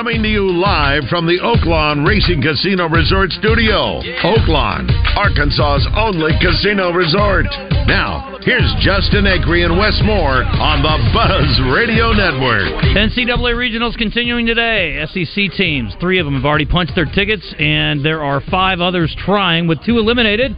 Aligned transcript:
Coming 0.00 0.22
to 0.22 0.32
you 0.32 0.48
live 0.50 1.04
from 1.10 1.26
the 1.26 1.36
Oaklawn 1.44 2.08
Racing 2.08 2.40
Casino 2.40 2.88
Resort 2.88 3.28
Studio. 3.32 4.00
Oaklawn, 4.24 4.88
Arkansas's 5.12 5.84
only 5.92 6.32
casino 6.40 6.88
resort. 6.90 7.44
Now, 7.84 8.38
here's 8.40 8.64
Justin 8.80 9.28
Acree 9.28 9.62
and 9.62 9.76
Wes 9.76 10.00
Moore 10.02 10.40
on 10.40 10.80
the 10.80 10.96
Buzz 11.12 11.76
Radio 11.76 12.16
Network. 12.16 12.80
NCAA 12.96 13.52
regionals 13.52 13.92
continuing 13.98 14.46
today. 14.46 15.04
SEC 15.12 15.52
teams, 15.52 15.92
three 16.00 16.18
of 16.18 16.24
them 16.24 16.32
have 16.32 16.46
already 16.46 16.64
punched 16.64 16.94
their 16.94 17.04
tickets, 17.04 17.44
and 17.58 18.02
there 18.02 18.24
are 18.24 18.40
five 18.50 18.80
others 18.80 19.14
trying, 19.26 19.68
with 19.68 19.84
two 19.84 19.98
eliminated. 19.98 20.56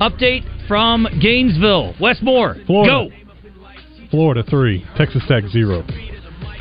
Update 0.00 0.46
from 0.68 1.08
Gainesville. 1.20 1.96
Wes 2.00 2.22
Moore, 2.22 2.58
Florida. 2.64 3.10
go. 3.10 4.06
Florida 4.12 4.44
three, 4.48 4.86
Texas 4.96 5.24
Tech 5.26 5.42
zero. 5.48 5.82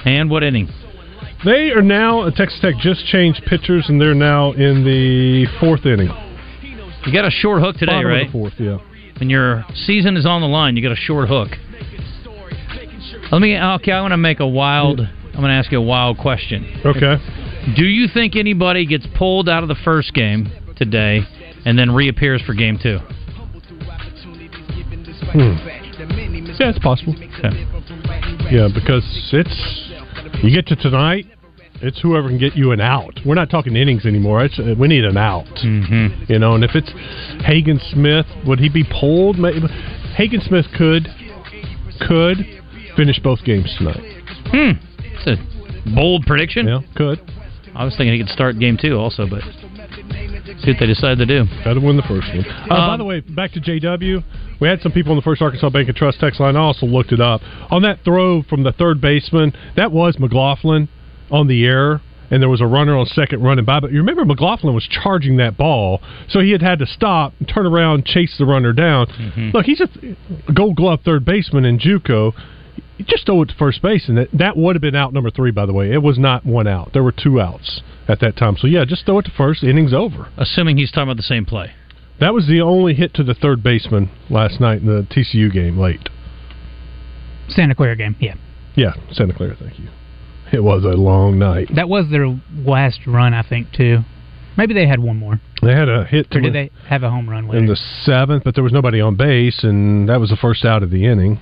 And 0.03 0.31
what 0.31 0.41
inning? 0.41 0.67
They 1.45 1.71
are 1.71 1.81
now 1.81 2.29
Texas 2.29 2.59
Tech 2.61 2.75
just 2.79 3.05
changed 3.07 3.43
pitchers 3.45 3.85
and 3.89 3.99
they're 3.99 4.15
now 4.15 4.53
in 4.53 4.85
the 4.85 5.45
fourth 5.59 5.85
inning. 5.85 6.09
You 7.05 7.11
got 7.11 7.25
a 7.25 7.31
short 7.31 7.61
hook 7.61 7.75
today, 7.75 7.91
Bottom 7.91 8.07
right? 8.07 8.27
the 8.27 8.31
fourth, 8.31 8.53
yeah. 8.57 8.77
When 9.19 9.29
your 9.29 9.65
season 9.73 10.15
is 10.15 10.25
on 10.25 10.41
the 10.41 10.47
line, 10.47 10.77
you 10.77 10.81
got 10.81 10.93
a 10.93 10.95
short 10.95 11.27
hook. 11.27 11.49
Let 13.31 13.41
me. 13.41 13.57
Okay, 13.57 13.91
I 13.91 14.01
want 14.01 14.11
to 14.11 14.17
make 14.17 14.39
a 14.39 14.47
wild. 14.47 15.01
I'm 15.01 15.33
going 15.33 15.49
to 15.49 15.55
ask 15.55 15.71
you 15.71 15.79
a 15.79 15.81
wild 15.81 16.17
question. 16.17 16.81
Okay. 16.85 17.15
Do 17.75 17.83
you 17.83 18.07
think 18.13 18.35
anybody 18.35 18.85
gets 18.85 19.05
pulled 19.17 19.49
out 19.49 19.63
of 19.63 19.69
the 19.69 19.75
first 19.83 20.13
game 20.13 20.51
today 20.77 21.21
and 21.65 21.77
then 21.77 21.91
reappears 21.91 22.41
for 22.43 22.53
game 22.53 22.77
two? 22.81 22.99
Hmm. 25.31 25.57
Yeah, 26.59 26.69
it's 26.69 26.79
possible. 26.79 27.15
Okay. 27.15 27.65
Yeah, 28.51 28.69
because 28.73 29.03
it's 29.33 30.43
you 30.43 30.53
get 30.53 30.67
to 30.67 30.75
tonight, 30.75 31.25
it's 31.83 31.99
whoever 32.01 32.29
can 32.29 32.37
get 32.39 32.55
you 32.55 32.71
an 32.71 32.79
out. 32.81 33.19
We're 33.25 33.35
not 33.35 33.49
talking 33.49 33.75
innings 33.75 34.05
anymore. 34.05 34.43
It's 34.45 34.57
uh, 34.57 34.73
we 34.79 34.87
need 34.87 35.03
an 35.05 35.17
out. 35.17 35.45
Mm-hmm. 35.63 36.31
You 36.31 36.39
know, 36.39 36.55
and 36.55 36.63
if 36.63 36.71
it's 36.75 36.91
Hagen 37.45 37.79
Smith, 37.91 38.25
would 38.47 38.59
he 38.59 38.69
be 38.69 38.83
pulled? 38.83 39.37
Maybe. 39.37 39.59
Hagen 40.15 40.41
Smith 40.41 40.65
could 40.77 41.07
could 42.07 42.37
finish 42.95 43.19
both 43.19 43.43
games 43.43 43.73
tonight. 43.77 44.01
Hmm. 44.47 44.71
It's 44.99 45.27
a 45.27 45.95
bold 45.95 46.25
prediction. 46.25 46.67
Yeah, 46.67 46.79
could. 46.95 47.19
I 47.75 47.85
was 47.85 47.95
thinking 47.97 48.13
he 48.13 48.19
could 48.19 48.31
start 48.31 48.59
game 48.59 48.77
two 48.79 48.95
also, 48.97 49.27
but 49.27 49.41
see 50.61 50.71
what 50.71 50.79
they 50.79 50.85
decide 50.87 51.17
to 51.17 51.25
do. 51.25 51.45
Got 51.65 51.73
to 51.73 51.79
win 51.79 51.97
the 51.97 52.03
first 52.03 52.27
one. 52.29 52.45
Uh, 52.45 52.67
by 52.69 52.93
Um, 52.93 52.97
the 52.99 53.05
way, 53.05 53.19
back 53.21 53.51
to 53.53 53.59
JW. 53.59 54.23
We 54.59 54.67
had 54.67 54.79
some 54.81 54.91
people 54.91 55.11
on 55.11 55.15
the 55.17 55.23
first 55.23 55.41
Arkansas 55.41 55.69
Bank 55.71 55.87
and 55.87 55.97
Trust 55.97 56.19
text 56.19 56.39
line. 56.39 56.55
I 56.55 56.59
also 56.59 56.85
looked 56.85 57.11
it 57.11 57.19
up. 57.19 57.41
On 57.71 57.81
that 57.81 57.99
throw 58.05 58.43
from 58.43 58.63
the 58.63 58.71
third 58.71 59.01
baseman, 59.01 59.53
that 59.75 59.91
was 59.91 60.17
McLaughlin 60.19 60.87
on 61.33 61.47
the 61.47 61.65
air, 61.65 61.99
and 62.31 62.41
there 62.41 62.49
was 62.49 62.61
a 62.61 62.65
runner 62.65 62.95
on 62.95 63.05
second 63.07 63.43
running 63.43 63.65
by. 63.65 63.79
But 63.79 63.91
you 63.91 63.97
remember 63.97 64.23
McLaughlin 64.23 64.73
was 64.73 64.87
charging 64.87 65.37
that 65.37 65.57
ball, 65.57 66.01
so 66.29 66.39
he 66.39 66.51
had 66.51 66.61
had 66.61 66.79
to 66.79 66.85
stop, 66.85 67.33
and 67.39 67.47
turn 67.49 67.65
around, 67.65 68.05
chase 68.05 68.35
the 68.37 68.45
runner 68.45 68.71
down. 68.71 69.07
Mm-hmm. 69.07 69.49
Look, 69.53 69.65
he's 69.65 69.81
a 69.81 70.51
Gold 70.53 70.77
Glove 70.77 71.01
third 71.03 71.25
baseman 71.25 71.65
in 71.65 71.79
JUCO. 71.79 72.33
You 72.97 73.05
just 73.05 73.25
throw 73.25 73.41
it 73.41 73.47
to 73.47 73.55
first 73.55 73.81
base, 73.81 74.07
and 74.07 74.17
that, 74.17 74.29
that 74.33 74.55
would 74.55 74.75
have 74.75 74.81
been 74.81 74.95
out 74.95 75.11
number 75.11 75.31
three. 75.31 75.51
By 75.51 75.65
the 75.65 75.73
way, 75.73 75.91
it 75.91 76.01
was 76.01 76.19
not 76.19 76.45
one 76.45 76.67
out. 76.67 76.91
There 76.93 77.03
were 77.03 77.11
two 77.11 77.41
outs 77.41 77.81
at 78.07 78.19
that 78.19 78.37
time. 78.37 78.55
So 78.57 78.67
yeah, 78.67 78.85
just 78.85 79.05
throw 79.05 79.19
it 79.19 79.23
to 79.23 79.31
first. 79.35 79.63
Innings 79.63 79.93
over. 79.93 80.29
Assuming 80.37 80.77
he's 80.77 80.91
talking 80.91 81.09
about 81.09 81.17
the 81.17 81.23
same 81.23 81.45
play. 81.45 81.73
That 82.19 82.33
was 82.33 82.47
the 82.47 82.61
only 82.61 82.93
hit 82.93 83.15
to 83.15 83.23
the 83.23 83.33
third 83.33 83.63
baseman 83.63 84.11
last 84.29 84.61
night 84.61 84.81
in 84.81 84.85
the 84.85 85.07
TCU 85.09 85.51
game 85.51 85.79
late. 85.79 86.09
Santa 87.49 87.75
Clara 87.75 87.95
game, 87.95 88.15
yeah. 88.19 88.35
Yeah, 88.75 88.93
Santa 89.11 89.33
Clara, 89.33 89.55
thank 89.59 89.79
you. 89.79 89.89
It 90.53 90.63
was 90.63 90.83
a 90.85 90.89
long 90.89 91.39
night. 91.39 91.69
That 91.75 91.89
was 91.89 92.05
their 92.11 92.27
last 92.53 92.99
run, 93.07 93.33
I 93.33 93.41
think, 93.41 93.71
too. 93.73 94.01
Maybe 94.55 94.75
they 94.75 94.85
had 94.85 94.99
one 94.99 95.17
more. 95.17 95.41
They 95.63 95.73
had 95.73 95.89
a 95.89 96.05
hit 96.05 96.29
to 96.29 96.37
Or 96.37 96.41
did 96.41 96.53
they 96.53 96.69
have 96.87 97.01
a 97.01 97.09
home 97.09 97.27
run 97.27 97.47
later? 97.47 97.57
in 97.57 97.65
the 97.65 97.75
seventh, 97.75 98.43
but 98.43 98.53
there 98.53 98.63
was 98.63 98.71
nobody 98.71 99.01
on 99.01 99.15
base, 99.15 99.63
and 99.63 100.07
that 100.09 100.19
was 100.19 100.29
the 100.29 100.35
first 100.37 100.63
out 100.63 100.83
of 100.83 100.91
the 100.91 101.05
inning. 101.05 101.39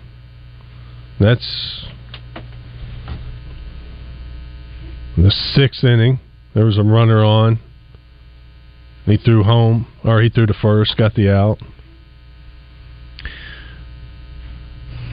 That's 1.20 1.86
the 5.18 5.30
sixth 5.30 5.84
inning. 5.84 6.20
There 6.56 6.66
was 6.66 6.78
a 6.78 6.84
runner 6.84 7.22
on. 7.24 7.60
He 9.06 9.18
threw 9.18 9.44
home, 9.44 9.88
or 10.06 10.22
he 10.22 10.30
threw 10.30 10.46
to 10.46 10.54
first, 10.54 10.96
got 10.96 11.16
the 11.16 11.30
out. 11.30 11.58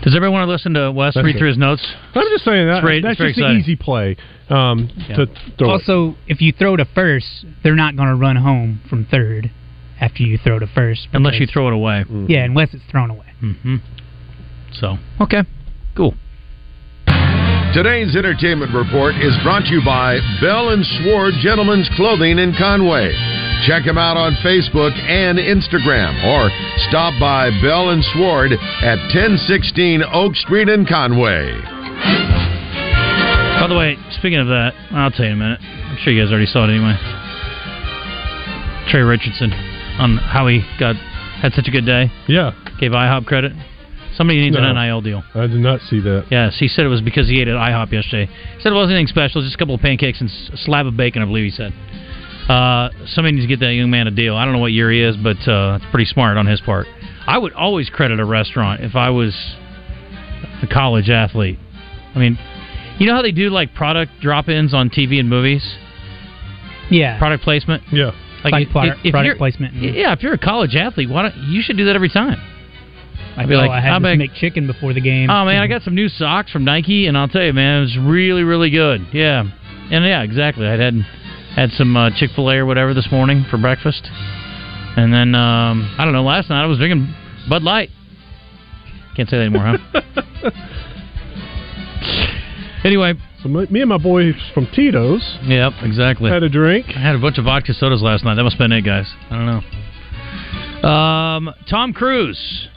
Does 0.03 0.15
everyone 0.15 0.41
want 0.41 0.49
to 0.49 0.53
listen 0.53 0.75
to 0.75 0.91
Wes 0.93 1.15
That's 1.15 1.25
read 1.25 1.37
it. 1.37 1.39
through 1.39 1.49
his 1.49 1.59
notes? 1.59 1.85
I'm 2.15 2.23
just 2.31 2.45
saying 2.45 2.67
that 2.67 2.77
It's 2.79 2.85
very- 2.85 3.01
that's 3.01 3.19
just 3.19 3.39
an 3.39 3.59
easy 3.59 3.77
play 3.77 4.17
um, 4.49 4.89
Yeah. 5.09 5.17
to 5.17 5.27
throw. 5.59 5.69
it. 5.69 5.73
also, 5.73 6.17
if 6.27 6.41
you 6.41 6.53
throw 6.53 6.77
to 6.77 6.85
first, 6.85 7.27
they're 7.63 7.75
not 7.75 7.97
going 7.97 8.09
to 8.09 8.15
run 8.15 8.37
home 8.37 8.81
from 8.89 9.05
third 9.07 9.51
after 10.01 10.23
you 10.23 10.39
throw 10.39 10.59
to 10.59 10.67
first. 10.69 11.09
Unless 11.13 11.41
you 11.41 11.47
throw 11.47 11.67
it 11.69 11.75
away. 11.75 12.05
Yeah, 12.29 12.45
unless 12.45 12.73
it's 12.75 12.85
thrown 12.91 13.11
away. 13.11 13.27
Mm-hmm. 13.43 13.77
So, 14.73 14.99
okay. 15.21 15.43
Cool. 15.97 16.15
Today's 17.75 18.17
entertainment 18.17 18.73
report 18.75 19.15
is 19.17 19.37
brought 19.43 19.65
to 19.65 19.71
you 19.75 19.83
by 19.85 20.19
Bell 20.41 20.71
and 20.71 20.85
Sword 21.05 21.35
Gentlemen's 21.43 21.89
Clothing 21.97 22.39
in 22.39 22.55
Conway. 22.57 23.13
Check 23.67 23.83
him 23.85 23.99
out 23.99 24.17
on 24.17 24.35
Facebook 24.45 24.93
and 24.97 25.37
Instagram 25.39 26.15
or 26.25 26.49
stop 26.89 27.13
by 27.21 27.51
Bell 27.61 27.91
and 27.91 28.03
Sward 28.15 28.53
at 28.53 28.99
1016 29.13 30.03
Oak 30.13 30.37
Street 30.37 30.69
in 30.69 30.87
Conway. 30.87 31.53
By 33.61 33.67
the 33.69 33.75
way, 33.77 33.97
speaking 34.13 34.39
of 34.39 34.47
that, 34.47 34.73
I'll 34.93 35.11
tell 35.11 35.27
you 35.27 35.33
in 35.33 35.41
a 35.41 35.43
minute. 35.43 35.61
I'm 35.61 35.99
sure 35.99 36.13
you 36.13 36.23
guys 36.23 36.31
already 36.31 36.47
saw 36.47 36.65
it 36.65 36.71
anyway. 36.71 36.95
Trey 38.89 39.03
Richardson 39.03 39.53
on 39.99 40.17
how 40.17 40.47
he 40.47 40.63
got 40.79 40.95
had 41.43 41.53
such 41.53 41.67
a 41.69 41.71
good 41.71 41.85
day. 41.85 42.11
Yeah, 42.29 42.53
Gave 42.81 42.93
IHOP 42.93 43.27
credit. 43.27 43.53
Somebody 44.15 44.41
needs 44.41 44.57
No. 44.57 44.63
an 44.63 44.75
NIL 44.77 45.01
deal. 45.03 45.23
I 45.35 45.47
did 45.47 45.61
not 45.61 45.81
see 45.83 46.01
that. 46.01 46.27
Yes, 46.31 46.57
he 46.59 46.69
said 46.69 46.87
it 46.87 46.89
was 46.89 47.01
because 47.03 47.29
he 47.29 47.41
ate 47.41 47.49
at 47.49 47.57
IHOP 47.57 47.93
yesterday. 47.93 48.27
He 48.57 48.63
said 48.63 48.73
it 48.73 48.75
wasn't 48.77 48.93
anything 48.95 49.09
special, 49.09 49.43
just 49.43 49.55
a 49.55 49.59
couple 49.59 49.75
of 49.75 49.81
pancakes 49.83 50.21
and 50.21 50.31
a 50.53 50.57
slab 50.57 50.87
of 50.87 50.97
bacon, 50.97 51.23
I 51.23 51.27
believe 51.27 51.45
he 51.45 51.51
said. 51.51 51.73
Uh, 52.49 52.89
somebody 53.09 53.33
needs 53.37 53.45
to 53.45 53.49
get 53.49 53.61
that 53.61 53.73
young 53.75 53.91
man 53.91 54.07
a 54.07 54.11
deal. 54.11 54.35
I 54.35 54.45
don't 54.45 54.55
know 54.55 54.61
what 54.61 54.73
year 54.73 54.91
he 54.91 55.03
is, 55.03 55.17
but 55.17 55.37
uh, 55.47 55.77
it's 55.81 55.85
pretty 55.91 56.07
smart 56.07 56.37
on 56.39 56.47
his 56.47 56.61
part. 56.63 56.87
I 57.27 57.37
would 57.37 57.53
always 57.53 57.91
credit 57.91 58.21
a 58.21 58.25
restaurant 58.25 58.83
if 58.83 58.97
I 58.97 59.11
was 59.11 59.35
a 60.63 60.67
college 60.67 61.11
athlete. 61.11 61.59
I 62.15 62.19
mean, 62.19 62.39
you 62.99 63.07
know 63.07 63.15
how 63.15 63.23
they 63.23 63.33
do 63.33 63.51
like 63.51 63.75
product 63.75 64.13
drop-ins 64.23 64.73
on 64.73 64.89
TV 64.89 65.21
and 65.21 65.29
movies, 65.29 65.63
Yeah. 66.91 67.19
product 67.19 67.45
placement. 67.45 67.83
Yeah. 67.93 68.13
Like 68.45 68.67
if- 68.67 68.71
product- 68.73 69.01
if, 69.01 69.07
if 69.07 69.11
product 69.13 69.27
you're- 69.27 69.39
placement. 69.39 69.75
Yeah, 69.75 70.13
if 70.13 70.23
you're 70.23 70.33
a 70.33 70.39
college 70.39 70.75
athlete, 70.75 71.11
why 71.11 71.23
don't 71.23 71.37
you 71.37 71.61
should 71.63 71.77
do 71.77 71.85
that 71.85 71.97
every 71.97 72.09
time? 72.09 72.39
Like, 73.37 73.45
I'd 73.45 73.49
be 73.49 73.55
oh, 73.57 73.59
like, 73.59 73.71
I 73.71 73.81
had 73.81 73.93
I'll 73.93 74.01
make- 74.01 74.33
chicken 74.35 74.67
before 74.67 74.95
the 74.95 75.01
game. 75.03 75.29
Oh 75.29 75.45
man, 75.45 75.61
I 75.61 75.67
got 75.67 75.83
some 75.83 75.95
new 75.95 76.09
socks 76.09 76.51
from 76.51 76.65
Nike, 76.65 77.07
and 77.09 77.17
I'll 77.19 77.29
tell 77.29 77.43
you, 77.45 77.53
man, 77.53 77.79
it 77.79 77.81
was 77.83 77.99
really, 77.99 78.43
really 78.43 78.71
good. 78.71 79.07
Yeah, 79.13 79.41
and 79.91 80.05
yeah, 80.05 80.23
exactly. 80.23 80.67
I 80.67 80.77
had 80.77 80.95
had 81.59 81.73
some 81.73 81.97
uh, 81.97 82.11
Chick 82.17 82.31
Fil 82.37 82.49
A 82.51 82.57
or 82.59 82.67
whatever 82.67 82.95
this 82.95 83.09
morning 83.11 83.45
for 83.51 83.59
breakfast, 83.59 84.09
and 84.97 85.13
then 85.13 85.35
um, 85.35 85.93
I 85.99 86.05
don't 86.05 86.13
know. 86.13 86.23
Last 86.23 86.51
night 86.51 86.63
I 86.63 86.67
was 86.67 86.79
drinking 86.79 87.13
Bud 87.49 87.65
Light. 87.65 87.91
Can't 89.17 89.29
say 89.29 89.39
that 89.39 89.43
anymore, 89.43 89.77
huh? 89.77 90.01
anyway, 92.85 93.15
So 93.43 93.49
me 93.49 93.81
and 93.81 93.89
my 93.89 93.99
boys 93.99 94.35
from 94.55 94.69
Tito's 94.73 95.39
yep, 95.43 95.73
exactly. 95.83 96.31
had 96.31 96.45
a 96.45 96.49
drink. 96.49 96.87
I 96.95 97.01
had 97.01 97.17
a 97.17 97.19
bunch 97.19 97.39
of 97.39 97.45
vodka 97.45 97.75
sodas 97.75 98.03
last 98.03 98.23
night. 98.25 98.37
That 98.37 98.45
must 98.45 98.55
have 98.55 98.61
been 98.61 98.71
it, 98.71 98.83
guys. 98.83 99.13
I 99.29 99.35
don't 99.35 99.47
know. 100.83 100.89
Um, 100.89 101.55
Tom 101.69 101.93
Cruise 101.93 102.69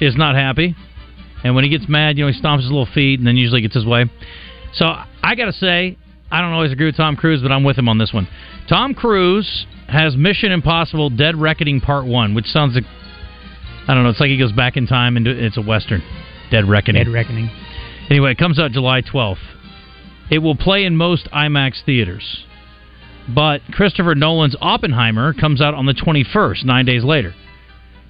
is 0.00 0.14
not 0.16 0.36
happy, 0.36 0.76
and 1.42 1.56
when 1.56 1.64
he 1.64 1.70
gets 1.70 1.88
mad, 1.88 2.16
you 2.16 2.24
know, 2.24 2.30
he 2.30 2.40
stomps 2.40 2.58
his 2.58 2.70
little 2.70 2.86
feet 2.86 3.18
and 3.18 3.26
then 3.26 3.36
usually 3.36 3.62
gets 3.62 3.74
his 3.74 3.84
way. 3.84 4.04
So 4.74 4.86
I 5.24 5.34
got 5.34 5.46
to 5.46 5.52
say, 5.52 5.96
I 6.30 6.40
don't 6.40 6.52
always 6.52 6.72
agree 6.72 6.86
with 6.86 6.96
Tom 6.96 7.16
Cruise, 7.16 7.40
but 7.42 7.50
I'm 7.50 7.64
with 7.64 7.78
him 7.78 7.88
on 7.88 7.98
this 7.98 8.12
one. 8.12 8.28
Tom 8.68 8.94
Cruise 8.94 9.66
has 9.88 10.16
Mission 10.16 10.52
Impossible: 10.52 11.10
Dead 11.10 11.36
Reckoning 11.36 11.80
Part 11.80 12.06
One, 12.06 12.34
which 12.34 12.46
sounds 12.46 12.74
like 12.74 12.84
I 13.88 13.94
don't 13.94 14.04
know. 14.04 14.10
It's 14.10 14.20
like 14.20 14.28
he 14.28 14.38
goes 14.38 14.52
back 14.52 14.76
in 14.76 14.86
time 14.86 15.16
and 15.16 15.26
it's 15.26 15.56
a 15.56 15.62
western. 15.62 16.02
Dead 16.50 16.68
Reckoning. 16.68 17.04
Dead 17.04 17.12
Reckoning. 17.12 17.50
Anyway, 18.10 18.32
it 18.32 18.38
comes 18.38 18.58
out 18.58 18.70
July 18.72 19.00
12th. 19.02 19.36
It 20.30 20.38
will 20.38 20.56
play 20.56 20.84
in 20.84 20.96
most 20.96 21.26
IMAX 21.32 21.84
theaters. 21.84 22.44
But 23.34 23.60
Christopher 23.72 24.14
Nolan's 24.14 24.56
Oppenheimer 24.60 25.32
comes 25.34 25.60
out 25.60 25.74
on 25.74 25.86
the 25.86 25.94
21st, 25.94 26.64
nine 26.64 26.84
days 26.84 27.04
later. 27.04 27.34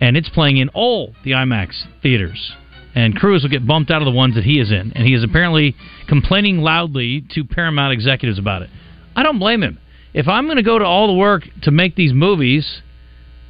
and 0.00 0.16
it's 0.16 0.28
playing 0.28 0.58
in 0.58 0.68
all 0.70 1.14
the 1.24 1.32
IMAX 1.32 1.84
theaters. 2.02 2.52
And 2.94 3.14
Cruise 3.14 3.42
will 3.42 3.50
get 3.50 3.66
bumped 3.66 3.90
out 3.90 4.02
of 4.02 4.06
the 4.06 4.12
ones 4.12 4.34
that 4.34 4.44
he 4.44 4.58
is 4.58 4.70
in, 4.70 4.92
and 4.94 5.06
he 5.06 5.14
is 5.14 5.22
apparently 5.22 5.76
complaining 6.08 6.58
loudly 6.58 7.24
to 7.34 7.44
Paramount 7.44 7.92
executives 7.92 8.38
about 8.38 8.62
it. 8.62 8.70
I 9.14 9.22
don't 9.22 9.38
blame 9.38 9.62
him. 9.62 9.78
If 10.14 10.26
I'm 10.26 10.46
going 10.46 10.56
to 10.56 10.62
go 10.62 10.78
to 10.78 10.84
all 10.84 11.06
the 11.06 11.12
work 11.12 11.44
to 11.62 11.70
make 11.70 11.94
these 11.94 12.12
movies, 12.12 12.82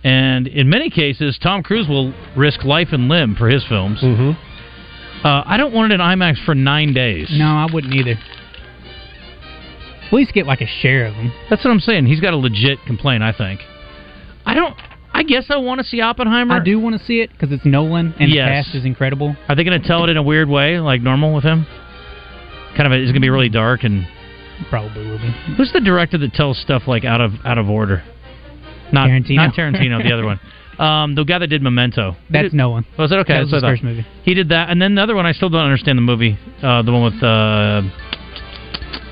and 0.04 0.46
in 0.46 0.68
many 0.68 0.90
cases, 0.90 1.38
Tom 1.42 1.62
Cruise 1.62 1.88
will 1.88 2.12
risk 2.36 2.64
life 2.64 2.88
and 2.92 3.08
limb 3.08 3.36
for 3.36 3.48
his 3.48 3.64
films. 3.66 4.00
Mm-hmm. 4.02 5.26
Uh, 5.26 5.42
I 5.46 5.56
don't 5.56 5.72
want 5.72 5.92
it 5.92 5.96
in 5.96 6.00
IMAX 6.00 6.44
for 6.44 6.54
nine 6.54 6.92
days. 6.92 7.28
No, 7.30 7.46
I 7.46 7.66
wouldn't 7.72 7.94
either. 7.94 8.14
At 10.06 10.12
least 10.12 10.32
get 10.32 10.46
like 10.46 10.60
a 10.60 10.66
share 10.66 11.06
of 11.06 11.14
them. 11.14 11.32
That's 11.50 11.64
what 11.64 11.70
I'm 11.70 11.80
saying. 11.80 12.06
He's 12.06 12.20
got 12.20 12.32
a 12.32 12.36
legit 12.36 12.78
complaint, 12.86 13.22
I 13.22 13.32
think. 13.32 13.60
I 14.46 14.54
don't. 14.54 14.76
I 15.18 15.22
guess 15.24 15.46
I 15.50 15.56
want 15.56 15.80
to 15.80 15.84
see 15.86 16.00
Oppenheimer. 16.00 16.54
I 16.54 16.64
do 16.64 16.78
want 16.78 16.98
to 16.98 17.04
see 17.04 17.20
it 17.20 17.30
because 17.30 17.50
it's 17.52 17.64
Nolan 17.64 18.14
and 18.20 18.30
Yes. 18.30 18.46
the 18.46 18.50
cast 18.70 18.74
is 18.76 18.84
incredible. 18.84 19.36
Are 19.48 19.56
they 19.56 19.64
going 19.64 19.80
to 19.80 19.86
tell 19.86 20.04
it 20.04 20.10
in 20.10 20.16
a 20.16 20.22
weird 20.22 20.48
way, 20.48 20.78
like 20.78 21.00
normal 21.02 21.34
with 21.34 21.44
him? 21.44 21.66
Kind 22.76 22.86
of, 22.86 22.92
a, 22.92 22.96
it's 22.96 23.06
going 23.10 23.14
to 23.14 23.20
be 23.20 23.30
really 23.30 23.48
dark. 23.48 23.82
And 23.82 24.06
Probably 24.70 25.06
will 25.06 25.18
be. 25.18 25.30
who's 25.56 25.72
the 25.72 25.80
director 25.80 26.18
that 26.18 26.32
tells 26.34 26.58
stuff 26.58 26.82
like 26.86 27.04
out 27.04 27.20
of 27.20 27.32
out 27.44 27.58
of 27.58 27.68
order? 27.68 28.02
Not 28.92 29.08
Tarantino? 29.10 29.36
Not 29.36 29.54
Tarantino. 29.54 30.02
the 30.02 30.12
other 30.12 30.24
one. 30.32 30.40
Um, 30.78 31.16
the 31.16 31.24
guy 31.24 31.38
that 31.40 31.48
did 31.48 31.62
Memento. 31.62 32.14
That's 32.30 32.44
did- 32.50 32.54
Nolan. 32.54 32.86
Was 32.96 33.10
it 33.10 33.16
okay? 33.16 33.34
That 33.34 33.40
was 33.40 33.50
That's 33.50 33.64
his 33.64 33.70
first 33.72 33.82
movie. 33.82 34.06
He 34.22 34.34
did 34.34 34.50
that, 34.50 34.70
and 34.70 34.80
then 34.80 34.94
the 34.94 35.02
other 35.02 35.16
one. 35.16 35.26
I 35.26 35.32
still 35.32 35.48
don't 35.48 35.64
understand 35.64 35.98
the 35.98 36.02
movie. 36.02 36.38
Uh, 36.62 36.82
the 36.82 36.92
one 36.92 37.02
with 37.12 37.20
uh, 37.22 37.82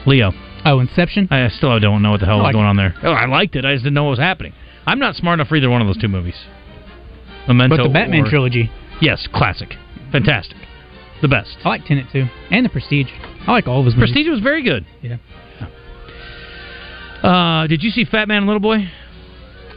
Leo. 0.07 0.33
Oh, 0.65 0.81
Inception. 0.81 1.29
I 1.31 1.49
still 1.49 1.79
don't 1.81 2.03
know 2.03 2.13
what 2.13 2.21
the 2.21 2.27
hell 2.27 2.37
I 2.37 2.39
was 2.39 2.45
like 2.45 2.53
going 2.55 2.67
on 2.67 2.77
there. 2.77 2.95
Oh, 3.03 3.11
I 3.13 3.27
liked 3.27 3.55
it. 3.57 3.65
I 3.65 3.73
just 3.73 3.85
didn't 3.85 3.95
know 3.95 4.05
what 4.05 4.11
was 4.11 4.19
happening. 4.19 4.53
I'm 4.87 4.99
not 4.99 5.17
smart 5.17 5.39
enough 5.41 5.49
for 5.49 5.57
either 5.57 5.71
one 5.71 5.81
of 5.81 5.87
those 5.87 5.99
two 5.99 6.09
movies. 6.09 6.37
Memento. 7.49 7.77
But 7.77 7.83
the 7.85 7.89
Batman 7.89 8.25
or- 8.27 8.29
trilogy. 8.31 8.71
Yes, 9.01 9.27
classic, 9.33 9.75
fantastic, 10.11 10.57
the 11.21 11.29
best. 11.29 11.57
I 11.65 11.69
like 11.69 11.85
Tenet 11.85 12.07
too, 12.13 12.27
and 12.51 12.65
the 12.65 12.71
Prestige. 12.71 13.09
I 13.47 13.53
like 13.53 13.67
all 13.69 13.81
of 13.81 13.87
his 13.87 13.95
movies. 13.95 14.13
Prestige 14.13 14.29
was 14.31 14.41
very 14.41 14.63
good. 14.63 14.87
Yeah. 15.03 15.17
Uh, 17.23 17.67
did 17.67 17.83
you 17.83 17.91
see 17.91 18.05
Fat 18.05 18.29
Man 18.29 18.39
and 18.39 18.47
Little 18.47 18.61
Boy? 18.61 18.91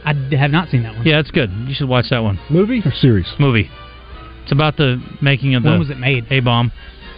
I 0.04 0.14
have 0.38 0.50
not 0.50 0.68
seen 0.70 0.82
that 0.84 0.94
one. 0.96 1.06
Yeah, 1.06 1.18
it's 1.18 1.30
good. 1.30 1.50
You 1.66 1.74
should 1.74 1.88
watch 1.88 2.06
that 2.10 2.20
one. 2.22 2.38
Movie 2.48 2.80
or 2.84 2.92
series? 2.92 3.26
Movie. 3.38 3.68
It's 4.44 4.52
about 4.52 4.76
the 4.76 5.02
making 5.20 5.54
of 5.54 5.62
the 5.62 5.70
When 5.70 5.78
was 5.78 5.90
it 5.90 5.98
made? 5.98 6.26
A 6.30 6.40
bomb. 6.40 6.72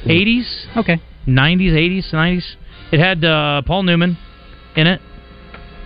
80s, 0.05 0.77
Okay. 0.77 1.01
90s, 1.29 1.73
80s, 1.73 2.13
90s. 2.13 2.57
It 2.91 2.99
had 2.99 3.25
uh, 3.25 3.63
Paul 3.63 3.85
Newman 3.85 4.19
in 4.75 4.87
it. 4.89 5.01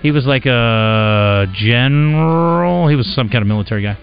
He 0.02 0.10
was 0.10 0.26
like 0.26 0.46
a 0.46 1.46
general. 1.54 2.88
He 2.88 2.96
was 2.96 3.12
some 3.14 3.28
kind 3.28 3.42
of 3.42 3.48
military 3.48 3.82
guy. 3.82 3.98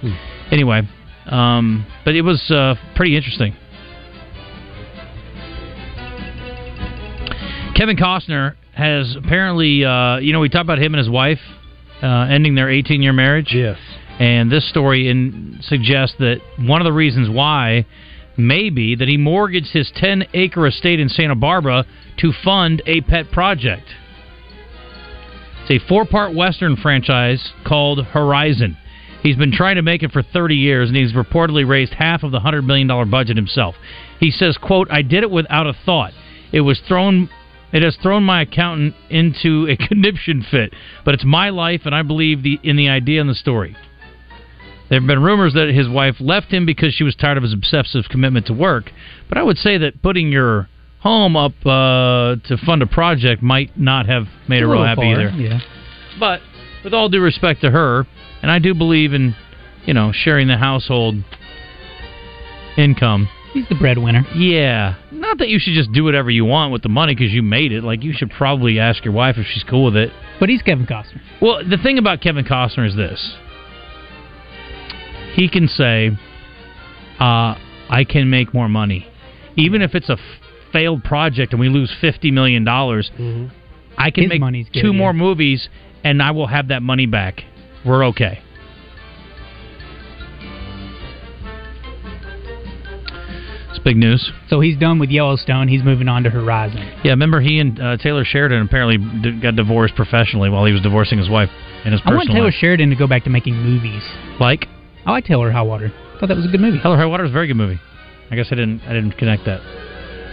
Anyway, 0.51 0.81
um, 1.25 1.85
but 2.03 2.15
it 2.15 2.21
was 2.21 2.51
uh, 2.51 2.75
pretty 2.95 3.15
interesting. 3.15 3.55
Kevin 7.75 7.97
Costner 7.97 8.55
has 8.73 9.15
apparently, 9.15 9.83
uh, 9.83 10.17
you 10.17 10.33
know, 10.33 10.39
we 10.39 10.49
talked 10.49 10.65
about 10.65 10.79
him 10.79 10.93
and 10.93 10.99
his 10.99 11.09
wife 11.09 11.39
uh, 12.01 12.27
ending 12.29 12.55
their 12.55 12.69
18 12.69 13.01
year 13.01 13.13
marriage. 13.13 13.51
Yes. 13.53 13.77
And 14.19 14.51
this 14.51 14.67
story 14.69 15.09
in, 15.09 15.59
suggests 15.63 16.15
that 16.19 16.37
one 16.59 16.81
of 16.81 16.85
the 16.85 16.93
reasons 16.93 17.29
why 17.29 17.85
may 18.37 18.69
be 18.69 18.95
that 18.95 19.07
he 19.07 19.17
mortgaged 19.17 19.71
his 19.73 19.91
10 19.95 20.25
acre 20.33 20.67
estate 20.67 20.99
in 20.99 21.09
Santa 21.09 21.35
Barbara 21.35 21.85
to 22.17 22.31
fund 22.43 22.81
a 22.85 23.01
pet 23.01 23.31
project. 23.31 23.87
It's 25.65 25.83
a 25.83 25.87
four 25.87 26.03
part 26.05 26.35
Western 26.35 26.75
franchise 26.75 27.53
called 27.65 28.05
Horizon. 28.07 28.77
He's 29.21 29.37
been 29.37 29.53
trying 29.53 29.77
to 29.77 29.81
make 29.81 30.03
it 30.03 30.11
for 30.11 30.21
30 30.21 30.55
years, 30.55 30.89
and 30.89 30.97
he's 30.97 31.13
reportedly 31.13 31.65
raised 31.65 31.93
half 31.93 32.23
of 32.23 32.31
the 32.31 32.39
$100 32.39 32.65
million 32.65 33.09
budget 33.09 33.37
himself. 33.37 33.75
He 34.19 34.29
says, 34.29 34.57
quote, 34.57 34.89
I 34.91 35.01
did 35.01 35.23
it 35.23 35.31
without 35.31 35.65
a 35.65 35.73
thought. 35.85 36.11
It 36.51 36.61
was 36.61 36.81
thrown 36.85 37.29
it 37.71 37.81
has 37.81 37.95
thrown 38.03 38.23
my 38.23 38.41
accountant 38.41 38.93
into 39.09 39.67
a 39.69 39.77
conniption 39.87 40.45
fit, 40.51 40.73
but 41.05 41.13
it's 41.13 41.23
my 41.23 41.49
life, 41.49 41.81
and 41.85 41.95
I 41.95 42.01
believe 42.01 42.43
the 42.43 42.59
in 42.61 42.75
the 42.75 42.89
idea 42.89 43.21
and 43.21 43.29
the 43.29 43.33
story. 43.33 43.75
There 44.89 44.99
have 44.99 45.07
been 45.07 45.23
rumors 45.23 45.53
that 45.53 45.69
his 45.69 45.87
wife 45.87 46.15
left 46.19 46.51
him 46.51 46.65
because 46.65 46.93
she 46.93 47.05
was 47.05 47.15
tired 47.15 47.37
of 47.37 47.43
his 47.43 47.53
obsessive 47.53 48.03
commitment 48.09 48.47
to 48.47 48.53
work. 48.53 48.91
But 49.29 49.37
I 49.37 49.43
would 49.43 49.57
say 49.57 49.77
that 49.77 50.01
putting 50.01 50.29
your 50.29 50.67
home 51.03 51.35
up 51.35 51.51
uh, 51.65 52.37
to 52.47 52.57
fund 52.65 52.81
a 52.81 52.87
project 52.87 53.43
might 53.43 53.77
not 53.77 54.05
have 54.07 54.23
made 54.47 54.61
her 54.61 54.69
real 54.69 54.85
happy 54.85 55.01
far, 55.01 55.21
either. 55.21 55.29
Yeah. 55.35 55.59
But 56.17 56.39
with 56.83 56.93
all 56.93 57.09
due 57.09 57.21
respect 57.21 57.59
to 57.61 57.71
her, 57.71 58.07
and 58.41 58.49
I 58.49 58.59
do 58.59 58.73
believe 58.73 59.13
in, 59.13 59.35
you 59.85 59.93
know, 59.93 60.13
sharing 60.13 60.47
the 60.47 60.57
household 60.57 61.15
income. 62.77 63.27
He's 63.51 63.67
the 63.67 63.75
breadwinner. 63.75 64.25
Yeah, 64.33 64.95
not 65.11 65.39
that 65.39 65.49
you 65.49 65.59
should 65.59 65.73
just 65.73 65.91
do 65.91 66.05
whatever 66.05 66.31
you 66.31 66.45
want 66.45 66.71
with 66.71 66.81
the 66.81 66.89
money 66.89 67.13
because 67.13 67.31
you 67.33 67.43
made 67.43 67.73
it. 67.73 67.83
Like 67.83 68.01
you 68.01 68.13
should 68.13 68.31
probably 68.31 68.79
ask 68.79 69.03
your 69.03 69.13
wife 69.13 69.35
if 69.37 69.45
she's 69.45 69.63
cool 69.63 69.83
with 69.83 69.97
it. 69.97 70.09
But 70.39 70.49
he's 70.49 70.61
Kevin 70.61 70.87
Costner. 70.87 71.21
Well, 71.41 71.61
the 71.69 71.77
thing 71.77 71.97
about 71.97 72.21
Kevin 72.21 72.45
Costner 72.45 72.87
is 72.87 72.95
this: 72.95 73.35
he 75.33 75.49
can 75.49 75.67
say, 75.67 76.11
uh, 77.19 77.55
"I 77.89 78.05
can 78.09 78.29
make 78.29 78.53
more 78.53 78.69
money, 78.69 79.05
even 79.57 79.81
if 79.81 79.93
it's 79.95 80.09
a 80.09 80.17
failed 80.73 81.03
project 81.05 81.53
and 81.53 81.59
we 81.59 81.69
lose 81.69 81.93
fifty 82.01 82.31
million 82.31 82.63
dollars. 82.65 83.09
I 83.97 84.09
can 84.11 84.23
His 84.23 84.29
make 84.29 84.41
money's 84.41 84.67
good, 84.73 84.81
two 84.81 84.87
yeah. 84.91 84.97
more 84.97 85.13
movies, 85.13 85.69
and 86.03 86.21
I 86.21 86.31
will 86.31 86.47
have 86.47 86.67
that 86.69 86.81
money 86.81 87.05
back. 87.05 87.43
We're 87.85 88.03
okay." 88.07 88.41
It's 93.69 93.79
big 93.83 93.97
news. 93.97 94.31
So 94.49 94.59
he's 94.59 94.77
done 94.77 94.99
with 94.99 95.09
Yellowstone. 95.09 95.67
He's 95.67 95.83
moving 95.83 96.07
on 96.07 96.23
to 96.23 96.29
Horizon. 96.29 96.77
Yeah, 97.03 97.11
remember 97.11 97.41
he 97.41 97.59
and 97.59 97.79
uh, 97.81 97.97
Taylor 97.97 98.23
Sheridan 98.23 98.61
apparently 98.61 98.97
d- 99.21 99.39
got 99.41 99.55
divorced 99.55 99.95
professionally 99.95 100.49
while 100.49 100.65
he 100.65 100.73
was 100.73 100.81
divorcing 100.81 101.17
his 101.17 101.29
wife 101.29 101.49
and 101.83 101.93
his 101.93 102.01
I 102.05 102.13
want 102.13 102.29
Taylor 102.29 102.45
life. 102.45 102.53
Sheridan 102.55 102.89
to 102.91 102.95
go 102.95 103.07
back 103.07 103.23
to 103.23 103.29
making 103.31 103.55
movies. 103.55 104.03
Like 104.39 104.67
I 105.05 105.11
like 105.11 105.25
Hell 105.25 105.41
or 105.41 105.51
High 105.51 105.63
Water. 105.63 105.91
Thought 106.19 106.27
that 106.27 106.37
was 106.37 106.45
a 106.45 106.49
good 106.49 106.61
movie. 106.61 106.77
Hell 106.79 106.93
or 106.93 106.97
High 106.97 107.05
Water 107.05 107.25
is 107.25 107.31
a 107.31 107.33
very 107.33 107.47
good 107.47 107.57
movie. 107.57 107.79
I 108.29 108.35
guess 108.35 108.47
I 108.51 108.55
didn't 108.55 108.81
I 108.81 108.93
didn't 108.93 109.13
connect 109.17 109.45
that. 109.45 109.61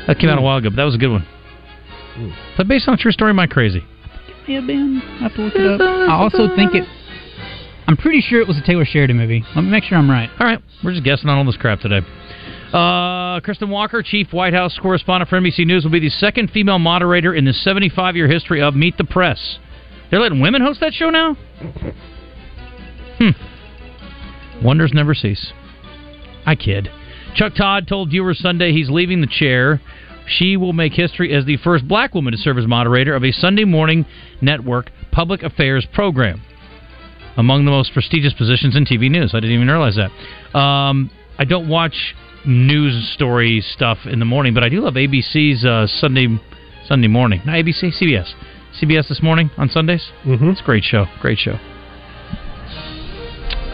That 0.06 0.18
came 0.18 0.28
out 0.30 0.38
a 0.38 0.42
while 0.42 0.58
ago, 0.58 0.70
but 0.70 0.76
that 0.76 0.84
was 0.84 0.94
a 0.94 0.98
good 0.98 1.10
one. 1.10 1.26
Is 2.16 2.32
that 2.58 2.68
based 2.68 2.88
on 2.88 2.94
a 2.94 2.96
true 2.96 3.12
story? 3.12 3.30
Am 3.30 3.38
I 3.38 3.46
crazy? 3.46 3.84
Yeah, 4.46 4.60
Ben. 4.60 5.00
I 5.04 5.22
have 5.22 5.34
to 5.34 5.42
look 5.42 5.54
it 5.54 5.66
up. 5.66 5.80
I 5.80 6.12
also 6.14 6.54
think 6.56 6.74
it. 6.74 6.84
I'm 7.86 7.96
pretty 7.96 8.20
sure 8.20 8.40
it 8.40 8.48
was 8.48 8.58
a 8.58 8.62
Taylor 8.62 8.84
Sheridan 8.84 9.16
movie. 9.16 9.44
Let 9.54 9.62
me 9.62 9.70
make 9.70 9.84
sure 9.84 9.98
I'm 9.98 10.10
right. 10.10 10.30
All 10.38 10.46
right, 10.46 10.60
we're 10.84 10.92
just 10.92 11.04
guessing 11.04 11.28
on 11.28 11.38
all 11.38 11.44
this 11.44 11.56
crap 11.56 11.80
today. 11.80 12.00
Uh, 12.72 13.40
Kristen 13.40 13.68
Welker, 13.68 14.04
chief 14.04 14.32
White 14.32 14.54
House 14.54 14.78
correspondent 14.80 15.28
for 15.28 15.40
NBC 15.40 15.66
News, 15.66 15.84
will 15.84 15.90
be 15.90 16.00
the 16.00 16.10
second 16.10 16.50
female 16.52 16.78
moderator 16.78 17.34
in 17.34 17.44
the 17.44 17.52
75 17.52 18.16
year 18.16 18.28
history 18.28 18.62
of 18.62 18.74
Meet 18.76 18.96
the 18.96 19.04
Press. 19.04 19.58
They're 20.10 20.20
letting 20.20 20.40
women 20.40 20.62
host 20.62 20.80
that 20.80 20.92
show 20.92 21.10
now? 21.10 21.34
Hmm. 23.18 24.64
Wonders 24.64 24.92
never 24.92 25.14
cease. 25.14 25.52
I 26.46 26.54
kid. 26.54 26.88
Chuck 27.34 27.54
Todd 27.54 27.86
told 27.88 28.10
viewers 28.10 28.38
Sunday 28.38 28.72
he's 28.72 28.90
leaving 28.90 29.20
the 29.20 29.26
chair. 29.26 29.80
She 30.26 30.56
will 30.56 30.72
make 30.72 30.92
history 30.92 31.34
as 31.34 31.44
the 31.44 31.56
first 31.58 31.86
black 31.88 32.14
woman 32.14 32.32
to 32.32 32.38
serve 32.38 32.58
as 32.58 32.66
moderator 32.66 33.14
of 33.14 33.24
a 33.24 33.32
Sunday 33.32 33.64
morning 33.64 34.06
network 34.40 34.90
public 35.10 35.42
affairs 35.42 35.86
program 35.92 36.42
among 37.36 37.64
the 37.64 37.70
most 37.70 37.92
prestigious 37.92 38.32
positions 38.34 38.76
in 38.76 38.84
TV 38.84 39.10
news. 39.10 39.32
I 39.34 39.40
didn't 39.40 39.56
even 39.56 39.68
realize 39.68 39.96
that. 39.96 40.58
Um, 40.58 41.10
I 41.38 41.44
don't 41.44 41.68
watch 41.68 42.14
news 42.46 43.10
story 43.14 43.60
stuff 43.60 43.98
in 44.04 44.18
the 44.18 44.24
morning, 44.24 44.54
but 44.54 44.62
I 44.62 44.68
do 44.68 44.80
love 44.80 44.94
ABC's 44.94 45.64
uh, 45.64 45.86
Sunday 45.86 46.28
Sunday 46.86 47.08
morning. 47.08 47.40
Not 47.44 47.54
ABC, 47.54 47.92
CBS. 48.00 48.32
CBS 48.80 49.08
this 49.08 49.22
morning 49.22 49.50
on 49.56 49.68
Sundays. 49.68 50.10
Mm-hmm. 50.24 50.50
It's 50.50 50.60
a 50.60 50.64
great 50.64 50.84
show. 50.84 51.06
Great 51.20 51.38
show. 51.38 51.54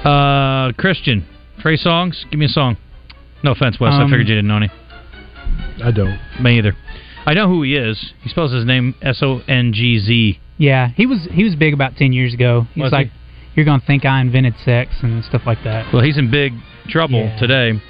Uh, 0.08 0.72
Christian, 0.72 1.26
Trey 1.60 1.76
Songz, 1.76 2.28
give 2.30 2.38
me 2.38 2.46
a 2.46 2.48
song. 2.48 2.76
No 3.46 3.52
offense, 3.52 3.78
Wes. 3.80 3.92
I 3.94 4.02
Um, 4.02 4.10
figured 4.10 4.28
you 4.28 4.34
didn't 4.34 4.48
know 4.48 4.56
any. 4.56 4.70
I 5.82 5.90
don't. 5.92 6.18
Me 6.40 6.58
either. 6.58 6.74
I 7.24 7.32
know 7.34 7.48
who 7.48 7.62
he 7.62 7.76
is. 7.76 8.12
He 8.22 8.28
spells 8.28 8.52
his 8.52 8.64
name 8.64 8.94
S 9.00 9.22
O 9.22 9.40
N 9.48 9.72
G 9.72 9.98
Z. 9.98 10.38
Yeah, 10.58 10.88
he 10.96 11.06
was 11.06 11.26
he 11.32 11.44
was 11.44 11.54
big 11.54 11.72
about 11.72 11.96
ten 11.96 12.12
years 12.12 12.34
ago. 12.34 12.66
He 12.74 12.82
was, 12.82 12.90
Was 12.90 12.98
he? 12.98 13.04
like, 13.04 13.10
"You're 13.54 13.64
gonna 13.64 13.82
think 13.86 14.04
I 14.04 14.20
invented 14.20 14.54
sex 14.64 14.90
and 15.02 15.24
stuff 15.24 15.42
like 15.46 15.62
that." 15.64 15.92
Well, 15.92 16.02
he's 16.02 16.18
in 16.18 16.30
big 16.30 16.52
trouble 16.88 17.20
Yeah. 17.20 17.36
today. 17.38 17.80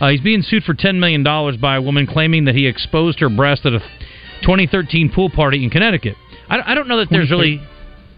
Uh, 0.00 0.08
he's 0.08 0.20
being 0.20 0.42
sued 0.42 0.64
for 0.64 0.74
$10 0.74 0.98
million 0.98 1.22
by 1.60 1.76
a 1.76 1.80
woman 1.80 2.04
claiming 2.04 2.46
that 2.46 2.56
he 2.56 2.66
exposed 2.66 3.20
her 3.20 3.28
breast 3.28 3.64
at 3.64 3.72
a 3.74 3.78
2013 4.42 5.12
pool 5.12 5.30
party 5.30 5.62
in 5.62 5.70
Connecticut. 5.70 6.16
I, 6.48 6.72
I 6.72 6.74
don't 6.74 6.88
know 6.88 6.96
that 6.98 7.08
there's 7.10 7.30
really. 7.30 7.60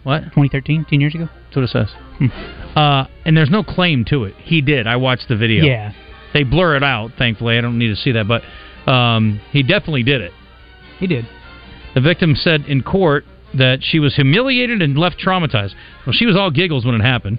What? 0.02 0.22
2013, 0.24 0.86
10 0.88 1.00
years 1.00 1.14
ago. 1.14 1.28
That's 1.44 1.56
what 1.56 1.64
it 1.64 1.70
says. 1.70 1.94
Uh, 2.74 3.06
and 3.26 3.36
there's 3.36 3.50
no 3.50 3.62
claim 3.62 4.04
to 4.06 4.24
it. 4.24 4.34
He 4.42 4.60
did. 4.62 4.86
I 4.86 4.96
watched 4.96 5.28
the 5.28 5.36
video. 5.36 5.64
Yeah, 5.66 5.92
They 6.36 6.44
blur 6.44 6.76
it 6.76 6.82
out, 6.82 7.12
thankfully. 7.16 7.56
I 7.56 7.62
don't 7.62 7.78
need 7.78 7.88
to 7.88 7.96
see 7.96 8.12
that. 8.12 8.28
But 8.28 8.42
um, 8.92 9.40
he 9.52 9.62
definitely 9.62 10.02
did 10.02 10.20
it. 10.20 10.32
he 10.98 11.06
did. 11.06 11.26
The 11.94 12.02
victim 12.02 12.34
said 12.36 12.66
in 12.66 12.82
court 12.82 13.24
that 13.54 13.78
she 13.80 14.00
was 14.00 14.14
humiliated 14.16 14.82
and 14.82 14.98
left 14.98 15.16
traumatized. 15.18 15.72
Well, 16.04 16.12
she 16.12 16.26
was 16.26 16.36
all 16.36 16.50
giggles 16.50 16.84
when 16.84 16.94
it 16.94 17.00
happened, 17.00 17.38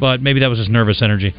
but 0.00 0.20
maybe 0.20 0.40
that 0.40 0.48
was 0.48 0.58
just 0.58 0.68
nervous 0.68 1.00
energy. 1.00 1.32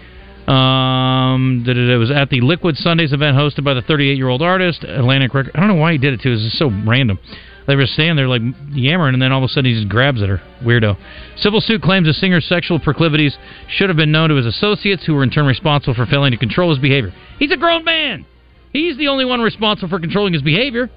Um, 0.47 1.65
that 1.67 1.75
it 1.75 1.97
was 1.97 2.11
at 2.11 2.29
the 2.29 2.39
Liquid 2.39 2.77
Sundays 2.77 3.11
event 3.11 3.35
hosted 3.35 3.65
by 3.65 3.73
the 3.73 3.81
38 3.81 4.15
year 4.15 4.29
old 4.29 4.41
artist 4.41 4.85
Atlantic 4.85 5.33
Record. 5.33 5.51
I 5.53 5.59
don't 5.59 5.67
know 5.67 5.75
why 5.75 5.91
he 5.91 5.97
did 5.97 6.13
it 6.13 6.21
too. 6.21 6.29
Was 6.31 6.43
just 6.43 6.57
so 6.57 6.71
random. 6.87 7.19
They 7.67 7.75
were 7.75 7.85
standing 7.87 8.15
there 8.15 8.27
like 8.27 8.41
yammering, 8.73 9.13
and 9.15 9.21
then 9.21 9.31
all 9.31 9.43
of 9.43 9.49
a 9.49 9.51
sudden 9.51 9.65
he 9.71 9.73
just 9.79 9.89
grabs 9.89 10.21
at 10.21 10.29
her. 10.29 10.39
Weirdo. 10.63 10.97
Civil 11.37 11.61
suit 11.61 11.81
claims 11.81 12.05
the 12.07 12.13
singer's 12.13 12.45
sexual 12.45 12.79
proclivities 12.79 13.35
should 13.67 13.89
have 13.89 13.97
been 13.97 14.11
known 14.11 14.29
to 14.29 14.35
his 14.35 14.45
associates, 14.45 15.05
who 15.05 15.15
were 15.15 15.23
in 15.23 15.31
turn 15.31 15.45
responsible 15.47 15.95
for 15.95 16.05
failing 16.05 16.31
to 16.31 16.37
control 16.37 16.69
his 16.69 16.77
behavior. 16.79 17.11
He's 17.39 17.51
a 17.51 17.57
grown 17.57 17.83
man. 17.83 18.25
He's 18.71 18.97
the 18.97 19.07
only 19.07 19.25
one 19.25 19.41
responsible 19.41 19.89
for 19.89 19.99
controlling 19.99 20.33
his 20.33 20.41
behavior. 20.43 20.91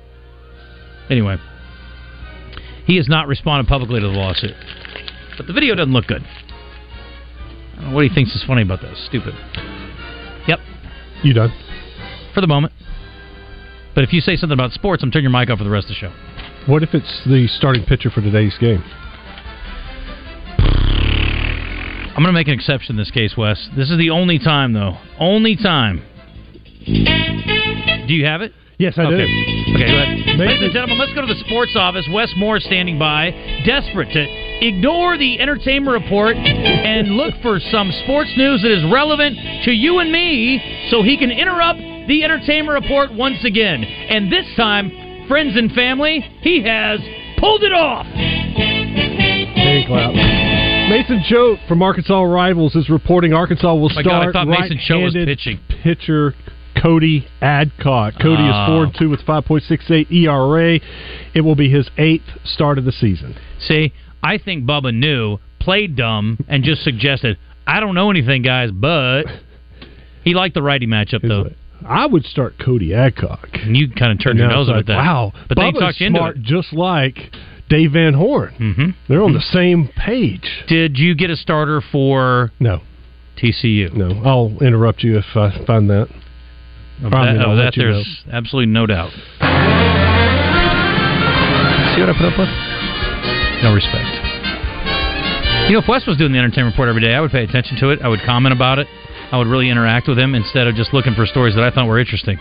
Anyway, 1.09 1.39
he 2.85 2.97
has 2.97 3.09
not 3.09 3.29
responded 3.29 3.67
publicly 3.67 4.01
to 4.01 4.07
the 4.07 4.13
lawsuit, 4.13 4.55
but 5.39 5.47
the 5.47 5.53
video 5.55 5.75
doesn't 5.75 5.93
look 5.93 6.07
good. 6.07 6.23
I 6.23 7.77
don't 7.81 7.91
know 7.91 7.95
what 7.95 8.05
he 8.05 8.13
thinks 8.15 8.35
is 8.35 8.45
funny 8.47 8.63
about 8.63 8.83
this. 8.83 9.03
Stupid. 9.07 9.33
Yep, 10.49 10.59
You 11.23 11.33
done? 11.33 11.53
for 12.35 12.41
the 12.43 12.47
moment. 12.47 12.73
But 13.95 14.05
if 14.05 14.13
you 14.13 14.21
say 14.21 14.37
something 14.37 14.55
about 14.55 14.73
sports, 14.73 15.03
I'm 15.03 15.11
turning 15.11 15.31
your 15.31 15.41
mic 15.41 15.49
off 15.49 15.59
for 15.59 15.65
the 15.65 15.71
rest 15.71 15.87
of 15.87 15.91
the 15.91 15.95
show. 15.95 16.13
What 16.69 16.83
if 16.83 16.93
it's 16.93 17.23
the 17.25 17.49
starting 17.57 17.83
pitcher 17.87 18.11
for 18.11 18.21
today's 18.21 18.55
game? 18.61 18.85
I'm 22.13 22.23
going 22.23 22.27
to 22.27 22.33
make 22.33 22.49
an 22.49 22.53
exception 22.53 22.93
in 22.93 22.99
this 22.99 23.11
case, 23.11 23.35
Wes. 23.39 23.57
This 23.75 23.91
is 23.91 23.97
the 23.97 24.11
only 24.11 24.39
time, 24.39 24.75
though. 24.75 24.99
Only 25.19 25.57
time. 25.57 26.05
Do 26.85 28.13
you 28.13 28.27
have 28.27 28.43
it? 28.43 28.53
Yes, 28.77 28.99
I 28.99 29.05
okay. 29.05 29.17
do. 29.17 29.23
Okay, 29.25 29.87
go 29.87 29.97
ahead. 29.97 30.39
Ladies 30.39 30.63
and 30.63 30.73
gentlemen, 30.75 30.99
let's 30.99 31.15
go 31.15 31.23
to 31.23 31.27
the 31.27 31.41
sports 31.47 31.73
office. 31.75 32.07
Wes 32.13 32.31
Moore 32.37 32.61
standing 32.61 32.99
by, 32.99 33.31
desperate 33.65 34.13
to 34.13 34.27
ignore 34.61 35.17
the 35.17 35.41
entertainment 35.41 36.05
report 36.05 36.37
and 36.37 37.17
look 37.17 37.33
for 37.41 37.61
some 37.73 37.91
sports 38.05 38.31
news 38.37 38.61
that 38.61 38.73
is 38.77 38.85
relevant 38.93 39.39
to 39.65 39.73
you 39.73 40.01
and 40.01 40.13
me 40.13 40.61
so 40.91 41.03
he 41.03 41.17
can 41.17 41.31
interrupt 41.31 41.81
the 42.09 42.25
entertainment 42.25 42.83
report 42.83 43.11
once 43.15 43.43
again. 43.43 43.83
And 43.85 44.31
this 44.31 44.45
time, 44.55 45.08
friends 45.29 45.57
and 45.57 45.71
family, 45.73 46.21
he 46.41 46.63
has 46.65 47.01
pulled 47.39 47.63
it 47.63 47.73
off. 47.73 48.07
Hand 48.07 49.87
clap. 49.87 50.15
Mason 50.91 51.23
Choate 51.29 51.59
from 51.69 51.83
Arkansas 51.83 52.23
Rivals 52.23 52.75
is 52.75 52.89
reporting 52.89 53.33
Arkansas 53.35 53.75
will 53.75 53.91
oh 53.93 53.95
My 53.95 54.03
God, 54.03 54.13
I 54.13 54.21
start 54.31 54.33
thought 54.33 54.49
Mason 54.49 54.79
Choate 54.87 55.03
was 55.05 55.15
pitching. 55.15 55.61
pitcher 55.83 56.35
Cody 56.81 57.27
Adcock. 57.43 58.15
Cody 58.21 58.43
Oh. 58.43 58.49
is 58.49 58.55
ah. 58.55 58.67
4 58.69 58.85
and 58.85 58.95
2 58.95 59.11
with 59.11 59.21
5.68 59.27 60.11
ERA. 60.11 60.81
It 61.35 61.41
will 61.43 61.57
be 61.57 61.69
his 61.69 61.91
eighth 61.99 62.25
start 62.45 62.79
of 62.79 62.85
the 62.85 62.93
season. 62.93 63.35
See, 63.61 63.93
I 64.23 64.39
think 64.39 64.65
Bubba 64.65 64.95
knew, 64.95 65.39
played 65.61 65.95
dumb, 65.97 66.39
and 66.49 66.65
just 66.65 66.83
suggested, 66.83 67.37
I 67.67 67.81
don't 67.81 67.95
know 67.95 68.11
anything, 68.11 68.43
guys, 68.43 68.71
but 68.73 69.25
he 70.25 70.35
liked 70.35 70.55
the 70.55 70.63
righty 70.63 70.87
matchup, 70.87 71.21
though. 71.27 71.51
Like, 71.83 71.91
I 71.91 72.07
would 72.07 72.25
start 72.25 72.55
Cody 72.65 72.95
Adcock. 72.95 73.49
And 73.53 73.77
you 73.77 73.91
kind 73.91 74.13
of 74.13 74.21
turned 74.23 74.39
your 74.39 74.49
nose 74.49 74.69
was 74.69 74.71
up 74.71 74.77
at 74.81 74.87
that. 74.87 74.97
Wow. 74.97 75.33
But 75.49 75.57
then 75.57 75.67
he 75.67 75.73
Bubba's 75.73 75.81
talked 75.81 76.01
you 76.01 76.07
into 76.09 76.19
smart 76.19 76.37
it. 76.37 76.43
just 76.43 76.73
like 76.73 77.19
Dave 77.69 77.93
Van 77.93 78.15
Horn. 78.15 78.55
hmm 78.55 78.91
They're 79.13 79.23
on 79.23 79.33
the 79.35 79.41
same 79.41 79.89
page. 79.97 80.65
Did 80.69 80.99
you 80.99 81.15
get 81.15 81.31
a 81.31 81.37
starter 81.37 81.81
for 81.93 82.51
No, 82.59 82.81
TCU? 83.37 83.93
no. 83.95 84.23
I'll 84.25 84.57
interrupt 84.63 85.03
you 85.03 85.19
if 85.19 85.25
I 85.37 85.51
find 85.67 85.89
that. 85.91 86.09
Of 87.03 87.11
Probably 87.13 87.35
that, 87.39 87.47
of 87.47 87.57
that 87.59 87.65
let 87.65 87.77
you 87.77 87.83
there's 87.85 88.25
absolutely 88.33 88.73
no 88.73 88.85
doubt. 88.87 89.11
See 91.95 92.01
what 92.03 92.11
I 92.11 92.15
put 92.19 92.27
up 92.31 92.39
with? 92.39 92.49
No 93.63 93.75
respect. 93.75 94.07
You 95.69 95.75
know, 95.75 95.81
if 95.83 95.89
Wes 95.89 96.07
was 96.07 96.17
doing 96.17 96.33
the 96.33 96.39
entertainment 96.39 96.75
report 96.75 96.89
every 96.89 97.03
day, 97.03 97.13
I 97.15 97.21
would 97.21 97.31
pay 97.31 97.45
attention 97.45 97.77
to 97.81 97.91
it. 97.91 98.01
I 98.03 98.09
would 98.09 98.21
comment 98.25 98.55
about 98.55 98.79
it. 98.79 98.87
I 99.31 99.37
would 99.39 99.47
really 99.47 99.69
interact 99.69 100.09
with 100.09 100.19
him 100.19 100.35
instead 100.35 100.67
of 100.67 100.75
just 100.75 100.93
looking 100.95 101.15
for 101.15 101.27
stories 101.27 101.55
that 101.55 101.65
I 101.65 101.71
thought 101.71 101.87
were 101.87 101.99
interesting. 101.99 102.39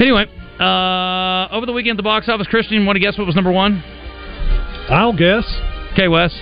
Anyway, 0.00 0.24
uh, 0.58 1.48
over 1.54 1.66
the 1.66 1.72
weekend 1.72 1.92
at 1.92 1.96
the 1.98 2.02
box 2.02 2.28
office, 2.28 2.46
Christian, 2.46 2.86
want 2.86 2.96
to 2.96 3.00
guess 3.00 3.18
what 3.18 3.26
was 3.26 3.34
number 3.36 3.52
one? 3.52 3.82
I'll 4.88 5.12
guess. 5.12 5.44
Okay, 5.92 6.08
Wes. 6.08 6.32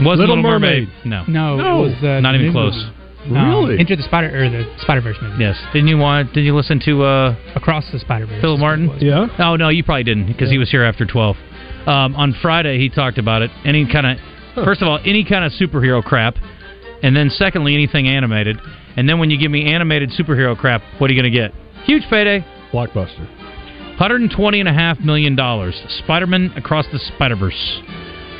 Was 0.00 0.18
Little 0.18 0.36
Mermaid. 0.36 0.88
No. 1.04 1.24
No, 1.28 1.56
No, 1.56 1.84
it 1.84 1.88
was 1.90 2.04
uh, 2.04 2.20
not 2.20 2.34
even 2.34 2.52
close. 2.52 2.74
movie. 2.74 2.92
Um, 3.38 3.48
Really? 3.48 3.80
Into 3.80 3.96
the 3.96 4.04
Spider 4.04 4.28
or 4.28 4.48
the 4.48 4.64
Spider 4.82 5.00
Verse 5.00 5.16
movie. 5.20 5.42
Yes. 5.42 5.56
Didn't 5.72 5.88
you 5.88 5.98
want? 5.98 6.32
Did 6.32 6.42
you 6.44 6.54
listen 6.54 6.78
to 6.84 7.02
uh, 7.02 7.36
Across 7.56 7.90
the 7.92 7.98
Spider 7.98 8.24
Verse. 8.26 8.40
Philip 8.40 8.60
Martin? 8.60 8.96
Yeah. 9.00 9.26
Oh 9.40 9.56
no, 9.56 9.68
you 9.68 9.82
probably 9.82 10.04
didn't 10.04 10.28
because 10.28 10.48
he 10.48 10.58
was 10.58 10.70
here 10.70 10.84
after 10.84 11.04
twelve. 11.04 11.36
Um, 11.86 12.14
on 12.14 12.34
Friday, 12.40 12.78
he 12.78 12.88
talked 12.88 13.18
about 13.18 13.42
it. 13.42 13.50
Any 13.64 13.84
kind 13.90 14.06
of, 14.06 14.64
first 14.64 14.80
of 14.80 14.86
all, 14.88 15.00
any 15.04 15.24
kind 15.24 15.44
of 15.44 15.50
superhero 15.52 16.04
crap, 16.04 16.36
and 17.06 17.14
then 17.14 17.30
secondly, 17.30 17.72
anything 17.72 18.08
animated. 18.08 18.60
And 18.96 19.08
then 19.08 19.20
when 19.20 19.30
you 19.30 19.38
give 19.38 19.52
me 19.52 19.72
animated 19.72 20.10
superhero 20.10 20.58
crap, 20.58 20.82
what 20.98 21.08
are 21.08 21.14
you 21.14 21.22
going 21.22 21.32
to 21.32 21.38
get? 21.38 21.52
Huge 21.84 22.02
payday. 22.10 22.44
Blockbuster. 22.72 23.30
$120.5 24.00 25.04
million. 25.04 25.36
Spider 26.02 26.26
Man 26.26 26.52
Across 26.56 26.86
the 26.90 26.98
Spider 26.98 27.36
Verse. 27.36 27.80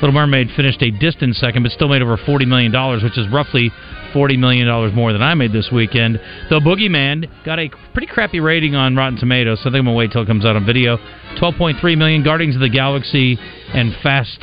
Little 0.02 0.11
Mermaid 0.11 0.49
finished 0.56 0.82
a 0.82 0.90
distant 0.90 1.37
second, 1.37 1.62
but 1.62 1.70
still 1.70 1.87
made 1.87 2.02
over 2.02 2.16
$40 2.16 2.49
million, 2.49 2.73
which 3.04 3.16
is 3.16 3.28
roughly 3.32 3.70
$40 4.12 4.37
million 4.37 4.66
more 4.96 5.12
than 5.12 5.23
I 5.23 5.35
made 5.35 5.52
this 5.52 5.70
weekend. 5.73 6.20
Though 6.50 6.58
Boogeyman 6.58 7.44
got 7.44 7.61
a 7.61 7.70
pretty 7.92 8.08
crappy 8.08 8.40
rating 8.40 8.75
on 8.75 8.96
Rotten 8.96 9.16
Tomatoes, 9.16 9.61
so 9.61 9.70
I 9.70 9.73
think 9.73 9.76
I'm 9.76 9.85
going 9.85 9.94
to 9.94 9.99
wait 9.99 10.11
till 10.11 10.23
it 10.23 10.26
comes 10.26 10.44
out 10.44 10.56
on 10.56 10.66
video. 10.66 10.96
12.3 11.40 11.96
million. 11.96 12.25
Guardians 12.25 12.56
of 12.56 12.62
the 12.62 12.68
Galaxy 12.68 13.38
and 13.73 13.94
Fast 14.02 14.40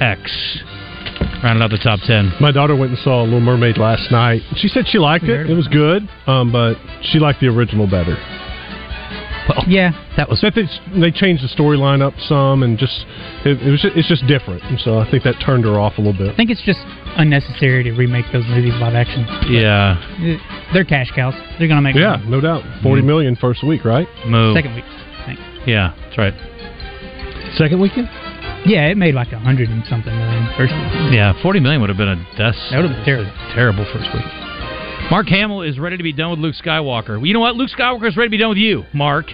X 0.00 0.62
rounded 1.42 1.62
out 1.62 1.70
the 1.70 1.78
top 1.78 2.00
10. 2.00 2.34
My 2.40 2.50
daughter 2.52 2.74
went 2.76 2.90
and 2.92 2.98
saw 3.00 3.22
Little 3.22 3.40
Mermaid 3.40 3.78
last 3.78 4.10
night. 4.10 4.42
She 4.56 4.68
said 4.68 4.86
she 4.88 4.98
liked 4.98 5.24
it. 5.24 5.48
It 5.50 5.54
was 5.54 5.68
good, 5.68 6.08
um, 6.26 6.50
but 6.52 6.74
she 7.02 7.18
liked 7.18 7.40
the 7.40 7.46
original 7.48 7.86
better. 7.86 8.16
Well, 9.48 9.64
Yeah, 9.66 9.92
that 10.18 10.28
was 10.28 10.42
That 10.42 10.54
they, 10.54 10.68
they 11.00 11.10
changed 11.10 11.42
the 11.42 11.48
storyline 11.48 12.02
up 12.02 12.12
some, 12.28 12.62
and 12.62 12.76
just 12.76 13.06
it, 13.46 13.56
it 13.62 13.70
was 13.70 13.80
just, 13.80 13.96
it's 13.96 14.08
just 14.08 14.26
different. 14.26 14.62
And 14.64 14.78
so 14.80 14.98
I 14.98 15.10
think 15.10 15.24
that 15.24 15.36
turned 15.40 15.64
her 15.64 15.80
off 15.80 15.96
a 15.96 16.02
little 16.02 16.12
bit. 16.18 16.28
I 16.30 16.36
think 16.36 16.50
it's 16.50 16.60
just 16.66 16.80
unnecessary 17.16 17.82
to 17.84 17.92
remake 17.92 18.26
those 18.30 18.44
movies 18.48 18.74
live 18.76 18.94
action. 18.94 19.24
yeah. 19.48 19.96
They're 20.74 20.84
cash 20.84 21.10
cows. 21.16 21.32
They're 21.58 21.66
gonna 21.68 21.80
make 21.80 21.96
Yeah, 21.96 22.16
money. 22.16 22.28
no 22.28 22.40
doubt. 22.42 22.62
Forty 22.82 23.00
million 23.00 23.36
first 23.36 23.64
week, 23.64 23.86
right? 23.86 24.06
Move. 24.26 24.54
second 24.54 24.74
week. 24.74 24.84
I 24.84 25.24
think. 25.24 25.38
Yeah, 25.66 25.94
that's 25.96 26.18
right. 26.18 26.34
Second 27.56 27.80
weekend. 27.80 28.10
Yeah, 28.66 28.86
it 28.88 28.96
made 28.96 29.14
like 29.14 29.32
a 29.32 29.38
hundred 29.38 29.68
and 29.70 29.84
something 29.86 30.14
million 30.14 30.48
first 30.56 30.72
week. 30.74 31.12
Yeah, 31.14 31.40
40 31.42 31.60
million 31.60 31.80
would 31.80 31.90
have 31.90 31.96
been 31.96 32.08
a 32.08 32.16
death. 32.36 32.56
That 32.70 32.82
would 32.82 32.90
have 32.90 32.96
been 32.96 33.04
terrible. 33.04 33.32
terrible 33.54 33.84
first 33.92 34.08
week. 34.12 34.26
Mark 35.10 35.28
Hamill 35.28 35.62
is 35.62 35.78
ready 35.78 35.96
to 35.96 36.02
be 36.02 36.12
done 36.12 36.30
with 36.30 36.38
Luke 36.40 36.54
Skywalker. 36.54 37.16
Well, 37.16 37.26
you 37.26 37.32
know 37.32 37.40
what? 37.40 37.56
Luke 37.56 37.70
Skywalker 37.70 38.08
is 38.08 38.16
ready 38.16 38.28
to 38.28 38.30
be 38.30 38.36
done 38.36 38.50
with 38.50 38.58
you, 38.58 38.84
Mark. 38.92 39.26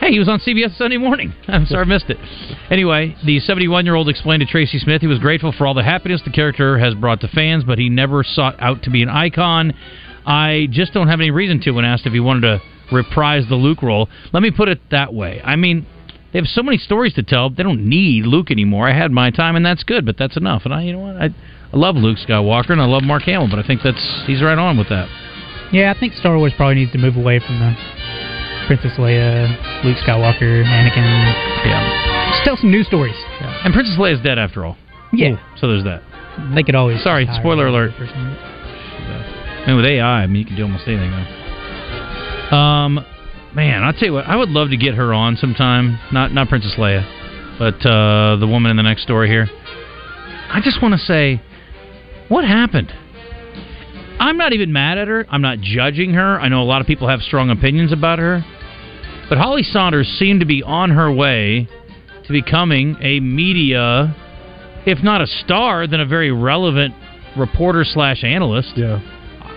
Hey, 0.00 0.10
he 0.10 0.18
was 0.18 0.28
on 0.28 0.40
CBS 0.40 0.76
Sunday 0.76 0.96
morning. 0.96 1.32
I'm 1.48 1.66
sorry 1.66 1.82
I 1.82 1.84
missed 1.84 2.10
it. 2.10 2.18
Anyway, 2.70 3.16
the 3.24 3.38
71 3.40 3.84
year 3.84 3.94
old 3.94 4.08
explained 4.08 4.40
to 4.40 4.46
Tracy 4.46 4.78
Smith 4.78 5.00
he 5.00 5.06
was 5.06 5.18
grateful 5.18 5.52
for 5.52 5.66
all 5.66 5.74
the 5.74 5.84
happiness 5.84 6.20
the 6.24 6.32
character 6.32 6.78
has 6.78 6.94
brought 6.94 7.20
to 7.20 7.28
fans, 7.28 7.64
but 7.64 7.78
he 7.78 7.88
never 7.88 8.24
sought 8.24 8.56
out 8.60 8.82
to 8.82 8.90
be 8.90 9.02
an 9.02 9.08
icon. 9.08 9.72
I 10.26 10.66
just 10.70 10.92
don't 10.92 11.08
have 11.08 11.20
any 11.20 11.30
reason 11.30 11.60
to 11.62 11.70
when 11.70 11.84
asked 11.84 12.06
if 12.06 12.12
he 12.12 12.20
wanted 12.20 12.40
to 12.40 12.60
reprise 12.92 13.44
the 13.48 13.54
Luke 13.54 13.82
role. 13.82 14.08
Let 14.32 14.42
me 14.42 14.50
put 14.50 14.68
it 14.68 14.80
that 14.90 15.14
way. 15.14 15.40
I 15.44 15.56
mean, 15.56 15.86
they 16.34 16.40
have 16.40 16.48
so 16.48 16.62
many 16.64 16.78
stories 16.78 17.14
to 17.14 17.22
tell. 17.22 17.48
They 17.48 17.62
don't 17.62 17.86
need 17.88 18.26
Luke 18.26 18.50
anymore. 18.50 18.88
I 18.90 18.92
had 18.92 19.12
my 19.12 19.30
time, 19.30 19.54
and 19.54 19.64
that's 19.64 19.84
good, 19.84 20.04
but 20.04 20.16
that's 20.18 20.36
enough. 20.36 20.62
And 20.64 20.74
I, 20.74 20.82
you 20.82 20.92
know 20.92 20.98
what? 20.98 21.14
I, 21.16 21.26
I 21.72 21.76
love 21.76 21.94
Luke 21.94 22.18
Skywalker 22.18 22.70
and 22.70 22.82
I 22.82 22.86
love 22.86 23.04
Mark 23.04 23.22
Hamill, 23.22 23.48
but 23.48 23.58
I 23.58 23.62
think 23.66 23.82
that's 23.84 24.02
he's 24.26 24.42
right 24.42 24.58
on 24.58 24.76
with 24.76 24.88
that. 24.88 25.06
Yeah, 25.72 25.92
I 25.94 25.98
think 25.98 26.12
Star 26.14 26.36
Wars 26.36 26.52
probably 26.56 26.74
needs 26.74 26.90
to 26.92 26.98
move 26.98 27.16
away 27.16 27.38
from 27.38 27.58
the 27.60 27.74
Princess 28.66 28.98
Leia, 28.98 29.46
Luke 29.84 29.96
Skywalker, 29.98 30.62
Anakin. 30.64 31.06
Yeah. 31.66 32.30
Just 32.32 32.44
tell 32.44 32.56
some 32.56 32.70
new 32.70 32.82
stories. 32.82 33.14
And 33.40 33.72
Princess 33.72 33.96
Leia 33.96 34.14
is 34.14 34.20
dead 34.20 34.38
after 34.38 34.64
all. 34.66 34.76
Yeah, 35.12 35.36
So 35.60 35.68
there's 35.68 35.84
that. 35.84 36.02
they 36.54 36.64
could 36.64 36.74
always. 36.74 37.00
Sorry, 37.04 37.26
spoiler 37.38 37.68
alert. 37.68 37.92
I 37.98 39.66
mean, 39.68 39.76
with 39.76 39.86
AI, 39.86 40.22
I 40.22 40.26
mean, 40.26 40.40
you 40.40 40.46
can 40.46 40.56
do 40.56 40.62
almost 40.64 40.86
anything 40.88 41.10
now. 41.10 41.26
Um, 42.52 43.04
man, 43.54 43.82
I'll 43.82 43.92
tell 43.92 44.08
you 44.08 44.12
what, 44.14 44.26
I 44.26 44.36
would 44.36 44.50
love 44.50 44.70
to 44.70 44.76
get 44.76 44.94
her 44.94 45.12
on 45.14 45.36
sometime. 45.36 45.98
Not 46.12 46.32
not 46.32 46.48
Princess 46.48 46.74
Leia, 46.76 47.58
but 47.58 47.84
uh, 47.86 48.36
the 48.36 48.46
woman 48.46 48.70
in 48.70 48.76
the 48.76 48.82
next 48.82 49.02
story 49.02 49.28
here. 49.28 49.48
I 50.48 50.60
just 50.62 50.82
want 50.82 50.92
to 50.92 50.98
say, 50.98 51.42
what 52.28 52.44
happened? 52.44 52.92
I'm 54.20 54.36
not 54.36 54.52
even 54.52 54.72
mad 54.72 54.98
at 54.98 55.08
her. 55.08 55.26
I'm 55.28 55.42
not 55.42 55.58
judging 55.60 56.14
her. 56.14 56.40
I 56.40 56.48
know 56.48 56.62
a 56.62 56.64
lot 56.64 56.80
of 56.80 56.86
people 56.86 57.08
have 57.08 57.20
strong 57.20 57.50
opinions 57.50 57.92
about 57.92 58.18
her. 58.18 58.44
But 59.28 59.38
Holly 59.38 59.62
Sonders 59.62 60.06
seemed 60.18 60.40
to 60.40 60.46
be 60.46 60.62
on 60.62 60.90
her 60.90 61.12
way 61.12 61.68
to 62.24 62.32
becoming 62.32 62.96
a 63.00 63.20
media, 63.20 64.14
if 64.86 65.02
not 65.02 65.20
a 65.20 65.26
star, 65.26 65.86
then 65.86 66.00
a 66.00 66.06
very 66.06 66.30
relevant 66.30 66.94
reporter 67.36 67.84
slash 67.84 68.22
analyst. 68.22 68.72
Yeah. 68.76 69.00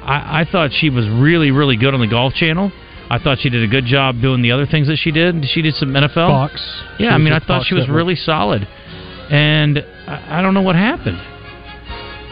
I, 0.04 0.42
I 0.42 0.46
thought 0.51 0.72
she 0.74 0.89
was 0.89 1.08
really, 1.08 1.51
really 1.51 1.77
good 1.77 1.94
on 1.94 2.00
the 2.00 2.08
Golf 2.08 2.34
Channel. 2.34 2.72
I 3.09 3.19
thought 3.19 3.39
she 3.39 3.49
did 3.49 3.63
a 3.63 3.67
good 3.67 3.85
job 3.85 4.21
doing 4.21 4.41
the 4.41 4.51
other 4.51 4.65
things 4.65 4.87
that 4.87 4.97
she 4.97 5.11
did. 5.11 5.45
She 5.45 5.61
did 5.61 5.75
some 5.75 5.89
NFL. 5.89 6.13
Fox. 6.29 6.81
Yeah, 6.99 7.09
I 7.11 7.17
mean, 7.17 7.33
I 7.33 7.39
thought 7.39 7.59
Fox 7.59 7.67
she 7.67 7.75
was 7.75 7.83
Network. 7.83 7.95
really 7.95 8.15
solid, 8.15 8.67
and 9.31 9.79
I, 10.07 10.39
I 10.39 10.41
don't 10.41 10.53
know 10.53 10.61
what 10.61 10.75
happened. 10.75 11.21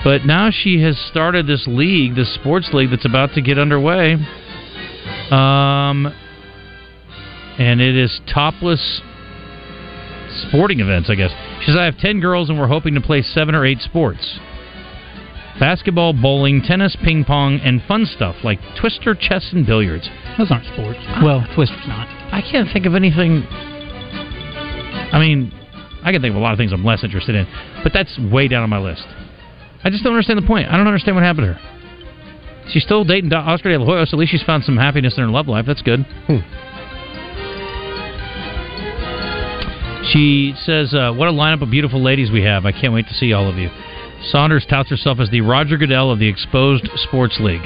But 0.03 0.25
now 0.25 0.49
she 0.51 0.81
has 0.83 0.99
started 1.09 1.47
this 1.47 1.65
league, 1.67 2.15
this 2.15 2.33
sports 2.35 2.69
league 2.73 2.91
that's 2.91 3.05
about 3.05 3.33
to 3.33 3.41
get 3.41 3.57
underway. 3.57 4.13
Um, 5.31 6.13
and 7.57 7.81
it 7.81 7.95
is 7.95 8.21
topless 8.31 9.01
sporting 10.47 10.79
events, 10.79 11.09
I 11.09 11.15
guess. 11.15 11.31
She 11.61 11.67
says, 11.71 11.77
I 11.77 11.85
have 11.85 11.97
10 11.97 12.19
girls 12.19 12.49
and 12.49 12.59
we're 12.59 12.67
hoping 12.67 12.93
to 12.95 13.01
play 13.01 13.23
seven 13.23 13.55
or 13.55 13.65
eight 13.65 13.79
sports 13.81 14.39
basketball, 15.59 16.13
bowling, 16.13 16.61
tennis, 16.61 16.95
ping 17.03 17.23
pong, 17.23 17.59
and 17.63 17.81
fun 17.87 18.05
stuff 18.05 18.35
like 18.43 18.59
twister, 18.79 19.15
chess, 19.15 19.49
and 19.53 19.65
billiards. 19.65 20.09
Those 20.37 20.51
aren't 20.51 20.65
sports. 20.65 20.99
Well, 21.23 21.45
Twister's 21.55 21.87
not. 21.87 22.07
I 22.33 22.41
can't 22.41 22.69
think 22.71 22.85
of 22.85 22.95
anything. 22.95 23.43
I 25.11 25.19
mean, 25.19 25.51
I 26.03 26.11
can 26.11 26.21
think 26.21 26.31
of 26.31 26.37
a 26.37 26.43
lot 26.43 26.51
of 26.53 26.57
things 26.57 26.73
I'm 26.73 26.83
less 26.83 27.03
interested 27.03 27.35
in, 27.35 27.47
but 27.83 27.93
that's 27.93 28.17
way 28.19 28.47
down 28.47 28.63
on 28.63 28.69
my 28.69 28.79
list. 28.79 29.05
I 29.83 29.89
just 29.89 30.03
don't 30.03 30.13
understand 30.13 30.37
the 30.41 30.47
point. 30.47 30.67
I 30.67 30.77
don't 30.77 30.87
understand 30.87 31.15
what 31.15 31.23
happened 31.23 31.47
to 31.47 31.53
her. 31.53 31.59
She's 32.71 32.83
still 32.83 33.03
dating 33.03 33.29
Do- 33.29 33.35
Oscar 33.35 33.69
De 33.69 33.77
La 33.79 33.85
Hoya, 33.85 34.05
so 34.07 34.15
at 34.17 34.19
least 34.19 34.31
she's 34.31 34.41
found 34.43 34.63
some 34.63 34.75
happiness 34.77 35.13
in 35.17 35.23
her 35.23 35.29
love 35.29 35.47
life. 35.47 35.65
That's 35.67 35.83
good. 35.83 36.03
She 40.11 40.53
says, 40.65 40.93
uh, 40.93 41.11
"What 41.13 41.27
a 41.27 41.31
lineup 41.31 41.61
of 41.61 41.71
beautiful 41.71 42.01
ladies 42.01 42.29
we 42.31 42.43
have! 42.43 42.65
I 42.65 42.71
can't 42.71 42.93
wait 42.93 43.07
to 43.07 43.13
see 43.13 43.33
all 43.33 43.49
of 43.49 43.57
you." 43.57 43.69
Sonders 44.29 44.65
touts 44.69 44.89
herself 44.89 45.19
as 45.19 45.29
the 45.29 45.41
Roger 45.41 45.77
Goodell 45.77 46.11
of 46.11 46.19
the 46.19 46.27
Exposed 46.27 46.89
Sports 46.95 47.37
League. 47.39 47.61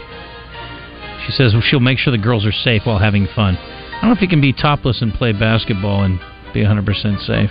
She 1.26 1.32
says 1.32 1.54
she'll 1.64 1.80
make 1.80 1.98
sure 2.00 2.12
the 2.12 2.18
girls 2.18 2.46
are 2.46 2.52
safe 2.52 2.84
while 2.86 3.00
having 3.00 3.28
fun. 3.36 3.56
I 3.58 4.02
don't 4.02 4.10
know 4.12 4.16
if 4.16 4.22
you 4.22 4.28
can 4.28 4.42
be 4.42 4.54
topless 4.54 5.02
and 5.02 5.14
play 5.14 5.32
basketball 5.34 6.04
and 6.04 6.20
be 6.54 6.62
100% 6.64 6.86
safe. 7.26 7.50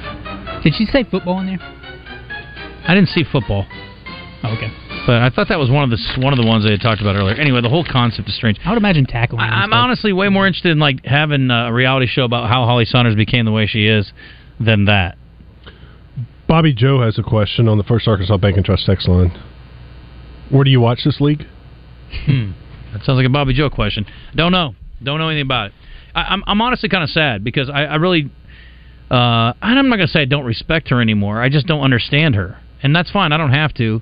Did 0.64 0.74
she 0.74 0.86
say 0.86 1.04
football 1.04 1.38
in 1.40 1.46
there? 1.46 1.58
I 1.60 2.94
didn't 2.94 3.10
see 3.10 3.22
football, 3.30 3.66
Oh, 4.42 4.54
okay. 4.56 4.72
but 5.06 5.20
I 5.20 5.28
thought 5.28 5.48
that 5.50 5.58
was 5.58 5.70
one 5.70 5.84
of 5.84 5.90
the 5.90 5.98
one 6.22 6.32
of 6.32 6.38
the 6.38 6.46
ones 6.46 6.64
they 6.64 6.70
had 6.70 6.80
talked 6.80 7.02
about 7.02 7.16
earlier. 7.16 7.34
Anyway, 7.34 7.60
the 7.60 7.68
whole 7.68 7.84
concept 7.84 8.28
is 8.28 8.34
strange. 8.36 8.58
I 8.64 8.70
would 8.70 8.78
imagine 8.78 9.04
tackling. 9.04 9.40
I, 9.42 9.62
I'm 9.62 9.68
stuff. 9.68 9.76
honestly 9.76 10.12
way 10.14 10.28
more 10.30 10.46
interested 10.46 10.72
in 10.72 10.78
like 10.78 11.04
having 11.04 11.50
a 11.50 11.70
reality 11.72 12.06
show 12.06 12.22
about 12.24 12.48
how 12.48 12.64
Holly 12.64 12.86
Sonders 12.86 13.14
became 13.14 13.44
the 13.44 13.52
way 13.52 13.66
she 13.66 13.86
is 13.86 14.10
than 14.58 14.86
that. 14.86 15.17
Bobby 16.48 16.72
Joe 16.72 17.02
has 17.02 17.18
a 17.18 17.22
question 17.22 17.68
on 17.68 17.76
the 17.76 17.84
First 17.84 18.08
Arkansas 18.08 18.38
Bank 18.38 18.56
and 18.56 18.64
Trust 18.64 18.86
text 18.86 19.06
line. 19.06 19.38
Where 20.48 20.64
do 20.64 20.70
you 20.70 20.80
watch 20.80 21.00
this 21.04 21.20
league? 21.20 21.44
Hmm. 22.24 22.52
That 22.92 23.04
sounds 23.04 23.18
like 23.18 23.26
a 23.26 23.30
Bobby 23.30 23.52
Joe 23.52 23.68
question. 23.68 24.06
Don't 24.34 24.50
know. 24.50 24.74
Don't 25.02 25.18
know 25.18 25.28
anything 25.28 25.42
about 25.42 25.66
it. 25.66 25.72
I, 26.14 26.22
I'm, 26.22 26.42
I'm 26.46 26.60
honestly 26.62 26.88
kind 26.88 27.04
of 27.04 27.10
sad 27.10 27.44
because 27.44 27.68
I, 27.68 27.84
I 27.84 27.94
really, 27.96 28.30
uh, 29.10 29.52
and 29.60 29.78
I'm 29.78 29.90
not 29.90 29.96
going 29.96 30.08
to 30.08 30.12
say 30.12 30.22
I 30.22 30.24
don't 30.24 30.46
respect 30.46 30.88
her 30.88 31.02
anymore. 31.02 31.42
I 31.42 31.50
just 31.50 31.66
don't 31.66 31.82
understand 31.82 32.34
her, 32.34 32.58
and 32.82 32.96
that's 32.96 33.10
fine. 33.10 33.32
I 33.32 33.36
don't 33.36 33.52
have 33.52 33.74
to. 33.74 34.00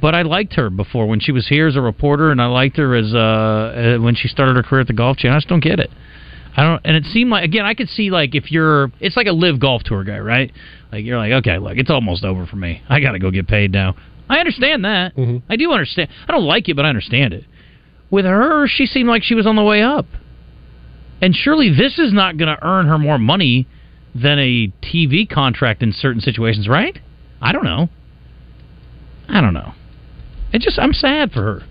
But 0.00 0.14
I 0.14 0.22
liked 0.22 0.54
her 0.54 0.70
before 0.70 1.06
when 1.06 1.20
she 1.20 1.32
was 1.32 1.48
here 1.48 1.66
as 1.66 1.76
a 1.76 1.80
reporter, 1.82 2.30
and 2.30 2.40
I 2.40 2.46
liked 2.46 2.78
her 2.78 2.94
as 2.94 3.14
uh, 3.14 3.18
uh, 3.18 4.02
when 4.02 4.14
she 4.14 4.28
started 4.28 4.56
her 4.56 4.62
career 4.62 4.80
at 4.80 4.86
the 4.86 4.92
Golf 4.94 5.18
Channel. 5.18 5.36
I 5.36 5.40
just 5.40 5.48
don't 5.48 5.62
get 5.62 5.78
it. 5.78 5.90
I 6.56 6.62
don't, 6.62 6.80
and 6.86 6.96
it 6.96 7.04
seemed 7.04 7.30
like 7.30 7.44
again 7.44 7.66
I 7.66 7.74
could 7.74 7.88
see 7.90 8.10
like 8.10 8.34
if 8.34 8.50
you're, 8.50 8.90
it's 8.98 9.16
like 9.16 9.26
a 9.26 9.32
live 9.32 9.60
golf 9.60 9.82
tour 9.84 10.04
guy, 10.04 10.18
right? 10.18 10.50
Like 10.92 11.04
you're 11.04 11.18
like, 11.18 11.32
okay, 11.32 11.58
look, 11.58 11.76
it's 11.76 11.90
almost 11.90 12.24
over 12.24 12.46
for 12.46 12.56
me. 12.56 12.82
I 12.88 13.00
got 13.00 13.12
to 13.12 13.18
go 13.18 13.30
get 13.30 13.48
paid 13.48 13.72
now. 13.72 13.94
I 14.28 14.38
understand 14.38 14.84
that. 14.84 15.16
Mm-hmm. 15.16 15.50
I 15.50 15.56
do 15.56 15.70
understand. 15.72 16.10
I 16.28 16.32
don't 16.32 16.44
like 16.44 16.68
it, 16.68 16.74
but 16.74 16.84
I 16.84 16.88
understand 16.88 17.32
it. 17.32 17.44
With 18.10 18.24
her, 18.24 18.66
she 18.68 18.86
seemed 18.86 19.08
like 19.08 19.22
she 19.22 19.34
was 19.34 19.46
on 19.46 19.56
the 19.56 19.62
way 19.62 19.82
up. 19.82 20.06
And 21.20 21.34
surely 21.34 21.70
this 21.70 21.98
is 21.98 22.12
not 22.12 22.36
going 22.36 22.54
to 22.54 22.64
earn 22.64 22.86
her 22.86 22.98
more 22.98 23.18
money 23.18 23.66
than 24.14 24.38
a 24.38 24.72
TV 24.82 25.28
contract 25.28 25.82
in 25.82 25.92
certain 25.92 26.20
situations, 26.20 26.68
right? 26.68 26.98
I 27.40 27.52
don't 27.52 27.64
know. 27.64 27.88
I 29.28 29.40
don't 29.40 29.54
know. 29.54 29.72
It 30.52 30.62
just 30.62 30.78
I'm 30.78 30.92
sad 30.92 31.32
for 31.32 31.42
her. 31.42 31.62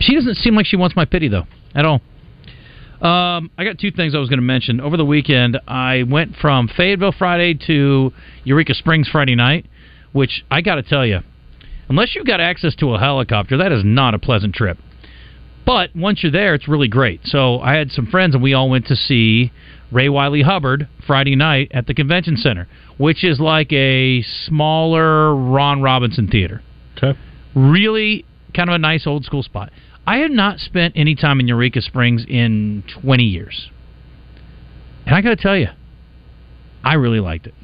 She 0.00 0.14
doesn't 0.14 0.36
seem 0.36 0.54
like 0.54 0.66
she 0.66 0.76
wants 0.76 0.96
my 0.96 1.04
pity 1.04 1.28
though 1.28 1.46
at 1.74 1.84
all. 1.84 2.00
Um, 3.00 3.50
I 3.56 3.64
got 3.64 3.78
two 3.78 3.90
things 3.90 4.14
I 4.14 4.18
was 4.18 4.28
going 4.28 4.38
to 4.40 4.44
mention. 4.44 4.80
Over 4.80 4.98
the 4.98 5.06
weekend, 5.06 5.58
I 5.66 6.02
went 6.02 6.36
from 6.36 6.68
Fayetteville 6.68 7.14
Friday 7.16 7.58
to 7.66 8.12
Eureka 8.44 8.74
Springs 8.74 9.08
Friday 9.08 9.34
night, 9.34 9.66
which 10.12 10.44
I 10.50 10.60
got 10.60 10.74
to 10.74 10.82
tell 10.82 11.06
you, 11.06 11.20
unless 11.88 12.14
you've 12.14 12.26
got 12.26 12.40
access 12.40 12.74
to 12.76 12.94
a 12.94 12.98
helicopter, 12.98 13.56
that 13.56 13.72
is 13.72 13.82
not 13.84 14.12
a 14.12 14.18
pleasant 14.18 14.54
trip. 14.54 14.76
But 15.64 15.94
once 15.96 16.22
you're 16.22 16.32
there, 16.32 16.54
it's 16.54 16.68
really 16.68 16.88
great. 16.88 17.20
So 17.24 17.60
I 17.60 17.74
had 17.74 17.90
some 17.90 18.06
friends, 18.06 18.34
and 18.34 18.42
we 18.42 18.52
all 18.52 18.68
went 18.68 18.86
to 18.88 18.96
see 18.96 19.50
Ray 19.90 20.08
Wylie 20.08 20.42
Hubbard 20.42 20.88
Friday 21.06 21.36
night 21.36 21.70
at 21.72 21.86
the 21.86 21.94
convention 21.94 22.36
center, 22.36 22.68
which 22.98 23.24
is 23.24 23.40
like 23.40 23.72
a 23.72 24.22
smaller 24.22 25.34
Ron 25.34 25.80
Robinson 25.80 26.28
theater. 26.28 26.62
Okay. 26.96 27.18
Really 27.54 28.26
kind 28.54 28.68
of 28.68 28.74
a 28.74 28.78
nice 28.78 29.06
old 29.06 29.24
school 29.24 29.42
spot. 29.42 29.70
I 30.10 30.16
had 30.18 30.32
not 30.32 30.58
spent 30.58 30.94
any 30.96 31.14
time 31.14 31.38
in 31.38 31.46
Eureka 31.46 31.80
Springs 31.82 32.24
in 32.28 32.82
20 33.00 33.22
years. 33.22 33.70
And 35.06 35.14
I 35.14 35.20
got 35.20 35.30
to 35.30 35.36
tell 35.36 35.56
you, 35.56 35.68
I 36.82 36.94
really 36.94 37.20
liked 37.20 37.46
it. 37.46 37.54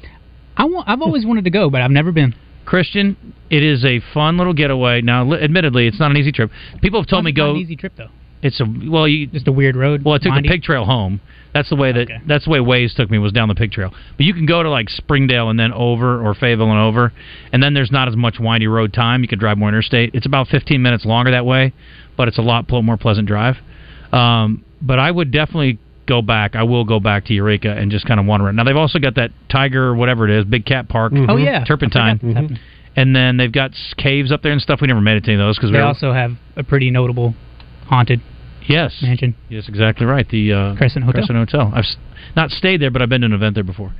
I 0.55 0.63
want, 0.65 0.87
I've 0.87 1.01
always 1.01 1.25
wanted 1.25 1.43
to 1.43 1.49
go, 1.49 1.69
but 1.69 1.81
I've 1.81 1.91
never 1.91 2.11
been. 2.13 2.35
Christian, 2.65 3.33
it 3.49 3.63
is 3.63 3.83
a 3.83 3.99
fun 4.13 4.37
little 4.37 4.53
getaway. 4.53 5.01
Now, 5.01 5.33
admittedly, 5.33 5.87
it's 5.87 5.99
not 5.99 6.11
an 6.11 6.17
easy 6.17 6.31
trip. 6.31 6.49
People 6.81 7.01
have 7.01 7.07
told 7.09 7.25
me 7.25 7.31
not 7.31 7.35
go. 7.35 7.51
an 7.51 7.57
easy 7.57 7.75
trip 7.75 7.93
though. 7.97 8.09
It's 8.41 8.59
a 8.61 8.65
well, 8.89 9.07
you 9.07 9.25
Just 9.27 9.47
a 9.47 9.51
weird 9.51 9.75
road. 9.75 10.03
well, 10.05 10.13
I 10.13 10.19
took 10.19 10.31
windy. 10.31 10.47
the 10.47 10.53
pig 10.53 10.61
trail 10.63 10.85
home. 10.85 11.19
That's 11.53 11.69
the 11.69 11.75
way 11.75 11.91
that 11.91 12.01
Okay. 12.01 12.19
that's 12.27 12.45
the 12.45 12.51
way 12.51 12.59
Waze 12.59 12.93
took 12.95 13.09
me 13.09 13.17
was 13.17 13.31
down 13.31 13.47
the 13.47 13.55
pig 13.55 13.71
trail. 13.71 13.91
But 14.15 14.25
you 14.27 14.33
can 14.33 14.45
go 14.45 14.61
to 14.61 14.69
like 14.69 14.89
Springdale 14.89 15.49
and 15.49 15.59
then 15.59 15.73
over, 15.73 16.23
or 16.23 16.35
Fayetteville 16.35 16.69
and 16.69 16.79
over, 16.79 17.11
and 17.51 17.63
then 17.63 17.73
there's 17.73 17.91
not 17.91 18.07
as 18.07 18.15
much 18.15 18.35
windy 18.39 18.67
road 18.67 18.93
time. 18.93 19.21
You 19.23 19.27
can 19.27 19.39
drive 19.39 19.57
more 19.57 19.69
interstate. 19.69 20.11
It's 20.13 20.27
about 20.27 20.47
15 20.49 20.79
minutes 20.81 21.03
longer 21.03 21.31
that 21.31 21.45
way, 21.47 21.73
but 22.17 22.27
it's 22.27 22.37
a 22.37 22.41
lot 22.41 22.69
more 22.69 22.97
pleasant 22.97 23.27
drive. 23.27 23.55
Um, 24.11 24.63
but 24.81 24.99
I 24.99 25.09
would 25.09 25.31
definitely 25.31 25.79
go 26.07 26.21
back. 26.21 26.55
I 26.55 26.63
will 26.63 26.85
go 26.85 26.99
back 26.99 27.25
to 27.25 27.33
Eureka 27.33 27.69
and 27.71 27.91
just 27.91 28.05
kind 28.05 28.19
of 28.19 28.25
wander 28.25 28.45
around. 28.45 28.55
Now 28.55 28.63
they've 28.63 28.75
also 28.75 28.99
got 28.99 29.15
that 29.15 29.31
Tiger, 29.49 29.93
whatever 29.95 30.27
it 30.27 30.31
is, 30.39 30.45
Big 30.45 30.65
Cat 30.65 30.89
Park, 30.89 31.13
Oh 31.15 31.37
yeah, 31.37 31.63
Turpentine, 31.65 32.19
I 32.23 32.41
forgot 32.41 32.59
and 32.97 33.15
then 33.15 33.37
they've 33.37 33.51
got 33.51 33.71
caves 33.97 34.31
up 34.31 34.41
there 34.41 34.51
and 34.51 34.61
stuff. 34.61 34.81
We 34.81 34.87
never 34.87 35.01
made 35.01 35.17
it 35.17 35.23
to 35.25 35.31
any 35.31 35.39
of 35.41 35.45
those 35.47 35.55
because 35.55 35.69
we 35.69 35.77
They 35.77 35.81
were 35.81 35.85
also 35.85 36.11
have 36.13 36.31
a 36.55 36.63
pretty 36.63 36.89
notable 36.89 37.35
haunted 37.85 38.21
yes, 38.67 38.97
mansion. 39.03 39.35
Yes, 39.49 39.69
exactly 39.69 40.05
right. 40.07 40.27
The 40.27 40.51
uh, 40.51 40.75
Crescent 40.75 41.05
Hotel. 41.05 41.21
Crescent 41.21 41.37
Hotel. 41.37 41.71
I've 41.73 41.85
s- 41.85 41.95
not 42.35 42.49
stayed 42.49 42.81
there, 42.81 42.89
but 42.89 43.01
I've 43.03 43.09
been 43.09 43.21
to 43.21 43.27
an 43.27 43.33
event 43.33 43.53
there 43.53 43.63
before. 43.63 43.93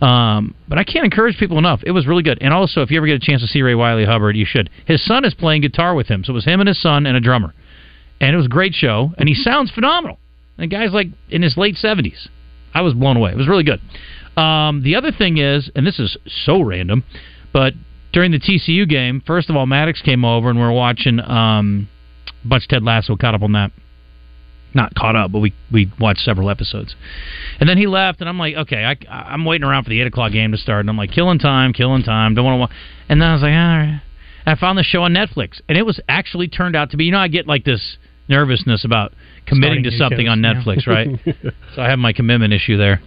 Um, 0.00 0.54
but 0.66 0.78
I 0.78 0.84
can't 0.84 1.04
encourage 1.04 1.36
people 1.38 1.58
enough. 1.58 1.80
It 1.84 1.90
was 1.90 2.06
really 2.06 2.22
good. 2.22 2.38
And 2.40 2.54
also, 2.54 2.80
if 2.82 2.90
you 2.90 2.96
ever 2.96 3.06
get 3.06 3.16
a 3.16 3.20
chance 3.20 3.42
to 3.42 3.46
see 3.46 3.60
Ray 3.60 3.74
Wylie 3.74 4.06
Hubbard, 4.06 4.36
you 4.36 4.46
should. 4.46 4.70
His 4.86 5.04
son 5.04 5.24
is 5.24 5.34
playing 5.34 5.62
guitar 5.62 5.94
with 5.94 6.08
him, 6.08 6.24
so 6.24 6.32
it 6.32 6.34
was 6.34 6.44
him 6.44 6.60
and 6.60 6.68
his 6.68 6.80
son 6.80 7.06
and 7.06 7.16
a 7.16 7.20
drummer. 7.20 7.52
And 8.20 8.32
it 8.32 8.36
was 8.36 8.46
a 8.46 8.50
great 8.50 8.74
show, 8.74 9.12
and 9.18 9.28
he 9.28 9.34
sounds 9.42 9.70
phenomenal. 9.70 10.18
And 10.56 10.70
the 10.70 10.74
guy's 10.74 10.92
like 10.92 11.08
in 11.28 11.42
his 11.42 11.56
late 11.56 11.76
seventies. 11.76 12.28
I 12.72 12.82
was 12.82 12.94
blown 12.94 13.16
away. 13.16 13.32
It 13.32 13.36
was 13.36 13.48
really 13.48 13.64
good. 13.64 13.80
Um, 14.40 14.82
the 14.82 14.94
other 14.94 15.10
thing 15.10 15.38
is, 15.38 15.70
and 15.74 15.86
this 15.86 15.98
is 15.98 16.16
so 16.44 16.60
random, 16.60 17.04
but 17.52 17.74
during 18.12 18.30
the 18.30 18.38
TCU 18.38 18.88
game, 18.88 19.22
first 19.26 19.50
of 19.50 19.56
all, 19.56 19.66
Maddox 19.66 20.02
came 20.02 20.24
over 20.24 20.48
and 20.48 20.58
we 20.58 20.64
were 20.64 20.72
watching 20.72 21.20
um, 21.20 21.88
a 22.44 22.48
bunch 22.48 22.66
Ted 22.68 22.82
Lasso. 22.82 23.16
Caught 23.16 23.34
up 23.34 23.42
on 23.42 23.52
that 23.52 23.72
not 24.74 24.94
caught 24.94 25.16
up, 25.16 25.32
but 25.32 25.40
we 25.40 25.52
we 25.72 25.90
watched 25.98 26.20
several 26.20 26.50
episodes. 26.50 26.94
And 27.58 27.68
then 27.68 27.78
he 27.78 27.86
left, 27.86 28.20
and 28.20 28.28
I'm 28.28 28.38
like, 28.38 28.54
okay, 28.54 28.84
I, 28.84 28.96
I'm 29.10 29.44
waiting 29.44 29.66
around 29.66 29.84
for 29.84 29.90
the 29.90 30.00
eight 30.00 30.06
o'clock 30.06 30.32
game 30.32 30.52
to 30.52 30.58
start, 30.58 30.80
and 30.80 30.90
I'm 30.90 30.96
like, 30.96 31.10
killing 31.10 31.38
time, 31.38 31.72
killing 31.72 32.02
time, 32.02 32.34
don't 32.34 32.44
want 32.44 32.70
to. 32.70 32.76
And 33.08 33.20
then 33.20 33.28
I 33.28 33.32
was 33.32 33.42
like, 33.42 33.52
all 33.52 33.56
right. 33.56 34.02
And 34.46 34.56
I 34.56 34.60
found 34.60 34.78
the 34.78 34.82
show 34.82 35.02
on 35.02 35.12
Netflix, 35.12 35.60
and 35.68 35.76
it 35.76 35.84
was 35.84 36.00
actually 36.08 36.48
turned 36.48 36.76
out 36.76 36.90
to 36.90 36.96
be. 36.96 37.04
You 37.04 37.12
know, 37.12 37.18
I 37.18 37.28
get 37.28 37.46
like 37.46 37.64
this 37.64 37.98
nervousness 38.28 38.84
about 38.84 39.12
committing 39.46 39.82
Starting 39.82 39.90
to 39.90 39.98
something 39.98 40.26
shows, 40.26 40.32
on 40.32 40.44
yeah. 40.44 40.54
Netflix, 40.54 40.86
right? 40.86 41.54
so 41.74 41.82
I 41.82 41.88
have 41.88 41.98
my 41.98 42.12
commitment 42.12 42.52
issue 42.52 42.76
there. 42.76 43.02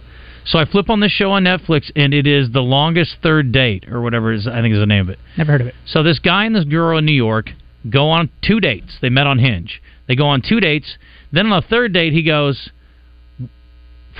So 0.46 0.58
I 0.58 0.66
flip 0.66 0.90
on 0.90 1.00
this 1.00 1.10
show 1.10 1.30
on 1.30 1.44
Netflix, 1.44 1.90
and 1.96 2.12
it 2.12 2.26
is 2.26 2.52
the 2.52 2.60
longest 2.60 3.16
third 3.22 3.50
date, 3.50 3.86
or 3.90 4.02
whatever 4.02 4.32
is 4.32 4.46
I 4.46 4.60
think 4.60 4.74
is 4.74 4.80
the 4.80 4.86
name 4.86 5.02
of 5.02 5.08
it. 5.08 5.18
Never 5.38 5.52
heard 5.52 5.60
of 5.62 5.66
it. 5.68 5.74
So 5.86 6.02
this 6.02 6.18
guy 6.18 6.44
and 6.44 6.54
this 6.54 6.64
girl 6.64 6.98
in 6.98 7.06
New 7.06 7.12
York 7.12 7.50
go 7.88 8.10
on 8.10 8.30
two 8.42 8.60
dates. 8.60 8.98
They 9.00 9.08
met 9.08 9.26
on 9.26 9.38
Hinge. 9.38 9.80
They 10.06 10.16
go 10.16 10.26
on 10.26 10.42
two 10.46 10.60
dates. 10.60 10.96
Then 11.34 11.46
on 11.46 11.60
the 11.60 11.68
third 11.68 11.92
date, 11.92 12.12
he 12.12 12.22
goes, 12.22 12.70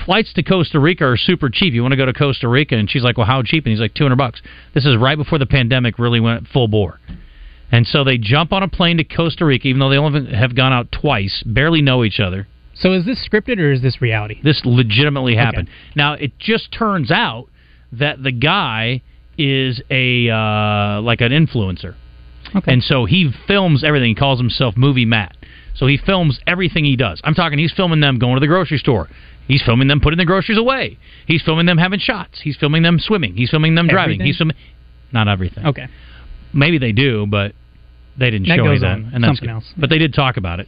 "Flights 0.05 0.33
to 0.33 0.43
Costa 0.43 0.79
Rica 0.79 1.05
are 1.05 1.17
super 1.17 1.49
cheap. 1.49 1.73
You 1.73 1.81
want 1.81 1.93
to 1.93 1.97
go 1.97 2.05
to 2.05 2.13
Costa 2.13 2.47
Rica?" 2.47 2.75
And 2.75 2.89
she's 2.89 3.03
like, 3.03 3.17
"Well, 3.17 3.27
how 3.27 3.41
cheap?" 3.41 3.65
And 3.65 3.71
he's 3.71 3.79
like, 3.79 3.93
200 3.93 4.15
bucks." 4.15 4.41
This 4.73 4.85
is 4.85 4.97
right 4.97 5.17
before 5.17 5.39
the 5.39 5.45
pandemic 5.45 5.97
really 5.97 6.19
went 6.19 6.47
full 6.47 6.67
bore. 6.67 6.99
And 7.71 7.87
so 7.87 8.03
they 8.03 8.17
jump 8.17 8.53
on 8.53 8.63
a 8.63 8.67
plane 8.67 8.97
to 8.97 9.03
Costa 9.03 9.45
Rica, 9.45 9.67
even 9.67 9.79
though 9.79 9.89
they 9.89 9.97
only 9.97 10.33
have 10.35 10.55
gone 10.55 10.71
out 10.71 10.91
twice, 10.91 11.43
barely 11.45 11.81
know 11.81 12.03
each 12.03 12.19
other. 12.19 12.47
So 12.75 12.93
is 12.93 13.05
this 13.05 13.25
scripted 13.27 13.59
or 13.59 13.71
is 13.71 13.81
this 13.81 14.01
reality? 14.01 14.39
This 14.43 14.61
legitimately 14.65 15.35
happened. 15.35 15.69
Now 15.95 16.13
it 16.13 16.37
just 16.37 16.71
turns 16.71 17.09
out 17.09 17.47
that 17.93 18.21
the 18.21 18.31
guy 18.31 19.01
is 19.37 19.81
a 19.89 20.29
uh, 20.29 21.01
like 21.01 21.21
an 21.21 21.31
influencer. 21.31 21.95
Okay. 22.55 22.73
And 22.73 22.83
so 22.83 23.05
he 23.05 23.31
films 23.47 23.83
everything. 23.83 24.09
He 24.09 24.15
calls 24.15 24.39
himself 24.39 24.75
Movie 24.77 25.05
Matt. 25.05 25.35
So 25.75 25.87
he 25.87 25.97
films 25.97 26.39
everything 26.47 26.85
he 26.85 26.95
does. 26.95 27.19
I'm 27.23 27.33
talking. 27.35 27.59
He's 27.59 27.73
filming 27.73 27.99
them 27.99 28.17
going 28.17 28.35
to 28.35 28.39
the 28.39 28.47
grocery 28.47 28.77
store. 28.77 29.09
He's 29.47 29.61
filming 29.61 29.87
them 29.87 29.99
putting 30.01 30.17
the 30.17 30.25
groceries 30.25 30.57
away. 30.57 30.97
He's 31.27 31.41
filming 31.43 31.65
them 31.67 31.77
having 31.77 31.99
shots. 31.99 32.39
He's 32.41 32.57
filming 32.57 32.81
them 32.81 32.97
swimming. 32.99 33.35
He's 33.35 33.49
filming 33.49 33.75
them 33.75 33.87
driving. 33.87 34.15
Everything? 34.15 34.25
He's 34.27 34.37
filming 34.37 34.55
not 35.11 35.27
everything. 35.27 35.65
okay. 35.67 35.87
maybe 36.53 36.77
they 36.77 36.91
do, 36.91 37.25
but 37.27 37.53
they 38.17 38.31
didn't 38.31 38.47
That 38.47 38.57
show 38.57 38.65
of 38.67 38.81
that, 38.81 38.87
on 38.91 39.11
and 39.13 39.23
that's 39.23 39.31
something 39.37 39.47
good. 39.47 39.53
else. 39.53 39.73
But 39.77 39.89
they 39.89 39.97
did 39.99 40.13
talk 40.13 40.37
about 40.37 40.59
it. 40.59 40.67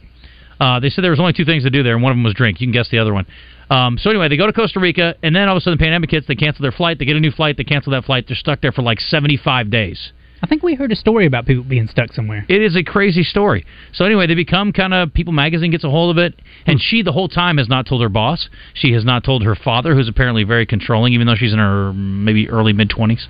Uh, 0.60 0.80
they 0.80 0.90
said 0.90 1.02
there 1.04 1.10
was 1.10 1.20
only 1.20 1.32
two 1.32 1.44
things 1.44 1.64
to 1.64 1.70
do 1.70 1.82
there, 1.82 1.94
and 1.94 2.02
one 2.02 2.12
of 2.12 2.16
them 2.16 2.24
was 2.24 2.34
drink. 2.34 2.60
You 2.60 2.66
can 2.66 2.72
guess 2.72 2.88
the 2.90 2.98
other 2.98 3.14
one. 3.14 3.26
Um, 3.70 3.96
so 3.98 4.10
anyway, 4.10 4.28
they 4.28 4.36
go 4.36 4.46
to 4.46 4.52
Costa 4.52 4.80
Rica, 4.80 5.14
and 5.22 5.34
then 5.36 5.48
all 5.48 5.56
of 5.56 5.60
a 5.60 5.60
sudden, 5.62 5.78
the 5.78 5.82
pandemic 5.82 6.10
hits. 6.10 6.26
They 6.26 6.34
cancel 6.34 6.62
their 6.62 6.72
flight. 6.72 6.98
They 6.98 7.04
get 7.04 7.16
a 7.16 7.20
new 7.20 7.30
flight. 7.30 7.56
They 7.56 7.64
cancel 7.64 7.92
that 7.92 8.04
flight. 8.04 8.24
They're 8.28 8.36
stuck 8.36 8.60
there 8.60 8.72
for 8.72 8.82
like 8.82 9.00
seventy-five 9.00 9.70
days. 9.70 10.12
I 10.42 10.46
think 10.46 10.62
we 10.62 10.74
heard 10.74 10.92
a 10.92 10.96
story 10.96 11.26
about 11.26 11.46
people 11.46 11.64
being 11.64 11.88
stuck 11.88 12.12
somewhere. 12.12 12.44
It 12.48 12.62
is 12.62 12.76
a 12.76 12.84
crazy 12.84 13.22
story. 13.22 13.66
So 13.92 14.04
anyway, 14.04 14.26
they 14.26 14.34
become 14.34 14.72
kind 14.72 14.94
of 14.94 15.12
People 15.12 15.32
Magazine 15.32 15.70
gets 15.70 15.84
a 15.84 15.90
hold 15.90 16.16
of 16.16 16.22
it, 16.22 16.40
and 16.66 16.80
she 16.80 17.02
the 17.02 17.12
whole 17.12 17.28
time 17.28 17.58
has 17.58 17.68
not 17.68 17.86
told 17.86 18.02
her 18.02 18.08
boss. 18.08 18.48
She 18.74 18.92
has 18.92 19.04
not 19.04 19.24
told 19.24 19.42
her 19.42 19.56
father, 19.56 19.94
who's 19.94 20.08
apparently 20.08 20.44
very 20.44 20.66
controlling, 20.66 21.12
even 21.12 21.26
though 21.26 21.34
she's 21.34 21.52
in 21.52 21.58
her 21.58 21.92
maybe 21.92 22.48
early 22.48 22.72
mid 22.72 22.90
twenties, 22.90 23.26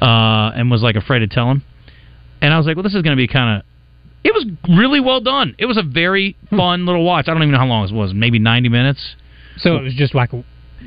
uh, 0.00 0.52
and 0.54 0.70
was 0.70 0.82
like 0.82 0.96
afraid 0.96 1.20
to 1.20 1.26
tell 1.26 1.50
him. 1.50 1.64
And 2.40 2.54
I 2.54 2.56
was 2.56 2.66
like, 2.66 2.76
well, 2.76 2.84
this 2.84 2.94
is 2.94 3.02
going 3.02 3.16
to 3.16 3.20
be 3.20 3.28
kind 3.28 3.58
of. 3.58 3.66
It 4.22 4.32
was 4.32 4.46
really 4.76 5.00
well 5.00 5.20
done. 5.20 5.54
It 5.58 5.66
was 5.66 5.76
a 5.76 5.82
very 5.82 6.36
fun 6.50 6.86
little 6.86 7.04
watch. 7.04 7.28
I 7.28 7.32
don't 7.32 7.42
even 7.42 7.52
know 7.52 7.58
how 7.58 7.66
long 7.66 7.88
it 7.88 7.94
was. 7.94 8.12
Maybe 8.14 8.38
ninety 8.38 8.68
minutes. 8.68 9.16
So 9.58 9.76
it 9.76 9.82
was 9.82 9.94
just 9.94 10.14
like 10.14 10.30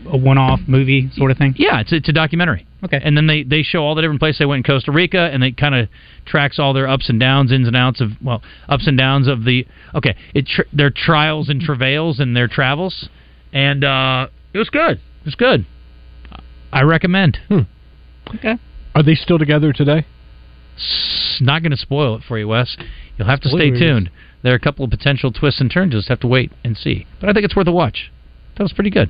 a, 0.06 0.10
a 0.10 0.18
one-off 0.18 0.60
movie 0.68 1.10
sort 1.14 1.32
of 1.32 1.38
thing. 1.38 1.54
Yeah, 1.58 1.80
it's 1.82 1.92
it's 1.94 2.10
a 2.10 2.14
documentary. 2.14 2.68
Okay. 2.84 3.00
And 3.04 3.16
then 3.16 3.28
they 3.28 3.44
they 3.44 3.62
show 3.62 3.84
all 3.84 3.96
the 3.96 4.02
different 4.02 4.20
places 4.20 4.40
they 4.40 4.46
went 4.46 4.66
in 4.66 4.72
Costa 4.74 4.92
Rica, 4.92 5.30
and 5.32 5.44
it 5.44 5.58
kind 5.58 5.76
of 5.76 5.88
tracks 6.26 6.58
all 6.60 6.74
their 6.74 6.88
ups 6.88 7.10
and 7.10 7.20
downs, 7.20 7.52
ins 7.52 7.68
and 7.68 7.76
outs 7.76 8.02
of 8.02 8.12
well, 8.24 8.42
ups 8.68 8.88
and 8.88 8.98
downs 8.98 9.28
of 9.28 9.44
the 9.46 9.66
okay, 9.96 10.16
it 10.34 10.48
tr- 10.48 10.62
their 10.74 10.90
trials 10.90 11.50
and 11.50 11.62
travails 11.62 12.20
and 12.20 12.36
their 12.36 12.48
travels, 12.48 13.10
and 13.54 13.84
uh, 13.84 14.28
it 14.54 14.58
was 14.58 14.70
good. 14.70 14.98
It 14.98 15.26
was 15.26 15.36
good. 15.36 15.66
I 16.74 16.82
recommend. 16.84 17.38
Okay. 18.36 18.58
Are 18.96 19.04
they 19.04 19.16
still 19.16 19.38
together 19.38 19.74
today? 19.74 20.06
S- 20.78 21.38
Not 21.42 21.62
going 21.62 21.72
to 21.72 21.78
spoil 21.78 22.16
it 22.16 22.24
for 22.28 22.40
you, 22.40 22.48
Wes. 22.48 22.78
You'll 23.18 23.28
have 23.28 23.42
to 23.42 23.50
stay 23.50 23.72
tuned. 23.72 24.10
There 24.42 24.54
are 24.54 24.56
a 24.56 24.60
couple 24.60 24.86
of 24.86 24.90
potential 24.92 25.32
twists 25.32 25.60
and 25.62 25.70
turns. 25.70 25.92
You'll 25.92 26.02
just 26.02 26.10
have 26.10 26.22
to 26.22 26.28
wait 26.28 26.52
and 26.64 26.76
see. 26.78 27.06
But 27.20 27.30
I 27.30 27.34
think 27.34 27.46
it's 27.46 27.56
worth 27.56 27.68
a 27.68 27.72
watch. 27.72 28.12
That 28.58 28.64
was 28.64 28.74
pretty 28.74 28.90
good. 28.90 29.10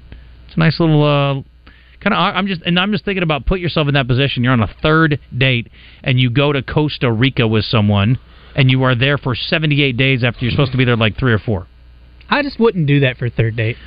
It's 0.51 0.57
a 0.57 0.59
nice 0.59 0.81
little 0.81 1.01
uh, 1.01 1.71
kind 2.01 2.13
of. 2.13 2.19
I'm 2.19 2.45
just 2.45 2.61
and 2.63 2.77
I'm 2.77 2.91
just 2.91 3.05
thinking 3.05 3.23
about 3.23 3.45
put 3.45 3.61
yourself 3.61 3.87
in 3.87 3.93
that 3.93 4.05
position. 4.05 4.43
You're 4.43 4.51
on 4.51 4.59
a 4.59 4.75
third 4.81 5.17
date 5.35 5.69
and 6.03 6.19
you 6.19 6.29
go 6.29 6.51
to 6.51 6.61
Costa 6.61 7.09
Rica 7.09 7.47
with 7.47 7.63
someone, 7.63 8.19
and 8.53 8.69
you 8.69 8.83
are 8.83 8.93
there 8.93 9.17
for 9.17 9.33
78 9.33 9.95
days 9.95 10.25
after 10.25 10.43
you're 10.43 10.51
supposed 10.51 10.73
to 10.73 10.77
be 10.77 10.83
there 10.83 10.97
like 10.97 11.17
three 11.17 11.31
or 11.31 11.39
four. 11.39 11.67
I 12.29 12.43
just 12.43 12.59
wouldn't 12.59 12.85
do 12.85 12.99
that 12.99 13.15
for 13.15 13.27
a 13.27 13.29
third 13.29 13.55
date. 13.55 13.77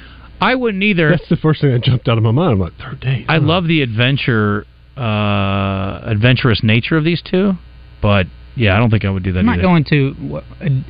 I 0.40 0.54
wouldn't 0.54 0.82
either. 0.82 1.10
That's 1.10 1.28
the 1.28 1.36
first 1.36 1.60
thing 1.60 1.70
that 1.72 1.82
jumped 1.82 2.08
out 2.08 2.16
of 2.16 2.24
my 2.24 2.30
mind. 2.30 2.52
I'm 2.52 2.60
like, 2.60 2.72
third 2.78 3.00
date. 3.00 3.26
I 3.28 3.34
huh. 3.34 3.40
love 3.42 3.66
the 3.66 3.82
adventure, 3.82 4.64
uh, 4.96 6.00
adventurous 6.02 6.62
nature 6.62 6.96
of 6.96 7.04
these 7.04 7.20
two, 7.20 7.52
but 8.00 8.26
yeah, 8.56 8.74
I 8.74 8.78
don't 8.78 8.90
think 8.90 9.04
I 9.04 9.10
would 9.10 9.22
do 9.22 9.32
that 9.32 9.40
I'm 9.40 9.46
not 9.46 9.58
either. 9.58 9.62
going 9.62 9.84
to 9.84 10.42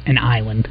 an 0.06 0.18
island. 0.18 0.68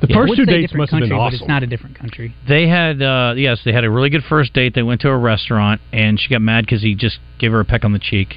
The 0.00 0.06
Yeah, 0.08 0.16
first 0.16 0.36
two 0.36 0.44
dates 0.46 0.72
different 0.72 0.78
must 0.78 0.90
have 0.92 1.00
country, 1.00 1.08
been 1.10 1.16
but 1.18 1.22
awesome. 1.22 1.38
it's 1.40 1.48
not 1.48 1.62
a 1.62 1.66
different 1.66 1.98
country. 1.98 2.34
They 2.48 2.68
had 2.68 3.02
uh 3.02 3.34
yes, 3.36 3.60
they 3.64 3.72
had 3.72 3.84
a 3.84 3.90
really 3.90 4.08
good 4.10 4.24
first 4.28 4.52
date. 4.52 4.74
They 4.74 4.82
went 4.82 5.00
to 5.02 5.08
a 5.10 5.16
restaurant 5.18 5.80
and 5.92 6.18
she 6.18 6.28
got 6.28 6.40
mad 6.42 6.64
because 6.64 6.82
he 6.82 6.94
just 6.94 7.18
gave 7.38 7.52
her 7.52 7.60
a 7.60 7.64
peck 7.64 7.84
on 7.84 7.92
the 7.92 7.98
cheek. 7.98 8.36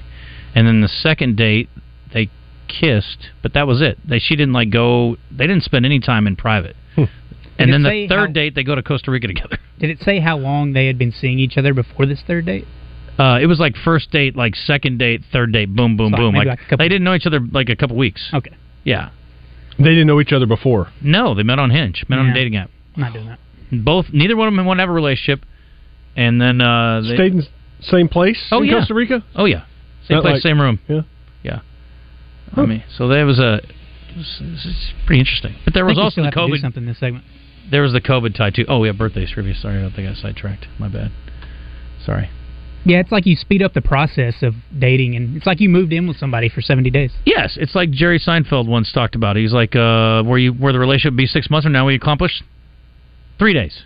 And 0.55 0.67
then 0.67 0.81
the 0.81 0.87
second 0.87 1.35
date, 1.37 1.69
they 2.13 2.29
kissed, 2.67 3.29
but 3.41 3.53
that 3.53 3.65
was 3.67 3.81
it. 3.81 3.97
They 4.07 4.19
she 4.19 4.35
didn't 4.35 4.53
like 4.53 4.69
go. 4.71 5.17
They 5.31 5.47
didn't 5.47 5.63
spend 5.63 5.85
any 5.85 5.99
time 5.99 6.27
in 6.27 6.35
private. 6.35 6.75
Did 6.95 7.09
And 7.59 7.69
it 7.69 7.71
then 7.73 7.83
the 7.83 7.89
say 7.89 8.07
third 8.07 8.29
how- 8.29 8.33
date, 8.33 8.55
they 8.55 8.63
go 8.63 8.75
to 8.75 8.81
Costa 8.83 9.11
Rica 9.11 9.27
together. 9.27 9.57
Did 9.79 9.89
it 9.91 9.99
say 9.99 10.19
how 10.19 10.37
long 10.37 10.73
they 10.73 10.87
had 10.87 10.97
been 10.97 11.11
seeing 11.11 11.37
each 11.39 11.55
other 11.57 11.73
before 11.73 12.05
this 12.07 12.19
third 12.25 12.45
date? 12.47 12.65
Uh, 13.19 13.37
it 13.39 13.45
was 13.45 13.59
like 13.59 13.75
first 13.75 14.09
date, 14.11 14.35
like 14.35 14.55
second 14.55 14.97
date, 14.97 15.21
third 15.31 15.51
date, 15.53 15.73
boom, 15.75 15.95
boom, 15.95 16.11
So, 16.13 16.17
boom. 16.17 16.33
Like, 16.35 16.47
like 16.47 16.59
they 16.79 16.89
didn't 16.89 17.03
know 17.03 17.13
each 17.13 17.27
other 17.27 17.39
like 17.51 17.69
a 17.69 17.75
couple 17.75 17.95
weeks. 17.95 18.27
Okay, 18.33 18.51
Yeah, 18.83 19.09
They 19.77 19.85
didn't 19.89 20.07
know 20.07 20.21
each 20.21 20.31
other 20.33 20.45
before. 20.45 20.87
no, 21.01 21.33
they 21.33 21.43
met 21.43 21.59
on 21.59 21.69
Hinge, 21.71 22.05
met 22.07 22.19
on 22.19 22.25
a 22.25 22.29
Yeah. 22.29 22.33
dating 22.35 22.55
app. 22.57 22.69
Not 22.95 23.13
doing 23.13 23.27
that. 23.27 23.39
Both, 23.71 24.13
neither 24.13 24.35
one 24.35 24.47
of 24.47 24.53
them 24.55 24.65
want 24.65 24.77
to 24.77 24.81
have 24.83 24.89
a 24.89 24.93
relationship. 24.93 25.45
And 26.15 26.39
then, 26.39 26.61
uh, 26.61 27.01
they, 27.01 27.15
Stayed 27.15 27.31
in 27.31 27.37
the 27.39 27.47
same 27.81 28.07
place 28.07 28.39
Oh, 28.51 28.59
in 28.61 28.65
yeah. 28.65 28.73
Costa 28.79 28.93
Rica? 28.93 29.23
oh 29.35 29.45
yeah, 29.45 29.63
same 30.07 30.17
Not 30.17 30.21
place, 30.23 30.33
like- 30.33 30.41
same 30.43 30.61
room. 30.61 30.79
Yeah. 30.87 31.01
Yeah. 31.43 31.59
I 32.55 32.65
mean, 32.67 32.83
so 32.95 33.07
that 33.07 33.23
was 33.23 33.39
a. 33.39 33.55
It 33.55 34.17
was, 34.17 34.37
it 34.41 34.51
was 34.51 34.93
pretty 35.07 35.19
interesting, 35.21 35.55
but 35.65 35.73
there 35.73 35.83
I 35.85 35.87
was 35.87 35.93
think 35.95 35.97
we 35.97 36.03
also 36.03 36.11
still 36.13 36.23
the 36.23 36.27
have 36.27 36.33
to 36.35 36.47
do 36.47 36.53
COVID. 36.53 36.61
something 36.61 36.83
in 36.83 36.87
this 36.89 36.99
segment. 36.99 37.23
There 37.71 37.81
was 37.81 37.93
the 37.93 38.01
COVID 38.01 38.35
tie 38.35 38.51
too. 38.51 38.65
Oh 38.67 38.83
yeah, 38.83 38.91
birthdays 38.91 39.31
trivia. 39.31 39.55
Sorry, 39.55 39.79
I 39.79 39.81
don't 39.81 39.91
think 39.95 40.07
I 40.07 40.11
got 40.11 40.21
sidetracked. 40.21 40.67
My 40.77 40.87
bad. 40.87 41.09
Sorry. 42.05 42.29
Yeah, 42.85 42.99
it's 42.99 43.11
like 43.11 43.25
you 43.25 43.35
speed 43.35 43.61
up 43.63 43.73
the 43.73 43.81
process 43.81 44.35
of 44.41 44.53
dating, 44.77 45.15
and 45.15 45.37
it's 45.37 45.45
like 45.45 45.59
you 45.61 45.69
moved 45.69 45.93
in 45.93 46.07
with 46.07 46.17
somebody 46.17 46.49
for 46.49 46.61
70 46.61 46.89
days. 46.89 47.11
Yes, 47.25 47.57
it's 47.59 47.75
like 47.75 47.91
Jerry 47.91 48.19
Seinfeld 48.19 48.67
once 48.67 48.91
talked 48.91 49.15
about. 49.15 49.35
He's 49.37 49.53
like, 49.53 49.75
uh, 49.75 50.23
where 50.23 50.37
you 50.37 50.51
where 50.53 50.73
the 50.73 50.79
relationship 50.79 51.15
be 51.17 51.25
six 51.25 51.49
months 51.49 51.63
from 51.65 51.73
now, 51.73 51.85
we 51.85 51.95
accomplished 51.95 52.43
three 53.39 53.53
days, 53.53 53.83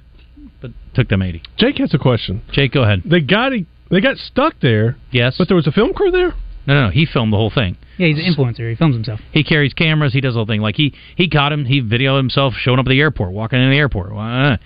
but 0.62 0.72
took 0.94 1.10
them 1.10 1.22
eighty. 1.22 1.42
Jake 1.58 1.78
has 1.78 1.94
a 1.94 1.98
question. 2.00 2.42
Jake, 2.52 2.72
go 2.74 2.84
ahead. 2.84 3.04
They 3.06 3.22
got 3.22 3.52
they 3.90 4.02
got 4.02 4.18
stuck 4.18 4.56
there, 4.62 4.98
Yes, 5.12 5.36
but 5.38 5.48
there 5.48 5.56
was 5.56 5.68
a 5.68 5.72
film 5.72 5.94
crew 5.94 6.12
there. 6.12 6.34
no, 6.66 6.74
no, 6.74 6.84
no. 6.86 6.90
He 6.90 7.06
filmed 7.06 7.32
the 7.32 7.38
whole 7.38 7.52
thing. 7.54 7.78
Yeah, 7.98 8.08
he's 8.08 8.18
an 8.20 8.32
influencer. 8.32 8.70
He 8.70 8.76
films 8.76 8.94
himself. 8.96 9.20
He 9.32 9.44
carries 9.44 9.74
cameras. 9.74 10.14
He 10.14 10.22
does 10.22 10.34
the 10.36 10.40
whole 10.40 10.46
thing. 10.46 10.62
Like 10.62 10.76
he 10.76 10.94
he 11.16 11.30
caught 11.30 11.52
him. 11.52 11.66
He 11.66 11.82
videoed 11.82 12.18
himself 12.18 12.54
showing 12.56 12.80
up 12.80 12.86
at 12.86 12.90
the 12.90 13.00
airport, 13.00 13.32
walking 13.32 13.60
in 13.60 13.70
the 13.72 13.78
airport. 13.78 14.12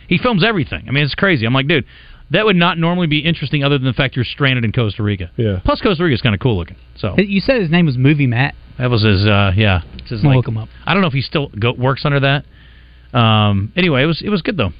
He 0.07 0.17
films 0.17 0.43
everything. 0.43 0.85
I 0.87 0.91
mean, 0.91 1.03
it's 1.03 1.15
crazy. 1.15 1.45
I'm 1.45 1.53
like, 1.53 1.67
dude, 1.67 1.85
that 2.31 2.45
would 2.45 2.55
not 2.55 2.77
normally 2.77 3.07
be 3.07 3.19
interesting, 3.19 3.63
other 3.63 3.77
than 3.77 3.85
the 3.87 3.93
fact 3.93 4.15
you're 4.15 4.25
stranded 4.25 4.63
in 4.65 4.71
Costa 4.71 5.03
Rica. 5.03 5.29
Yeah. 5.37 5.59
Plus, 5.63 5.81
Costa 5.81 6.03
Rica 6.03 6.15
is 6.15 6.21
kind 6.21 6.33
of 6.35 6.41
cool 6.41 6.57
looking. 6.57 6.77
So 6.97 7.15
You 7.17 7.39
said 7.41 7.61
his 7.61 7.69
name 7.69 7.85
was 7.85 7.97
Movie 7.97 8.27
Matt. 8.27 8.55
that 8.77 8.89
was 8.89 9.03
his. 9.03 9.25
Uh, 9.25 9.51
yeah, 9.55 9.81
it's 9.97 10.09
his, 10.09 10.21
I'm 10.23 10.27
like- 10.29 10.37
look 10.37 10.47
him 10.47 10.57
up. 10.57 10.69
I 10.85 10.93
don't 10.93 11.01
know 11.01 11.07
if 11.07 11.13
he 11.13 11.21
still 11.21 11.49
go, 11.49 11.73
works 11.73 12.03
under 12.05 12.19
that. 12.21 12.45
Um. 13.17 13.73
Anyway, 13.75 14.03
it 14.03 14.05
was 14.05 14.21
it 14.21 14.29
was 14.29 14.41
good 14.41 14.57
though. 14.57 14.71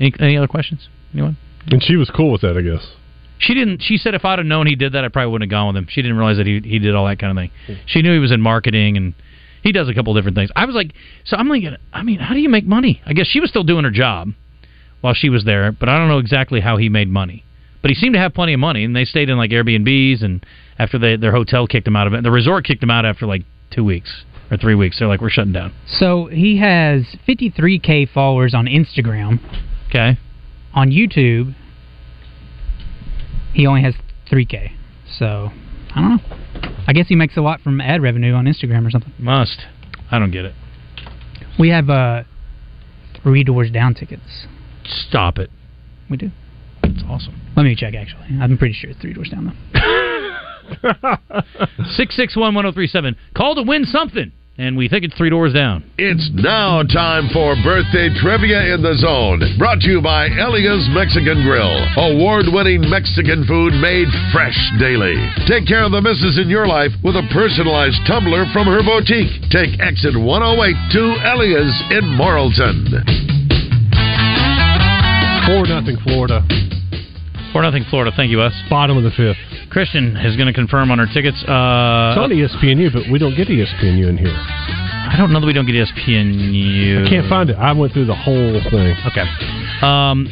Any, 0.00 0.12
any 0.18 0.36
other 0.36 0.48
questions? 0.48 0.88
Anyone? 1.12 1.36
And 1.70 1.82
she 1.82 1.96
was 1.96 2.10
cool 2.10 2.32
with 2.32 2.40
that, 2.40 2.56
I 2.56 2.62
guess. 2.62 2.86
She 3.38 3.54
didn't. 3.54 3.82
She 3.82 3.96
said 3.96 4.14
if 4.14 4.24
I'd 4.24 4.38
have 4.38 4.46
known 4.46 4.66
he 4.66 4.74
did 4.74 4.92
that, 4.94 5.04
I 5.04 5.08
probably 5.08 5.30
wouldn't 5.32 5.50
have 5.50 5.54
gone 5.56 5.68
with 5.68 5.76
him. 5.76 5.86
She 5.90 6.02
didn't 6.02 6.16
realize 6.16 6.38
that 6.38 6.46
he 6.46 6.60
he 6.64 6.78
did 6.78 6.94
all 6.94 7.06
that 7.06 7.18
kind 7.18 7.30
of 7.30 7.40
thing. 7.40 7.78
She 7.86 8.02
knew 8.02 8.12
he 8.12 8.18
was 8.18 8.32
in 8.32 8.40
marketing 8.40 8.96
and 8.96 9.14
he 9.62 9.72
does 9.72 9.88
a 9.88 9.94
couple 9.94 10.12
different 10.14 10.36
things. 10.36 10.50
I 10.56 10.64
was 10.64 10.74
like, 10.74 10.92
so 11.24 11.36
I'm 11.36 11.48
like, 11.48 11.62
I 11.92 12.02
mean, 12.02 12.18
how 12.18 12.34
do 12.34 12.40
you 12.40 12.48
make 12.48 12.66
money? 12.66 13.00
I 13.06 13.12
guess 13.12 13.26
she 13.26 13.40
was 13.40 13.48
still 13.50 13.62
doing 13.64 13.84
her 13.84 13.90
job 13.90 14.30
while 15.00 15.14
she 15.14 15.28
was 15.28 15.44
there, 15.44 15.72
but 15.72 15.88
I 15.88 15.98
don't 15.98 16.08
know 16.08 16.18
exactly 16.18 16.60
how 16.60 16.76
he 16.76 16.88
made 16.88 17.08
money. 17.08 17.44
But 17.82 17.90
he 17.90 17.94
seemed 17.94 18.14
to 18.14 18.20
have 18.20 18.34
plenty 18.34 18.52
of 18.52 18.60
money, 18.60 18.84
and 18.84 18.94
they 18.94 19.04
stayed 19.04 19.30
in 19.30 19.38
like 19.38 19.50
Airbnbs. 19.50 20.22
And 20.22 20.44
after 20.78 20.98
they, 20.98 21.16
their 21.16 21.32
hotel 21.32 21.66
kicked 21.66 21.86
him 21.86 21.96
out 21.96 22.06
of 22.06 22.12
it, 22.12 22.22
the 22.22 22.30
resort 22.30 22.64
kicked 22.64 22.82
him 22.82 22.90
out 22.90 23.06
after 23.06 23.26
like 23.26 23.42
two 23.70 23.84
weeks 23.84 24.24
or 24.50 24.56
three 24.56 24.74
weeks. 24.74 24.98
They're 24.98 25.08
like, 25.08 25.20
we're 25.20 25.30
shutting 25.30 25.52
down. 25.52 25.72
So 25.86 26.26
he 26.26 26.58
has 26.58 27.16
53k 27.26 28.10
followers 28.12 28.54
on 28.54 28.66
Instagram. 28.66 29.38
Okay. 29.88 30.18
On 30.74 30.90
YouTube, 30.90 31.54
he 33.54 33.66
only 33.66 33.82
has 33.82 33.94
3k. 34.30 34.72
So 35.18 35.50
I 35.94 36.00
don't 36.00 36.16
know. 36.16 36.72
I 36.86 36.92
guess 36.92 37.08
he 37.08 37.16
makes 37.16 37.36
a 37.36 37.40
lot 37.40 37.60
from 37.60 37.80
ad 37.80 38.02
revenue 38.02 38.34
on 38.34 38.44
Instagram 38.44 38.86
or 38.86 38.90
something. 38.90 39.12
Must. 39.18 39.62
I 40.10 40.18
don't 40.18 40.30
get 40.30 40.44
it. 40.44 40.54
We 41.58 41.70
have 41.70 41.88
uh, 41.88 42.24
three 43.22 43.44
doors 43.44 43.70
down 43.70 43.94
tickets. 43.94 44.46
Stop 44.84 45.38
it. 45.38 45.50
We 46.08 46.16
do. 46.16 46.30
It's 46.82 47.02
awesome. 47.08 47.40
Let 47.56 47.64
me 47.64 47.74
check. 47.76 47.94
Actually, 47.94 48.38
I'm 48.40 48.58
pretty 48.58 48.74
sure 48.74 48.90
it's 48.90 49.00
three 49.00 49.12
doors 49.14 49.28
down 49.28 49.46
though. 49.46 49.80
Six 51.96 52.14
six 52.16 52.36
one 52.36 52.54
one 52.54 52.64
zero 52.64 52.72
three 52.72 52.86
seven. 52.86 53.16
Call 53.36 53.54
to 53.56 53.62
win 53.62 53.84
something, 53.84 54.30
and 54.56 54.76
we 54.76 54.88
think 54.88 55.04
it's 55.04 55.16
three 55.16 55.30
doors 55.30 55.52
down. 55.52 55.82
It's 55.98 56.30
now 56.34 56.82
time 56.82 57.28
for 57.32 57.56
birthday 57.62 58.08
trivia 58.22 58.74
in 58.74 58.82
the 58.82 58.94
zone. 58.94 59.42
Brought 59.58 59.80
to 59.80 59.90
you 59.90 60.00
by 60.00 60.26
Elia's 60.26 60.86
Mexican 60.94 61.42
Grill. 61.42 61.74
Award 61.98 62.46
winning 62.52 62.88
Mexican 62.88 63.44
food 63.46 63.74
made 63.82 64.08
fresh 64.32 64.58
daily. 64.78 65.18
Take 65.46 65.66
care 65.66 65.82
of 65.82 65.92
the 65.92 66.02
misses 66.02 66.38
in 66.38 66.48
your 66.48 66.66
life 66.66 66.92
with 67.02 67.16
a 67.16 67.26
personalized 67.32 67.98
tumbler 68.06 68.46
from 68.52 68.66
her 68.66 68.82
boutique. 68.82 69.30
Take 69.50 69.78
exit 69.80 70.14
108 70.14 70.22
to 70.94 71.02
Elia's 71.34 71.74
in 71.90 72.04
Morrilton. 72.14 73.39
Four 75.50 75.66
nothing 75.66 75.96
Florida. 76.06 76.46
Four 77.52 77.62
nothing 77.62 77.82
Florida. 77.90 78.12
Thank 78.16 78.30
you, 78.30 78.38
Wes. 78.38 78.52
Bottom 78.70 78.96
of 78.96 79.02
the 79.02 79.10
fifth. 79.10 79.36
Christian 79.70 80.16
is 80.18 80.36
going 80.36 80.46
to 80.46 80.52
confirm 80.52 80.90
on 80.92 81.00
our 81.00 81.06
tickets. 81.12 81.36
Uh, 81.42 82.14
It's 82.14 82.18
on 82.22 82.30
ESPNU, 82.30 82.92
but 82.92 83.10
we 83.10 83.18
don't 83.18 83.34
get 83.34 83.48
ESPNU 83.48 84.06
in 84.08 84.16
here. 84.16 84.30
I 84.32 85.16
don't 85.18 85.32
know 85.32 85.40
that 85.40 85.46
we 85.46 85.52
don't 85.52 85.66
get 85.66 85.74
ESPNU. 85.74 87.06
I 87.06 87.08
can't 87.08 87.28
find 87.28 87.50
it. 87.50 87.56
I 87.56 87.72
went 87.72 87.92
through 87.92 88.06
the 88.06 88.14
whole 88.14 88.60
thing. 88.70 88.94
Okay. 89.10 89.26
Um, 89.82 90.28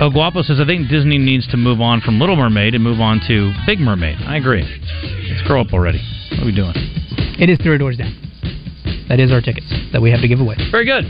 El 0.00 0.10
Guapo 0.10 0.42
says, 0.42 0.58
I 0.58 0.64
think 0.64 0.88
Disney 0.88 1.18
needs 1.18 1.46
to 1.48 1.56
move 1.58 1.80
on 1.82 2.00
from 2.00 2.18
Little 2.18 2.36
Mermaid 2.36 2.74
and 2.74 2.82
move 2.82 3.00
on 3.00 3.20
to 3.28 3.52
Big 3.66 3.78
Mermaid. 3.78 4.16
I 4.26 4.36
agree. 4.38 4.64
Let's 5.28 5.42
grow 5.46 5.60
up 5.60 5.72
already. 5.74 6.00
What 6.32 6.40
are 6.42 6.46
we 6.46 6.54
doing? 6.54 6.72
It 7.38 7.50
is 7.50 7.58
three 7.62 7.76
doors 7.78 7.98
down. 7.98 8.12
That 9.08 9.20
is 9.20 9.30
our 9.30 9.42
tickets 9.42 9.66
that 9.92 10.00
we 10.00 10.10
have 10.10 10.22
to 10.22 10.28
give 10.28 10.40
away. 10.40 10.56
Very 10.70 10.86
good. 10.86 11.04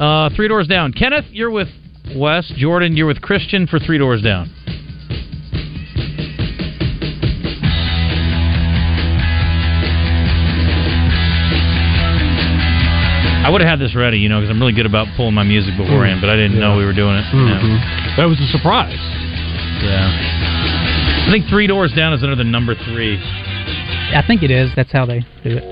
Uh, 0.00 0.30
three 0.34 0.48
doors 0.48 0.66
down. 0.66 0.94
Kenneth, 0.94 1.26
you're 1.28 1.50
with 1.50 1.68
Wes. 2.16 2.50
Jordan, 2.56 2.96
you're 2.96 3.06
with 3.06 3.20
Christian 3.20 3.66
for 3.66 3.78
Three 3.78 3.98
Doors 3.98 4.22
Down. 4.22 4.48
I 13.44 13.50
would 13.52 13.60
have 13.60 13.68
had 13.68 13.78
this 13.78 13.94
ready, 13.94 14.18
you 14.18 14.30
know, 14.30 14.40
because 14.40 14.48
I'm 14.48 14.58
really 14.58 14.72
good 14.72 14.86
about 14.86 15.06
pulling 15.16 15.34
my 15.34 15.42
music 15.42 15.76
beforehand, 15.76 16.18
mm. 16.18 16.22
but 16.22 16.30
I 16.30 16.36
didn't 16.36 16.56
yeah. 16.56 16.60
know 16.60 16.78
we 16.78 16.84
were 16.86 16.94
doing 16.94 17.16
it. 17.16 17.24
Mm-hmm. 17.28 18.16
That 18.16 18.24
was 18.24 18.40
a 18.40 18.46
surprise. 18.56 18.96
Yeah. 19.84 21.28
I 21.28 21.30
think 21.30 21.44
Three 21.50 21.66
Doors 21.66 21.92
Down 21.92 22.14
is 22.14 22.22
under 22.22 22.36
the 22.36 22.44
number 22.44 22.74
three. 22.74 23.20
I 23.20 24.24
think 24.26 24.42
it 24.42 24.50
is. 24.50 24.70
That's 24.76 24.92
how 24.92 25.04
they 25.04 25.20
do 25.44 25.58
it. 25.58 25.64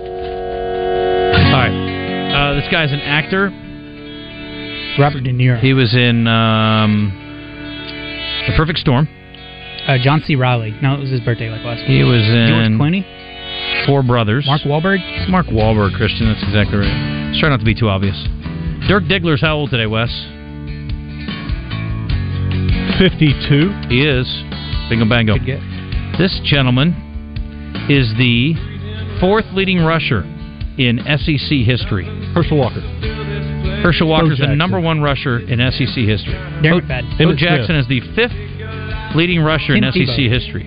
All 1.49 1.61
right. 1.65 1.73
Uh, 2.29 2.61
this 2.61 2.69
guy's 2.71 2.93
an 2.93 3.01
actor. 3.01 3.49
Robert 4.99 5.23
De 5.23 5.33
Niro. 5.33 5.61
He 5.61 5.75
was 5.75 5.95
in 5.95 6.27
um, 6.27 7.13
The 8.47 8.55
Perfect 8.57 8.79
Storm. 8.81 9.09
Uh, 9.87 9.97
John 10.03 10.23
C. 10.27 10.35
Reilly. 10.35 10.77
No, 10.83 10.95
it 10.95 11.01
was 11.01 11.11
his 11.11 11.21
birthday 11.21 11.49
like 11.49 11.65
last 11.65 11.81
week. 11.81 11.89
He 11.89 12.03
was 12.03 12.21
George 12.21 12.67
in 12.67 12.79
Clooney. 12.79 13.87
Four 13.87 14.03
Brothers. 14.03 14.45
Mark 14.47 14.63
Wahlberg. 14.63 14.99
It's 15.01 15.31
Mark 15.31 15.47
Wahlberg, 15.47 15.97
Christian. 15.97 16.27
That's 16.27 16.43
exactly 16.43 16.79
right. 16.79 17.29
Let's 17.29 17.41
try 17.41 17.49
not 17.49 17.61
to 17.61 17.65
be 17.65 17.75
too 17.75 17.89
obvious. 17.89 18.17
Dirk 18.89 19.05
Diggler's 19.09 19.41
how 19.41 19.57
old 19.57 19.71
today, 19.71 19.87
Wes? 19.87 20.11
52. 22.99 23.89
He 23.89 24.05
is. 24.05 24.27
Bingo 24.91 25.09
bango. 25.09 25.37
This 26.19 26.41
gentleman 26.45 26.93
is 27.89 28.13
the 28.19 28.55
fourth 29.21 29.47
leading 29.53 29.79
rusher 29.79 30.23
in 30.77 31.01
SEC 31.05 31.65
history. 31.65 32.05
Herschel 32.35 32.59
Walker. 32.59 32.83
Herschel 33.83 34.09
Walker 34.09 34.33
is 34.33 34.39
the 34.39 34.55
number 34.55 34.81
one 34.81 35.01
rusher 35.01 35.39
in 35.39 35.59
SEC 35.71 35.95
history. 36.05 36.35
Darren 36.63 36.81
Bo, 36.81 36.81
McFadden. 36.81 37.19
Bo 37.19 37.35
Jackson 37.35 37.67
Smith. 37.67 37.81
is 37.81 37.89
the 37.89 38.01
fifth 38.15 38.35
leading 39.17 39.41
rusher 39.41 39.75
in 39.75 39.83
Tim 39.83 39.93
SEC 39.93 40.17
Tebow. 40.19 40.31
history. 40.31 40.65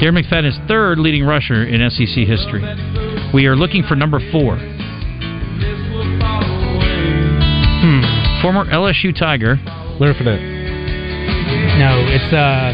Darren 0.00 0.18
McFadden 0.18 0.48
is 0.48 0.58
third 0.68 0.98
leading 0.98 1.24
rusher 1.24 1.64
in 1.64 1.88
SEC 1.90 2.26
history. 2.26 2.62
We 3.32 3.46
are 3.46 3.56
looking 3.56 3.82
for 3.82 3.96
number 3.96 4.20
four. 4.30 4.56
Hmm. 7.82 8.02
Former 8.42 8.64
LSU 8.66 9.16
Tiger. 9.16 9.56
Leonard 10.00 10.16
Fournette. 10.16 10.42
No, 11.78 11.98
it's 12.08 12.32
uh. 12.32 12.72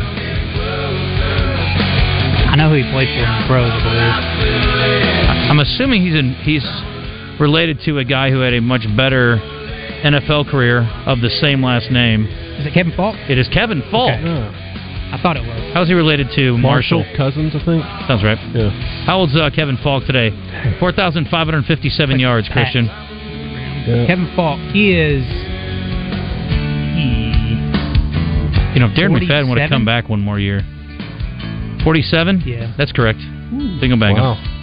I 2.51 2.57
know 2.57 2.69
who 2.69 2.77
he 2.77 2.83
played 2.93 3.09
for 3.09 3.23
in 3.23 3.31
the 3.31 3.45
pros. 3.47 3.71
I 3.71 3.79
believe. 3.83 5.51
I'm 5.51 5.61
assuming 5.61 6.03
he's 6.03 6.15
in, 6.15 6.35
he's 6.43 6.65
related 7.41 7.81
to 7.87 7.99
a 7.99 8.05
guy 8.05 8.31
who 8.31 8.41
had 8.41 8.53
a 8.55 8.61
much 8.61 8.85
better 8.97 9.37
NFL 10.05 10.51
career 10.51 10.83
of 11.07 11.21
the 11.21 11.31
same 11.31 11.63
last 11.65 11.91
name. 11.91 12.27
Is 12.27 12.67
it 12.67 12.75
Kevin 12.75 12.93
Faulk? 12.95 13.17
It 13.29 13.39
is 13.39 13.49
Kevin 13.49 13.83
Faulk. 13.91 14.13
Okay. 14.13 14.23
Yeah. 14.25 14.67
I 15.13 15.19
thought 15.21 15.37
it 15.37 15.41
was. 15.43 15.75
How's 15.75 15.89
he 15.89 15.95
related 15.95 16.29
to 16.37 16.57
Marshall? 16.57 17.03
Marshall 17.03 17.17
Cousins, 17.17 17.53
I 17.57 17.65
think. 17.65 17.83
Sounds 18.07 18.23
right. 18.23 18.39
Yeah. 18.55 18.71
How 19.07 19.19
old's 19.19 19.35
uh, 19.35 19.51
Kevin 19.51 19.77
Faulk 19.83 20.05
today? 20.07 20.31
4,557 20.79 21.67
Like 22.15 22.21
yards, 22.21 22.47
Pat. 22.49 22.55
Christian. 22.55 22.85
yeah. 22.87 24.07
Kevin 24.07 24.31
Faulk. 24.37 24.61
He 24.71 24.93
is. 24.95 25.25
He. 26.95 27.31
You 28.75 28.79
know, 28.79 28.87
if 28.87 28.95
Darren 28.97 29.19
McFadden 29.19 29.49
would 29.49 29.59
have 29.59 29.71
come 29.71 29.85
back 29.85 30.09
one 30.09 30.21
more 30.21 30.39
year. 30.39 30.63
47? 31.83 32.43
Yeah. 32.47 32.73
That's 32.79 32.93
correct. 32.93 33.19
Bingo 33.81 33.97
bango. 33.99 34.21
Wow. 34.23 34.60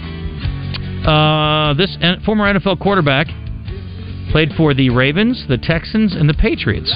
Uh, 1.08 1.72
this 1.72 1.96
N- 2.02 2.20
former 2.24 2.52
NFL 2.52 2.80
quarterback 2.80 3.28
played 4.30 4.52
for 4.58 4.74
the 4.74 4.90
Ravens, 4.90 5.46
the 5.48 5.56
Texans, 5.56 6.14
and 6.14 6.28
the 6.28 6.34
Patriots. 6.34 6.92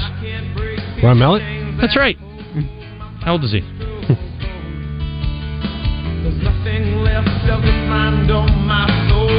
Ryan 1.02 1.18
Mallett? 1.18 1.42
That's 1.80 1.96
right. 1.96 2.18
How 3.24 3.32
old 3.32 3.44
is 3.44 3.52
he? 3.52 3.62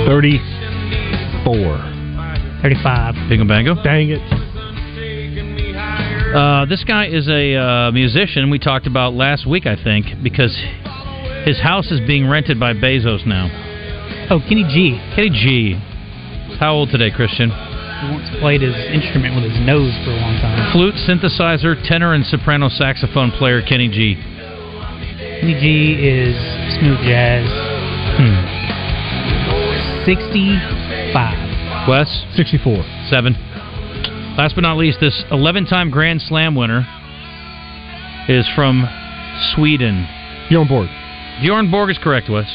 Thirty-four. 0.08 1.78
35. 2.64 3.16
Bingo 3.30 3.46
bango. 3.48 3.76
Dang 3.84 4.10
it. 4.10 4.22
Uh, 6.36 6.66
this 6.66 6.84
guy 6.84 7.06
is 7.08 7.28
a 7.28 7.56
uh, 7.56 7.92
musician 7.92 8.50
we 8.50 8.58
talked 8.58 8.88
about 8.88 9.14
last 9.14 9.46
week, 9.46 9.68
I 9.68 9.76
think, 9.82 10.08
because 10.24 10.56
his 11.46 11.60
house 11.60 11.92
is 11.92 12.00
being 12.08 12.28
rented 12.28 12.60
by 12.60 12.74
Bezos 12.74 13.26
now. 13.28 13.63
Oh, 14.34 14.40
Kenny 14.50 14.64
G. 14.66 14.98
Kenny 15.14 15.30
G. 15.30 15.78
How 16.58 16.74
old 16.74 16.90
today, 16.90 17.12
Christian? 17.14 17.52
He 17.52 18.10
once 18.10 18.26
played 18.42 18.62
his 18.66 18.74
instrument 18.90 19.36
with 19.38 19.46
his 19.46 19.60
nose 19.62 19.94
for 20.04 20.10
a 20.10 20.18
long 20.18 20.42
time. 20.42 20.72
Flute, 20.74 20.96
synthesizer, 21.06 21.78
tenor, 21.86 22.16
and 22.16 22.26
soprano 22.26 22.68
saxophone 22.68 23.30
player 23.30 23.62
Kenny 23.62 23.90
G. 23.90 24.16
Kenny 24.18 25.54
G 25.62 26.02
is 26.02 26.34
smooth 26.82 26.98
jazz. 27.06 27.46
Hmm. 28.18 28.34
65. 30.10 31.88
Wes, 31.88 32.10
Sixty-four. 32.36 32.84
seven. 33.10 33.36
Last 34.36 34.56
but 34.56 34.62
not 34.62 34.78
least, 34.78 34.98
this 35.00 35.24
11 35.30 35.68
time 35.68 35.92
Grand 35.92 36.24
Slam 36.24 36.56
winner 36.56 36.88
is 38.28 38.50
from 38.56 38.84
Sweden. 39.54 40.08
You're 40.50 40.62
on 40.62 40.68
board. 40.68 40.90
Bjorn 41.40 41.70
Borg 41.70 41.92
is 41.92 42.00
correct, 42.02 42.30
Wes. 42.32 42.48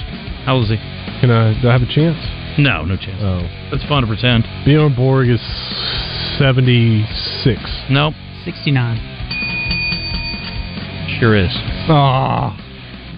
How 0.45 0.57
old 0.57 0.65
is 0.65 0.71
he? 0.71 0.98
Can 1.21 1.31
I? 1.31 1.61
Do 1.61 1.69
I 1.69 1.73
have 1.73 1.83
a 1.83 1.93
chance? 1.93 2.17
No, 2.59 2.85
no 2.85 2.97
chance. 2.97 3.19
Oh. 3.21 3.43
It's 3.75 3.85
fun 3.87 4.03
to 4.03 4.07
pretend. 4.07 4.45
Bjorn 4.65 4.95
Borg 4.95 5.29
is 5.29 5.41
seventy-six. 6.39 7.59
Nope, 7.91 8.15
69. 8.45 8.99
sure 11.19 11.35
is. 11.37 11.51
Ah. 11.91 12.55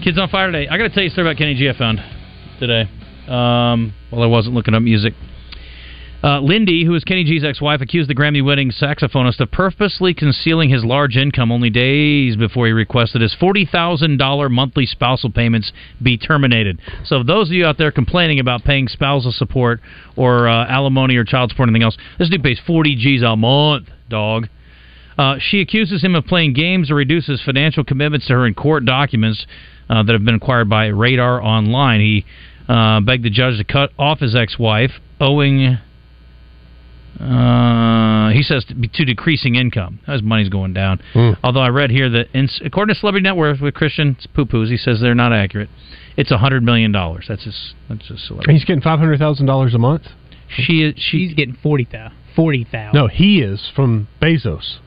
Kids 0.03 0.17
on 0.17 0.29
Fire 0.29 0.51
today. 0.51 0.67
I 0.67 0.77
got 0.77 0.85
to 0.85 0.89
tell 0.89 1.03
you 1.03 1.09
a 1.09 1.11
story 1.11 1.27
about 1.27 1.37
Kenny 1.37 1.53
G 1.53 1.69
I 1.69 1.77
found 1.77 1.99
today. 2.59 2.89
Um, 3.27 3.93
well, 4.11 4.23
I 4.23 4.27
wasn't 4.27 4.55
looking 4.55 4.73
up 4.73 4.81
music. 4.81 5.13
Uh, 6.23 6.39
Lindy, 6.39 6.85
who 6.85 6.93
is 6.93 7.03
Kenny 7.03 7.23
G's 7.23 7.43
ex-wife, 7.43 7.81
accused 7.81 8.07
the 8.07 8.13
Grammy-winning 8.13 8.71
saxophonist 8.71 9.39
of 9.39 9.49
purposely 9.49 10.13
concealing 10.13 10.69
his 10.69 10.83
large 10.83 11.17
income 11.17 11.51
only 11.51 11.71
days 11.71 12.35
before 12.35 12.67
he 12.67 12.73
requested 12.73 13.21
his 13.21 13.33
forty 13.33 13.65
thousand 13.65 14.17
dollar 14.17 14.47
monthly 14.47 14.85
spousal 14.85 15.31
payments 15.31 15.71
be 16.01 16.19
terminated. 16.19 16.79
So, 17.05 17.23
those 17.23 17.49
of 17.49 17.53
you 17.53 17.65
out 17.65 17.79
there 17.79 17.91
complaining 17.91 18.39
about 18.39 18.63
paying 18.63 18.87
spousal 18.87 19.31
support 19.31 19.81
or 20.15 20.47
uh, 20.47 20.67
alimony 20.67 21.15
or 21.15 21.23
child 21.23 21.49
support 21.49 21.69
or 21.69 21.71
anything 21.71 21.83
else, 21.83 21.97
this 22.19 22.29
dude 22.29 22.43
pays 22.43 22.59
forty 22.67 22.95
G's 22.95 23.23
a 23.23 23.35
month, 23.35 23.87
dog. 24.07 24.47
Uh, 25.17 25.37
she 25.39 25.59
accuses 25.59 26.03
him 26.03 26.13
of 26.13 26.25
playing 26.25 26.53
games 26.53 26.91
or 26.91 26.95
reduces 26.95 27.41
financial 27.43 27.83
commitments 27.83 28.27
to 28.27 28.33
her 28.33 28.45
in 28.45 28.53
court 28.53 28.85
documents 28.85 29.45
uh, 29.89 30.03
that 30.03 30.13
have 30.13 30.23
been 30.23 30.35
acquired 30.35 30.69
by 30.69 30.85
Radar 30.85 31.41
Online. 31.41 31.99
He 31.99 32.25
uh, 32.69 33.01
begged 33.01 33.25
the 33.25 33.29
judge 33.31 33.57
to 33.57 33.63
cut 33.63 33.89
off 33.97 34.19
his 34.19 34.35
ex-wife, 34.35 34.91
owing. 35.19 35.79
Uh, 37.19 38.29
he 38.31 38.41
says 38.41 38.65
to, 38.65 38.73
to 38.87 39.05
decreasing 39.05 39.55
income. 39.55 39.99
His 40.07 40.21
money's 40.23 40.49
going 40.49 40.73
down. 40.73 41.01
Hmm. 41.13 41.31
Although 41.43 41.59
I 41.61 41.69
read 41.69 41.91
here 41.91 42.09
that, 42.09 42.27
in, 42.33 42.49
according 42.65 42.93
to 42.95 42.99
Celebrity 42.99 43.23
Net 43.23 43.35
Worth 43.35 43.61
with 43.61 43.73
Christian 43.73 44.17
poo 44.33 44.45
poos, 44.45 44.69
he 44.69 44.77
says 44.77 44.99
they're 45.01 45.13
not 45.15 45.33
accurate. 45.33 45.69
It's 46.17 46.31
a 46.31 46.37
hundred 46.37 46.63
million 46.63 46.91
dollars. 46.91 47.25
That's 47.27 47.43
his. 47.43 47.73
That's 47.89 48.01
his 48.03 48.09
And 48.11 48.19
celebrity. 48.19 48.53
he's 48.53 48.65
getting 48.65 48.81
five 48.81 48.99
hundred 48.99 49.19
thousand 49.19 49.45
dollars 49.45 49.73
a 49.73 49.77
month. 49.77 50.03
She 50.49 50.83
is. 50.83 50.95
She, 50.97 51.27
She's 51.27 51.33
getting 51.33 51.55
40,000. 51.61 52.11
40,000. 52.35 52.93
No, 52.93 53.07
he 53.07 53.41
is 53.41 53.69
from 53.75 54.07
Bezos. 54.21 54.77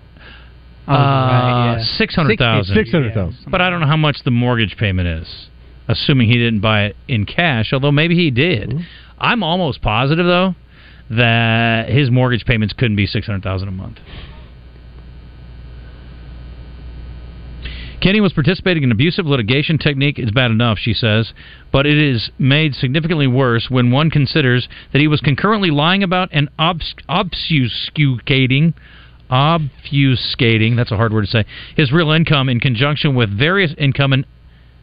Oh, 0.87 0.93
right, 0.93 1.77
yeah. 1.79 1.85
600,000. 1.97 2.75
600,000. 2.75 3.51
But 3.51 3.61
I 3.63 3.71
don't 3.71 3.81
know 3.81 3.87
how 3.87 3.97
much 3.97 4.19
the 4.25 4.31
mortgage 4.31 4.77
payment 4.79 5.09
is, 5.09 5.49
assuming 5.89 6.29
he 6.29 6.35
didn't 6.35 6.61
buy 6.61 6.85
it 6.85 6.97
in 7.09 7.25
cash, 7.25 7.73
although 7.73 7.93
maybe 7.93 8.15
he 8.15 8.31
did. 8.31 8.75
I'm 9.19 9.43
almost 9.43 9.81
positive, 9.81 10.27
though, 10.27 10.55
that 11.11 11.89
his 11.89 12.11
mortgage 12.11 12.45
payments 12.45 12.75
couldn't 12.75 12.97
be 12.97 13.07
600000 13.07 13.69
a 13.69 13.71
month. 13.71 13.99
Kenny 18.01 18.21
was 18.21 18.35
participating 18.35 18.83
in 18.83 18.93
abusive 18.93 19.25
litigation 19.25 19.79
technique. 19.79 20.19
It's 20.19 20.31
bad 20.31 20.51
enough, 20.51 20.79
she 20.79 20.93
says, 20.93 21.33
but 21.73 21.87
it 21.87 21.97
is 21.97 22.31
made 22.39 22.75
significantly 22.75 23.27
worse 23.27 23.71
when 23.71 23.91
one 23.91 24.11
considers 24.11 24.69
that 24.93 24.99
he 24.99 25.09
was 25.09 25.21
concurrently 25.21 25.71
lying 25.71 26.03
about 26.03 26.29
and 26.31 26.51
obs- 26.59 26.95
obfuscating 27.09 28.75
obfuscating, 29.31 30.77
that's 30.77 30.93
a 30.93 30.97
hard 30.97 31.13
word 31.13 31.23
to 31.23 31.27
say, 31.27 31.45
his 31.77 31.93
real 31.93 32.11
income 32.11 32.49
in 32.49 32.61
conjunction 32.61 33.15
with 33.15 33.37
various 33.37 33.75
income 33.79 34.13
and 34.13 34.27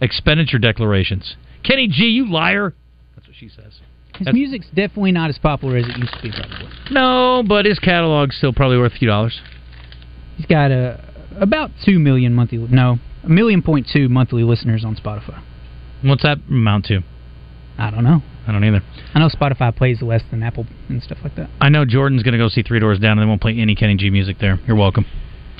expenditure 0.01 0.57
declarations. 0.57 1.35
Kenny 1.63 1.87
G, 1.87 2.05
you 2.05 2.29
liar. 2.29 2.73
That's 3.15 3.27
what 3.27 3.37
she 3.37 3.49
says. 3.49 3.79
His 4.17 4.25
That's- 4.25 4.33
music's 4.33 4.67
definitely 4.67 5.11
not 5.11 5.29
as 5.29 5.37
popular 5.37 5.77
as 5.77 5.87
it 5.87 5.97
used 5.97 6.13
to 6.13 6.21
be, 6.21 6.31
probably. 6.31 6.67
No, 6.91 7.43
but 7.47 7.65
his 7.65 7.79
catalog's 7.79 8.35
still 8.37 8.53
probably 8.53 8.77
worth 8.77 8.93
a 8.93 8.97
few 8.97 9.07
dollars. 9.07 9.39
He's 10.37 10.45
got 10.45 10.71
a, 10.71 11.03
about 11.39 11.71
2 11.85 11.99
million 11.99 12.33
monthly, 12.33 12.57
no, 12.57 12.99
a 13.23 13.29
million 13.29 13.61
point 13.61 13.87
two 13.91 14.09
monthly 14.09 14.43
listeners 14.43 14.83
on 14.85 14.95
Spotify. 14.95 15.41
What's 16.01 16.23
that 16.23 16.39
amount 16.49 16.85
to? 16.85 17.01
I 17.77 17.89
don't 17.91 18.03
know. 18.03 18.21
I 18.47 18.51
don't 18.51 18.63
either. 18.63 18.81
I 19.13 19.19
know 19.19 19.27
Spotify 19.29 19.75
plays 19.75 20.01
less 20.01 20.23
than 20.31 20.41
Apple 20.43 20.65
and 20.89 21.01
stuff 21.01 21.19
like 21.23 21.35
that. 21.35 21.49
I 21.59 21.69
know 21.69 21.85
Jordan's 21.85 22.23
going 22.23 22.33
to 22.33 22.37
go 22.39 22.49
see 22.49 22.63
Three 22.63 22.79
Doors 22.79 22.99
Down 22.99 23.17
and 23.17 23.21
they 23.21 23.29
won't 23.29 23.41
play 23.41 23.55
any 23.57 23.75
Kenny 23.75 23.95
G 23.95 24.09
music 24.09 24.37
there. 24.39 24.59
You're 24.65 24.75
welcome. 24.75 25.05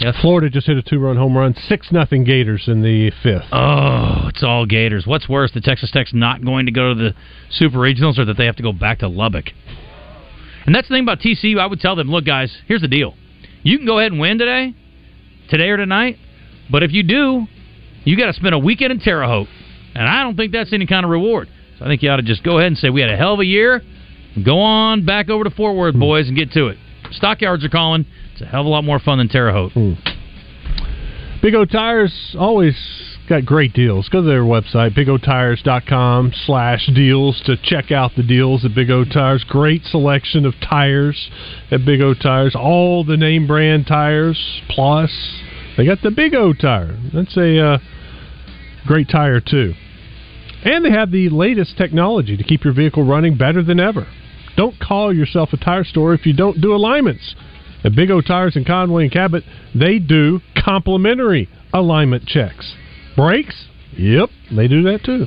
Yes. 0.02 0.16
Florida 0.20 0.50
just 0.50 0.66
hit 0.66 0.78
a 0.78 0.82
two-run 0.82 1.16
home 1.16 1.38
run, 1.38 1.54
six 1.54 1.92
nothing 1.92 2.24
Gators 2.24 2.68
in 2.68 2.82
the 2.82 3.12
fifth. 3.22 3.46
Oh, 3.52 4.30
it's 4.30 4.42
all 4.42 4.66
Gators. 4.66 5.06
What's 5.06 5.30
worse, 5.30 5.52
the 5.52 5.62
Texas 5.62 5.92
Tech's 5.92 6.12
not 6.12 6.44
going 6.44 6.66
to 6.66 6.72
go 6.72 6.96
to 6.96 6.96
the 6.96 7.14
Super 7.52 7.78
Regionals 7.78 8.18
or 8.18 8.26
that 8.26 8.36
they 8.36 8.48
have 8.48 8.56
to 8.56 8.64
go 8.64 8.74
back 8.74 9.00
to 9.00 9.08
Lubbock? 9.08 9.46
And 10.66 10.74
that's 10.74 10.88
the 10.88 10.96
thing 10.96 11.04
about 11.04 11.20
TCU. 11.20 11.60
I 11.60 11.68
would 11.68 11.80
tell 11.80 11.96
them, 11.96 12.10
look, 12.10 12.26
guys, 12.26 12.52
here's 12.68 12.82
the 12.82 12.88
deal. 12.88 13.14
You 13.62 13.78
can 13.78 13.86
go 13.86 14.00
ahead 14.00 14.12
and 14.12 14.20
win 14.20 14.40
today, 14.40 14.74
today 15.50 15.70
or 15.70 15.78
tonight, 15.78 16.18
but 16.72 16.82
if 16.82 16.92
you 16.92 17.04
do, 17.04 17.46
you 18.04 18.18
got 18.18 18.26
to 18.26 18.34
spend 18.34 18.56
a 18.56 18.60
weekend 18.60 18.92
in 18.92 19.00
Terre 19.00 19.24
Haute, 19.28 19.50
and 19.94 20.08
I 20.08 20.24
don't 20.24 20.36
think 20.36 20.52
that's 20.52 20.74
any 20.74 20.88
kind 20.88 21.06
of 21.06 21.12
reward. 21.12 21.48
So 21.78 21.86
I 21.86 21.88
think 21.88 22.02
you 22.02 22.10
ought 22.10 22.16
to 22.16 22.24
just 22.24 22.44
go 22.44 22.58
ahead 22.58 22.68
and 22.68 22.78
say 22.78 22.90
we 22.90 23.02
had 23.02 23.12
a 23.12 23.18
hell 23.18 23.36
of 23.36 23.40
a 23.40 23.46
year. 23.46 23.84
Go 24.44 24.60
on 24.62 25.06
back 25.06 25.30
over 25.30 25.44
to 25.44 25.52
Fort 25.52 25.76
Worth, 25.76 25.94
hmm. 25.94 26.00
boys, 26.00 26.28
and 26.28 26.36
get 26.36 26.52
to 26.54 26.70
it. 26.70 26.80
Stockyards 27.12 27.64
are 27.64 27.70
calling. 27.70 28.08
A 28.41 28.45
hell 28.45 28.62
of 28.62 28.65
a 28.65 28.69
lot 28.69 28.84
more 28.84 28.99
fun 28.99 29.17
than 29.17 29.27
Terre 29.27 29.51
Haute. 29.51 29.73
Big 31.41 31.56
O 31.56 31.65
Tires 31.65 32.36
always 32.38 32.75
got 33.27 33.45
great 33.45 33.73
deals. 33.73 34.10
Go 34.10 34.21
to 34.21 34.27
their 34.27 34.43
website, 34.43 34.95
bigotires.com 34.95 36.34
slash 36.45 36.89
deals 36.93 37.41
to 37.45 37.56
check 37.63 37.91
out 37.91 38.12
the 38.15 38.23
deals 38.23 38.65
at 38.65 38.75
Big 38.75 38.91
O 38.91 39.06
Tires. 39.06 39.43
Great 39.47 39.84
selection 39.86 40.45
of 40.45 40.54
tires 40.62 41.30
at 41.71 41.86
Big 41.86 42.01
O 42.01 42.13
Tires. 42.13 42.56
All 42.56 43.04
the 43.04 43.17
name 43.17 43.47
brand 43.47 43.88
tires, 43.88 44.62
plus 44.69 45.12
they 45.77 45.86
got 45.86 46.01
the 46.04 46.12
Big 46.12 46.36
O 46.36 46.54
tire. 46.54 46.97
That's 47.13 47.36
a 47.38 47.60
uh, 47.60 47.77
great 48.86 49.10
tire, 49.10 49.39
too. 49.39 49.73
And 50.63 50.86
they 50.86 50.91
have 50.91 51.12
the 51.12 51.30
latest 51.30 51.77
technology 51.77 52.38
to 52.38 52.43
keep 52.43 52.63
your 52.63 52.73
vehicle 52.73 53.04
running 53.04 53.38
better 53.38 53.63
than 53.63 53.80
ever. 53.80 54.08
Don't 54.58 54.80
call 54.80 55.15
yourself 55.15 55.54
a 55.54 55.58
tire 55.58 55.84
store 55.84 56.13
if 56.13 56.25
you 56.25 56.34
don't 56.34 56.62
do 56.62 56.75
alignments. 56.75 57.36
At 57.84 57.96
Big 57.96 58.12
O 58.12 58.22
Tires 58.22 58.56
in 58.56 58.65
Conway 58.65 59.04
and 59.04 59.12
Cabot, 59.12 59.44
they 59.74 60.00
do 60.00 60.39
complimentary 60.63 61.50
alignment 61.74 62.26
checks. 62.26 62.76
Brakes? 63.15 63.65
Yep, 63.98 64.30
they 64.56 64.67
do 64.67 64.84
that 64.84 65.04
too. 65.04 65.26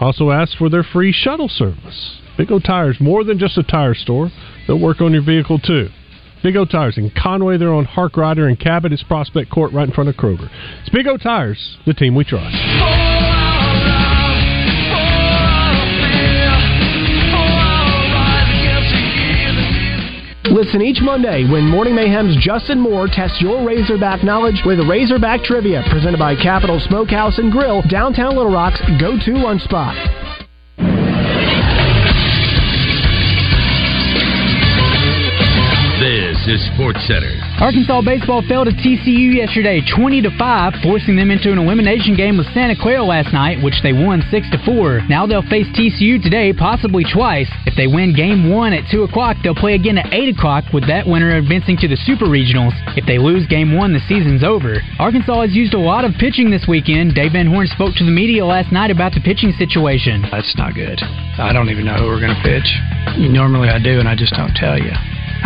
Also 0.00 0.30
ask 0.30 0.56
for 0.56 0.70
their 0.70 0.82
free 0.82 1.12
shuttle 1.12 1.48
service. 1.48 2.18
Big 2.38 2.50
O 2.50 2.58
Tires, 2.58 2.96
more 3.00 3.22
than 3.22 3.38
just 3.38 3.58
a 3.58 3.62
tire 3.62 3.94
store, 3.94 4.30
they'll 4.66 4.80
work 4.80 5.00
on 5.00 5.12
your 5.12 5.22
vehicle 5.22 5.58
too. 5.58 5.88
Big 6.42 6.56
O 6.56 6.64
Tires 6.64 6.96
in 6.96 7.10
Conway, 7.10 7.58
they're 7.58 7.72
on 7.72 7.84
Harkrider 7.84 8.48
and 8.48 8.58
Cabot. 8.58 8.92
It's 8.92 9.02
Prospect 9.02 9.50
Court 9.50 9.72
right 9.72 9.86
in 9.86 9.94
front 9.94 10.08
of 10.08 10.16
Kroger. 10.16 10.48
It's 10.80 10.88
Big 10.88 11.06
O 11.06 11.18
Tires, 11.18 11.76
the 11.84 11.92
team 11.92 12.14
we 12.14 12.24
trust. 12.24 13.39
Listen 20.44 20.80
each 20.80 21.02
Monday 21.02 21.44
when 21.44 21.68
Morning 21.68 21.94
Mayhem's 21.94 22.34
Justin 22.42 22.80
Moore 22.80 23.06
tests 23.06 23.42
your 23.42 23.62
Razorback 23.62 24.24
knowledge 24.24 24.62
with 24.64 24.80
Razorback 24.88 25.42
Trivia, 25.44 25.84
presented 25.90 26.18
by 26.18 26.34
Capital 26.34 26.80
Smokehouse 26.80 27.38
and 27.38 27.52
Grill, 27.52 27.82
downtown 27.90 28.36
Little 28.36 28.50
Rock's 28.50 28.80
go-to 28.98 29.36
lunch 29.36 29.60
spot. 29.62 30.39
This 36.50 36.66
is 36.66 36.74
Sports 36.74 37.06
Center. 37.06 37.30
Arkansas 37.62 38.02
baseball 38.02 38.42
fell 38.42 38.64
to 38.64 38.72
TCU 38.72 39.38
yesterday, 39.38 39.78
20 39.86 40.22
to 40.22 40.30
5, 40.34 40.82
forcing 40.82 41.14
them 41.14 41.30
into 41.30 41.52
an 41.52 41.58
elimination 41.62 42.16
game 42.16 42.36
with 42.38 42.50
Santa 42.50 42.74
Clara 42.74 43.04
last 43.04 43.32
night, 43.32 43.62
which 43.62 43.78
they 43.84 43.92
won 43.92 44.18
6 44.18 44.50
to 44.50 44.58
4. 44.66 45.06
Now 45.06 45.30
they'll 45.30 45.46
face 45.46 45.70
TCU 45.78 46.20
today, 46.20 46.52
possibly 46.52 47.04
twice. 47.06 47.46
If 47.66 47.76
they 47.76 47.86
win 47.86 48.16
game 48.16 48.50
one 48.50 48.72
at 48.72 48.90
2 48.90 49.04
o'clock, 49.04 49.36
they'll 49.44 49.54
play 49.54 49.78
again 49.78 49.98
at 49.98 50.12
8 50.12 50.34
o'clock, 50.34 50.64
with 50.74 50.88
that 50.88 51.06
winner 51.06 51.36
advancing 51.36 51.76
to 51.86 51.86
the 51.86 52.02
Super 52.02 52.26
Regionals. 52.26 52.74
If 52.98 53.06
they 53.06 53.18
lose 53.18 53.46
game 53.46 53.76
one, 53.76 53.92
the 53.92 54.02
season's 54.10 54.42
over. 54.42 54.82
Arkansas 54.98 55.42
has 55.42 55.54
used 55.54 55.74
a 55.74 55.78
lot 55.78 56.04
of 56.04 56.18
pitching 56.18 56.50
this 56.50 56.66
weekend. 56.66 57.14
Dave 57.14 57.38
Van 57.38 57.46
Horn 57.46 57.68
spoke 57.68 57.94
to 57.94 58.04
the 58.04 58.10
media 58.10 58.44
last 58.44 58.72
night 58.72 58.90
about 58.90 59.14
the 59.14 59.22
pitching 59.22 59.54
situation. 59.54 60.26
That's 60.32 60.58
not 60.58 60.74
good. 60.74 60.98
I 61.38 61.52
don't 61.52 61.70
even 61.70 61.86
know 61.86 61.94
who 61.94 62.10
we're 62.10 62.18
going 62.18 62.34
to 62.34 62.42
pitch. 62.42 62.66
Normally 63.30 63.68
I 63.68 63.78
do, 63.78 64.00
and 64.00 64.08
I 64.08 64.16
just 64.16 64.34
don't 64.34 64.54
tell 64.58 64.76
you. 64.76 64.90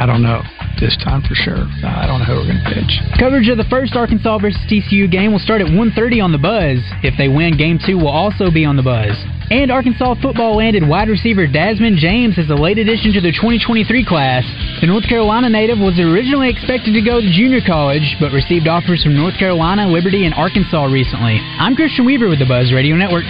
I 0.00 0.06
don't 0.06 0.22
know 0.22 0.40
this 0.84 1.00
time 1.00 1.24
for 1.24 1.32
sure. 1.32 1.64
I 1.80 2.04
don't 2.04 2.20
know 2.20 2.28
who 2.28 2.36
we're 2.44 2.52
going 2.52 2.60
to 2.60 2.68
pitch. 2.76 2.92
Coverage 3.16 3.48
of 3.48 3.56
the 3.56 3.64
first 3.72 3.96
Arkansas 3.96 4.36
versus 4.36 4.60
TCU 4.68 5.08
game 5.08 5.32
will 5.32 5.40
start 5.40 5.64
at 5.64 5.72
1.30 5.72 6.20
on 6.20 6.28
The 6.28 6.36
Buzz. 6.36 6.84
If 7.00 7.16
they 7.16 7.32
win, 7.32 7.56
Game 7.56 7.80
2 7.80 7.96
will 7.96 8.12
also 8.12 8.52
be 8.52 8.68
on 8.68 8.76
The 8.76 8.84
Buzz. 8.84 9.16
And 9.48 9.72
Arkansas 9.72 10.20
football 10.20 10.60
landed 10.60 10.84
wide 10.84 11.08
receiver 11.08 11.48
Desmond 11.48 11.96
James 11.96 12.36
as 12.36 12.52
a 12.52 12.54
late 12.54 12.76
addition 12.76 13.16
to 13.16 13.24
the 13.24 13.32
2023 13.32 14.04
class. 14.04 14.44
The 14.84 14.86
North 14.86 15.08
Carolina 15.08 15.48
native 15.48 15.80
was 15.80 15.96
originally 15.96 16.52
expected 16.52 16.92
to 16.92 17.00
go 17.00 17.16
to 17.16 17.28
junior 17.32 17.64
college, 17.64 18.04
but 18.20 18.36
received 18.36 18.68
offers 18.68 19.00
from 19.00 19.16
North 19.16 19.40
Carolina, 19.40 19.88
Liberty, 19.88 20.28
and 20.28 20.36
Arkansas 20.36 20.84
recently. 20.84 21.40
I'm 21.40 21.76
Christian 21.76 22.04
Weaver 22.04 22.28
with 22.28 22.44
the 22.44 22.48
Buzz 22.48 22.76
Radio 22.76 22.96
Network. 22.96 23.24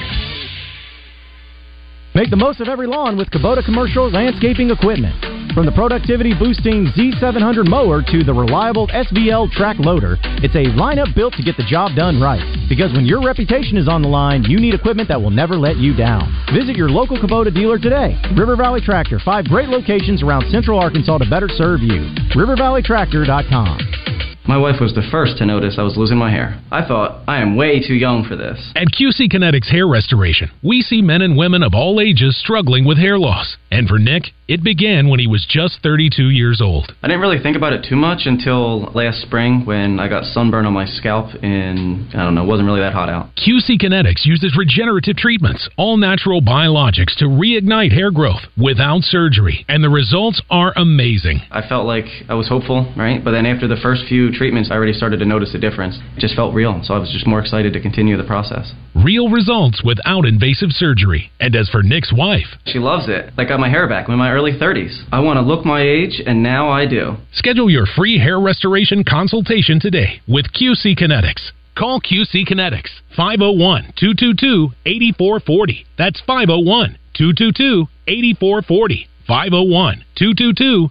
Make 2.19 2.31
the 2.31 2.39
most 2.39 2.59
of 2.59 2.67
every 2.67 2.87
lawn 2.87 3.17
with 3.17 3.31
Kubota 3.31 3.65
Commercial 3.65 4.11
Landscaping 4.11 4.71
Equipment. 4.71 5.34
From 5.53 5.67
the 5.67 5.73
productivity 5.73 6.33
boosting 6.33 6.87
Z700 6.97 7.69
mower 7.69 8.03
to 8.03 8.25
the 8.25 8.33
reliable 8.33 8.89
SVL 8.89 9.51
track 9.53 9.77
loader, 9.79 10.17
it's 10.43 10.55
a 10.55 10.65
lineup 10.79 11.15
built 11.15 11.35
to 11.35 11.43
get 11.43 11.57
the 11.57 11.65
job 11.69 11.95
done 11.95 12.21
right. 12.21 12.43
Because 12.69 12.93
when 12.93 13.05
your 13.05 13.23
reputation 13.23 13.77
is 13.77 13.89
on 13.89 14.03
the 14.03 14.09
line, 14.09 14.45
you 14.45 14.59
need 14.59 14.75
equipment 14.75 15.09
that 15.09 15.21
will 15.21 15.31
never 15.31 15.55
let 15.55 15.77
you 15.77 15.95
down. 15.95 16.33
Visit 16.55 16.77
your 16.77 16.89
local 16.89 17.19
Kubota 17.19 17.53
dealer 17.53 17.79
today. 17.79 18.17
River 18.37 18.57
Valley 18.57 18.81
Tractor, 18.81 19.21
five 19.25 19.45
great 19.45 19.69
locations 19.69 20.23
around 20.23 20.49
central 20.51 20.81
Arkansas 20.81 21.19
to 21.19 21.29
better 21.29 21.49
serve 21.49 21.81
you. 21.83 22.09
RiverValleyTractor.com. 22.35 24.14
My 24.47 24.59
wife 24.59 24.77
was 24.79 24.93
the 24.95 25.09
first 25.11 25.39
to 25.39 25.47
notice 25.47 25.77
I 25.79 25.83
was 25.83 25.97
losing 25.97 26.19
my 26.19 26.31
hair. 26.31 26.61
I 26.71 26.87
thought, 26.87 27.23
I 27.27 27.41
am 27.41 27.57
way 27.57 27.81
too 27.81 27.95
young 27.95 28.25
for 28.29 28.37
this. 28.37 28.61
At 28.77 28.89
QC 28.89 29.33
Kinetics 29.33 29.71
Hair 29.71 29.89
Restoration, 29.89 30.51
we 30.63 30.83
see 30.83 31.01
men 31.01 31.23
and 31.23 31.35
women 31.35 31.63
of 31.63 31.73
all 31.73 31.99
ages 31.99 32.37
struggling 32.39 32.85
with 32.85 32.99
hair 32.99 33.19
loss. 33.19 33.57
And 33.71 33.89
for 33.89 33.99
Nick, 33.99 34.25
it 34.47 34.63
began 34.63 35.09
when 35.09 35.19
he 35.19 35.27
was 35.27 35.47
just 35.49 35.83
32 35.83 36.29
years 36.29 36.61
old. 36.61 36.95
I 37.03 37.09
didn't 37.09 37.23
really 37.23 37.43
think 37.43 37.57
about 37.57 37.73
it 37.73 37.87
too 37.89 37.97
much 37.97 38.27
until 38.27 38.93
last 38.93 39.23
spring 39.23 39.65
when 39.65 39.99
I 39.99 40.09
got 40.09 40.25
sunburn 40.25 40.67
on 40.67 40.75
my 40.75 40.85
scalp 40.85 41.31
and 41.43 42.07
I 42.15 42.23
don't 42.23 42.35
know, 42.35 42.45
it 42.45 42.47
wasn't 42.47 42.67
really 42.67 42.81
that 42.81 42.93
hot 42.93 43.09
out. 43.09 43.31
QC 43.37 43.81
Kinetics 43.81 44.27
uses 44.27 44.55
regenerative 44.59 45.17
treatments, 45.17 45.67
all 45.79 45.97
natural 45.97 46.43
biologics 46.43 47.17
to 47.17 47.25
reignite 47.25 47.93
hair 47.93 48.11
growth 48.11 48.43
without 48.59 49.03
surgery, 49.03 49.65
and 49.69 49.83
the 49.83 49.89
results 49.89 50.43
are 50.51 50.75
amazing. 50.77 51.41
I 51.51 51.67
felt 51.67 51.87
like 51.87 52.05
I 52.29 52.35
was 52.35 52.47
hopeful, 52.47 52.93
right? 52.97 53.25
But 53.25 53.31
then 53.31 53.47
after 53.47 53.67
the 53.67 53.81
first 53.83 54.05
few 54.07 54.34
treatments, 54.35 54.71
I 54.71 54.75
already 54.75 54.93
started 54.93 55.19
to 55.21 55.25
notice 55.25 55.55
a 55.55 55.59
difference. 55.59 55.99
It 56.17 56.21
just 56.21 56.35
felt 56.35 56.55
real, 56.55 56.81
so 56.85 56.95
I 56.95 56.99
was 56.99 57.11
just 57.11 57.27
more 57.27 57.41
excited 57.41 57.73
to 57.73 57.81
continue 57.81 58.17
the 58.17 58.25
process. 58.25 58.73
Real 58.95 59.29
results 59.31 59.83
without 59.85 60.25
invasive 60.27 60.71
surgery. 60.73 61.31
And 61.41 61.55
as 61.57 61.69
for 61.69 61.83
Nick's 61.83 62.13
wife, 62.13 62.47
She 62.67 62.79
loves 62.79 63.09
it. 63.09 63.33
I 63.39 63.45
got 63.45 63.61
my 63.61 63.69
hair 63.69 63.89
back 63.89 64.07
I'm 64.09 64.15
in 64.15 64.19
my 64.19 64.33
early 64.33 64.53
30s. 64.53 65.05
I 65.13 65.21
want 65.21 65.37
to 65.39 65.43
look 65.43 65.65
my 65.65 65.81
age, 65.81 66.21
and 66.27 66.43
now 66.43 66.69
I 66.71 66.87
do. 66.87 67.17
schedule 67.33 67.71
your 67.71 67.87
free 67.97 68.19
hair 68.19 68.41
restoration 68.41 69.05
consultation 69.05 69.79
today 69.81 70.21
with 70.29 70.47
QC 70.53 70.99
Kinetics. 70.99 71.53
Call 71.77 72.01
QC 72.01 72.47
Kinetics 72.47 72.91
501 73.17 73.95
222 73.97 74.71
8440. 74.87 75.87
That's 75.99 76.21
501 76.21 76.99
222 77.15 77.87
8440. 78.07 79.09
501 79.27 80.05
222 80.17 80.91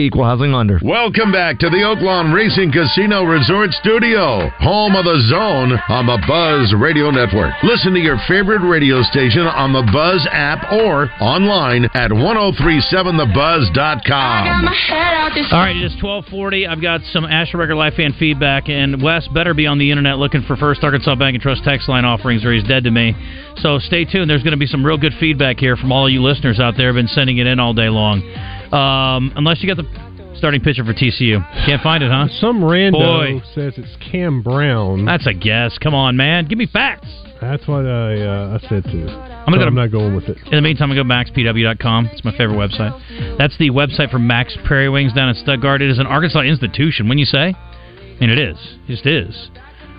equal 0.00 0.24
housing 0.24 0.52
lender. 0.52 0.78
Welcome 0.82 1.32
back 1.32 1.58
to 1.60 1.70
the 1.70 1.78
Oaklawn 1.78 2.34
Racing 2.34 2.72
Casino 2.72 3.22
Resort 3.24 3.70
Studio, 3.72 4.48
home 4.58 4.96
of 4.96 5.04
the 5.04 5.20
zone 5.28 5.78
on 5.88 6.06
the 6.06 6.18
Buzz 6.26 6.74
Radio 6.78 7.10
Network. 7.10 7.52
Listen 7.62 7.92
to 7.94 8.00
your 8.00 8.18
favorite 8.28 8.66
radio 8.66 9.02
station 9.02 9.42
on 9.46 9.72
the 9.72 9.82
Buzz 9.92 10.26
app 10.30 10.72
or 10.72 11.10
online 11.20 11.84
at 11.94 12.10
1037thebuzz.com. 12.10 14.68
All 15.52 15.58
right, 15.60 15.76
it 15.76 15.84
is 15.84 15.94
twelve 16.00 16.24
forty. 16.26 16.66
I've 16.66 16.82
got 16.82 17.00
some 17.12 17.24
Asher 17.24 17.58
Record 17.58 17.76
Life 17.76 17.94
fan 17.94 18.14
feedback, 18.18 18.68
and 18.68 19.02
Wes 19.02 19.28
better 19.28 19.54
be 19.54 19.66
on 19.66 19.78
the 19.78 19.90
internet 19.90 20.18
looking 20.18 20.42
for 20.42 20.56
First 20.56 20.82
Arkansas 20.82 21.14
Bank 21.16 21.34
and 21.34 21.42
Trust 21.42 21.62
text 21.64 21.88
line 21.88 22.04
offerings, 22.04 22.44
or 22.44 22.52
he's 22.52 22.64
dead 22.64 22.84
to 22.84 22.90
me. 22.90 23.14
So 23.58 23.78
stay 23.78 24.04
tuned. 24.04 24.30
There's 24.30 24.42
going 24.42 24.52
to 24.52 24.58
be 24.58 24.66
some 24.66 24.84
real 24.84 24.98
good 24.98 25.12
feedback 25.20 25.58
here 25.58 25.76
from 25.76 25.92
all 25.92 26.08
you 26.08 26.22
listeners 26.22 26.58
out 26.60 26.74
there. 26.76 26.86
Have 26.86 26.94
been 26.96 27.08
sending 27.08 27.38
it 27.38 27.46
in 27.46 27.60
all 27.60 27.74
day 27.74 27.88
long. 27.88 28.22
Um, 28.72 29.32
unless 29.36 29.62
you 29.62 29.72
got 29.74 29.76
the 29.82 30.34
starting 30.36 30.60
pitcher 30.60 30.84
for 30.84 30.92
TCU, 30.94 31.40
can't 31.66 31.82
find 31.82 32.02
it, 32.02 32.10
huh? 32.10 32.28
Some 32.40 32.60
rando 32.60 32.92
Boy. 32.92 33.42
says 33.54 33.74
it's 33.76 33.96
Cam 34.10 34.42
Brown. 34.42 35.04
That's 35.04 35.26
a 35.26 35.34
guess. 35.34 35.76
Come 35.78 35.94
on, 35.94 36.16
man. 36.16 36.46
Give 36.46 36.56
me 36.58 36.66
facts. 36.66 37.08
That's 37.40 37.66
what 37.66 37.86
I 37.86 38.20
uh, 38.20 38.58
I 38.62 38.68
said 38.68 38.84
too. 38.84 39.08
I'm 39.08 39.46
gonna 39.46 39.56
go 39.56 39.60
to- 39.64 39.66
I'm 39.68 39.74
not 39.74 39.90
going 39.90 40.14
with 40.14 40.28
it. 40.28 40.36
In 40.46 40.50
the 40.52 40.60
meantime, 40.60 40.92
I 40.92 40.94
go 40.94 41.02
to 41.02 41.08
maxpw.com. 41.08 42.06
It's 42.12 42.24
my 42.24 42.32
favorite 42.36 42.56
website. 42.56 43.38
That's 43.38 43.56
the 43.58 43.70
website 43.70 44.10
for 44.10 44.18
Max 44.18 44.56
Prairie 44.66 44.90
Wings 44.90 45.12
down 45.14 45.30
in 45.30 45.34
Stuttgart. 45.36 45.80
It 45.82 45.90
is 45.90 45.98
an 45.98 46.06
Arkansas 46.06 46.42
institution, 46.42 47.08
when 47.08 47.16
you 47.18 47.24
say. 47.24 47.54
I 47.56 48.16
mean, 48.20 48.30
it 48.30 48.38
is. 48.38 48.58
It 48.86 48.88
just 48.88 49.06
is. 49.06 49.50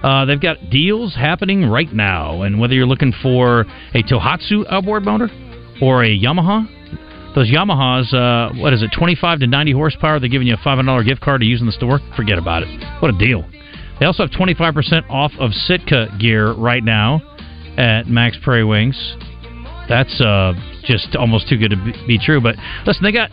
Uh, 0.04 0.26
they've 0.26 0.40
got 0.42 0.70
deals 0.70 1.16
happening 1.16 1.66
right 1.66 1.92
now. 1.92 2.44
And 2.44 2.60
whether 2.60 2.74
you're 2.76 2.86
looking 2.86 3.12
for 3.24 3.62
a 3.96 4.04
Tohatsu 4.04 4.66
outboard 4.70 5.04
motor 5.04 5.30
or 5.82 6.04
a 6.04 6.10
Yamaha, 6.10 6.68
those 7.36 7.50
Yamahas, 7.50 8.14
uh, 8.14 8.54
what 8.60 8.74
is 8.74 8.84
it, 8.84 8.92
25 8.98 9.40
to 9.40 9.48
90 9.48 9.72
horsepower, 9.72 10.20
they're 10.20 10.30
giving 10.30 10.48
you 10.48 10.56
a 10.56 10.58
$500 10.58 11.06
gift 11.06 11.22
card 11.22 11.42
to 11.42 11.48
use 11.48 11.62
in 11.62 11.66
the 11.66 11.72
store. 11.72 12.00
Forget 12.16 12.38
about 12.38 12.64
it. 12.64 13.02
What 13.02 13.14
a 13.14 13.18
deal. 13.18 13.46
They 14.00 14.06
also 14.06 14.24
have 14.24 14.32
25% 14.32 15.10
off 15.10 15.32
of 15.40 15.52
Sitka 15.54 16.08
gear 16.20 16.54
right 16.54 16.84
now 16.84 17.22
at 17.78 18.08
Max 18.08 18.38
Prairie 18.44 18.66
Wings 18.66 19.16
that's 19.92 20.22
uh, 20.22 20.54
just 20.86 21.18
almost 21.18 21.50
too 21.50 21.58
good 21.58 21.72
to 21.72 21.94
be, 22.08 22.18
true. 22.18 22.40
But 22.40 22.56
listen, 22.86 23.04
they 23.04 23.12
got 23.12 23.30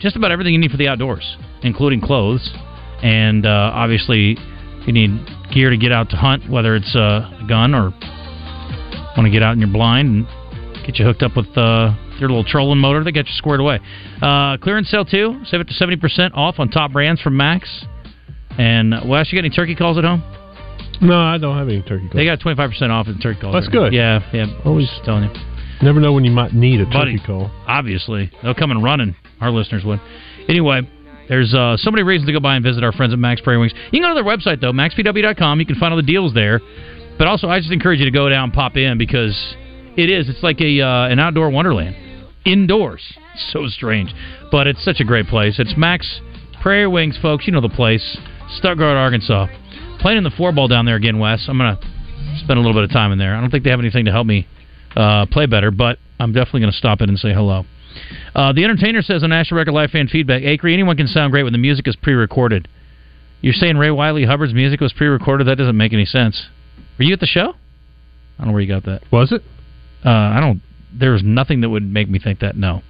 just 0.00 0.16
about 0.16 0.32
everything 0.32 0.52
you 0.52 0.58
need 0.58 0.72
for 0.72 0.76
the 0.76 0.88
outdoors, 0.88 1.36
including 1.62 2.00
clothes, 2.00 2.52
and 3.00 3.46
uh, 3.46 3.70
obviously 3.72 4.36
you 4.86 4.92
need 4.92 5.10
gear 5.52 5.70
to 5.70 5.76
get 5.76 5.92
out 5.92 6.10
to 6.10 6.16
hunt, 6.16 6.50
whether 6.50 6.74
it's 6.74 6.96
uh, 6.96 7.30
a 7.40 7.46
gun 7.48 7.74
or 7.74 7.90
want 9.16 9.26
to 9.26 9.30
get 9.30 9.44
out 9.44 9.52
in 9.52 9.60
your 9.60 9.70
blind 9.70 10.08
and 10.08 10.84
get 10.84 10.98
you 10.98 11.04
hooked 11.04 11.22
up 11.22 11.36
with 11.36 11.46
uh, 11.56 11.94
your 12.18 12.28
little 12.28 12.44
trolling 12.44 12.78
motor. 12.78 13.02
They 13.04 13.12
got 13.12 13.26
you 13.26 13.32
squared 13.34 13.60
away. 13.60 13.80
Uh, 14.22 14.56
clearance 14.58 14.88
sale 14.90 15.04
too, 15.04 15.40
save 15.46 15.60
it 15.60 15.68
to 15.68 15.74
seventy 15.74 15.96
percent 15.96 16.34
off 16.34 16.58
on 16.58 16.68
top 16.68 16.92
brands 16.92 17.20
from 17.20 17.36
Max. 17.36 17.84
And 18.58 18.94
uh, 18.94 19.00
Wes, 19.06 19.32
you 19.32 19.36
got 19.38 19.44
any 19.44 19.54
turkey 19.54 19.74
calls 19.74 19.98
at 19.98 20.04
home? 20.04 20.22
No, 21.00 21.18
I 21.20 21.38
don't 21.38 21.56
have 21.58 21.68
any 21.68 21.82
turkey 21.82 22.04
calls. 22.04 22.14
They 22.14 22.24
got 22.24 22.40
twenty 22.40 22.56
five 22.56 22.70
percent 22.70 22.92
off 22.92 23.08
in 23.08 23.18
turkey 23.18 23.40
calls. 23.40 23.54
That's 23.54 23.68
good. 23.68 23.92
Yeah, 23.92 24.20
yeah. 24.32 24.46
Always 24.64 24.90
telling 25.04 25.24
you. 25.24 25.30
Never 25.82 26.00
know 26.00 26.12
when 26.12 26.24
you 26.24 26.30
might 26.30 26.54
need 26.54 26.80
a 26.80 26.84
Buddy. 26.86 27.16
turkey 27.16 27.26
call. 27.26 27.50
Obviously, 27.66 28.30
they'll 28.42 28.54
come 28.54 28.70
and 28.70 28.82
running. 28.82 29.16
Our 29.40 29.50
listeners 29.50 29.84
would. 29.84 30.00
Anyway, 30.48 30.82
there's 31.28 31.52
uh, 31.52 31.76
so 31.76 31.90
many 31.90 32.02
reasons 32.04 32.28
to 32.28 32.32
go 32.32 32.40
by 32.40 32.54
and 32.54 32.64
visit 32.64 32.84
our 32.84 32.92
friends 32.92 33.12
at 33.12 33.18
Max 33.18 33.40
Prairie 33.40 33.58
Wings. 33.58 33.72
You 33.90 34.00
can 34.00 34.02
go 34.02 34.14
to 34.16 34.22
their 34.22 34.24
website 34.24 34.60
though, 34.60 34.72
maxpw.com. 34.72 35.58
You 35.60 35.66
can 35.66 35.76
find 35.76 35.92
all 35.92 35.96
the 35.96 36.02
deals 36.06 36.32
there. 36.32 36.60
But 37.18 37.26
also, 37.26 37.48
I 37.48 37.58
just 37.60 37.72
encourage 37.72 37.98
you 37.98 38.06
to 38.06 38.10
go 38.10 38.28
down, 38.28 38.44
and 38.44 38.52
pop 38.52 38.76
in 38.76 38.98
because 38.98 39.34
it 39.96 40.10
is. 40.10 40.28
It's 40.28 40.42
like 40.42 40.60
a 40.60 40.80
uh, 40.80 41.08
an 41.08 41.18
outdoor 41.18 41.50
wonderland, 41.50 41.96
indoors. 42.44 43.02
So 43.52 43.66
strange, 43.66 44.14
but 44.52 44.66
it's 44.66 44.84
such 44.84 45.00
a 45.00 45.04
great 45.04 45.26
place. 45.26 45.58
It's 45.58 45.74
Max 45.76 46.20
Prairie 46.62 46.86
Wings, 46.86 47.18
folks. 47.20 47.46
You 47.46 47.52
know 47.52 47.60
the 47.60 47.68
place, 47.68 48.16
Stuttgart, 48.56 48.96
Arkansas. 48.96 49.46
Playing 50.00 50.18
in 50.18 50.24
the 50.24 50.30
four 50.30 50.52
ball 50.52 50.68
down 50.68 50.84
there 50.84 50.96
again, 50.96 51.18
Wes. 51.18 51.46
I'm 51.48 51.58
gonna 51.58 51.78
spend 52.42 52.58
a 52.58 52.62
little 52.62 52.74
bit 52.74 52.84
of 52.84 52.90
time 52.90 53.12
in 53.12 53.18
there. 53.18 53.34
I 53.34 53.40
don't 53.40 53.50
think 53.50 53.64
they 53.64 53.70
have 53.70 53.80
anything 53.80 54.04
to 54.04 54.12
help 54.12 54.26
me 54.26 54.46
uh, 54.96 55.26
play 55.26 55.46
better, 55.46 55.70
but 55.70 55.98
I'm 56.18 56.32
definitely 56.32 56.60
going 56.60 56.72
to 56.72 56.78
stop 56.78 57.00
in 57.00 57.08
and 57.08 57.18
say 57.18 57.32
hello. 57.32 57.64
Uh, 58.34 58.52
the 58.52 58.64
entertainer 58.64 59.02
says 59.02 59.22
on 59.22 59.30
National 59.30 59.58
Record 59.58 59.72
Live 59.72 59.90
Fan 59.90 60.08
Feedback, 60.08 60.42
Acre, 60.42 60.68
anyone 60.68 60.96
can 60.96 61.06
sound 61.06 61.32
great 61.32 61.44
when 61.44 61.52
the 61.52 61.58
music 61.58 61.86
is 61.86 61.96
pre-recorded. 61.96 62.68
You're 63.40 63.52
saying 63.52 63.76
Ray 63.76 63.90
Wylie 63.90 64.24
Hubbard's 64.24 64.54
music 64.54 64.80
was 64.80 64.92
pre-recorded? 64.92 65.46
That 65.46 65.58
doesn't 65.58 65.76
make 65.76 65.92
any 65.92 66.06
sense. 66.06 66.46
Were 66.98 67.04
you 67.04 67.12
at 67.12 67.20
the 67.20 67.26
show? 67.26 67.50
I 67.50 68.38
don't 68.38 68.48
know 68.48 68.52
where 68.52 68.62
you 68.62 68.68
got 68.68 68.84
that. 68.84 69.02
Was 69.12 69.32
it? 69.32 69.42
Uh, 70.04 70.10
I 70.10 70.40
don't. 70.40 70.60
There's 70.92 71.22
nothing 71.22 71.62
that 71.62 71.70
would 71.70 71.82
make 71.82 72.08
me 72.08 72.18
think 72.18 72.40
that. 72.40 72.56
No. 72.56 72.82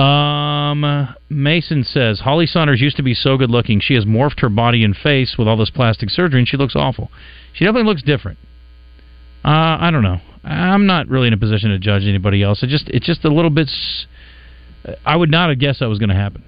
Um, 0.00 1.14
Mason 1.30 1.84
says 1.84 2.20
Holly 2.20 2.46
Sonders 2.46 2.82
used 2.82 2.98
to 2.98 3.02
be 3.02 3.14
so 3.14 3.38
good 3.38 3.50
looking. 3.50 3.80
She 3.80 3.94
has 3.94 4.04
morphed 4.04 4.40
her 4.40 4.50
body 4.50 4.84
and 4.84 4.94
face 4.94 5.36
with 5.38 5.48
all 5.48 5.56
this 5.56 5.70
plastic 5.70 6.10
surgery, 6.10 6.40
and 6.40 6.48
she 6.48 6.58
looks 6.58 6.76
awful. 6.76 7.10
She 7.54 7.64
definitely 7.64 7.88
looks 7.88 8.02
different. 8.02 8.38
Uh, 9.42 9.78
I 9.80 9.90
don't 9.90 10.02
know. 10.02 10.20
I'm 10.44 10.86
not 10.86 11.08
really 11.08 11.28
in 11.28 11.32
a 11.32 11.38
position 11.38 11.70
to 11.70 11.78
judge 11.78 12.02
anybody 12.02 12.42
else. 12.42 12.62
It 12.62 12.68
just 12.68 12.88
it's 12.88 13.06
just 13.06 13.24
a 13.24 13.28
little 13.28 13.50
bit. 13.50 13.70
I 15.04 15.16
would 15.16 15.30
not 15.30 15.48
have 15.48 15.58
guessed 15.58 15.80
that 15.80 15.88
was 15.88 15.98
going 15.98 16.10
to 16.10 16.14
happen. 16.14 16.44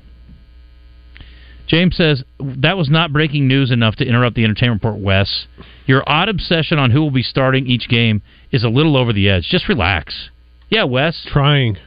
James 1.67 1.97
says 1.97 2.25
that 2.41 2.77
was 2.77 2.89
not 2.89 3.13
breaking 3.13 3.47
news 3.47 3.71
enough 3.71 3.97
to 3.97 4.07
interrupt 4.07 4.37
the 4.37 4.45
entertainment 4.45 4.83
report. 4.83 5.03
Wes, 5.03 5.47
your 5.87 6.03
odd 6.07 6.29
obsession 6.29 6.79
on 6.79 6.91
who 6.91 7.03
will 7.03 7.11
be 7.11 7.23
starting 7.23 7.67
each 7.67 7.89
game 7.89 8.23
is 8.51 8.65
a 8.65 8.69
little 8.69 8.97
over 8.97 9.13
the 9.13 9.29
edge. 9.29 9.45
Just 9.51 9.69
relax. 9.69 10.31
Yeah, 10.71 10.85
Wes. 10.85 11.27
Trying. 11.27 11.79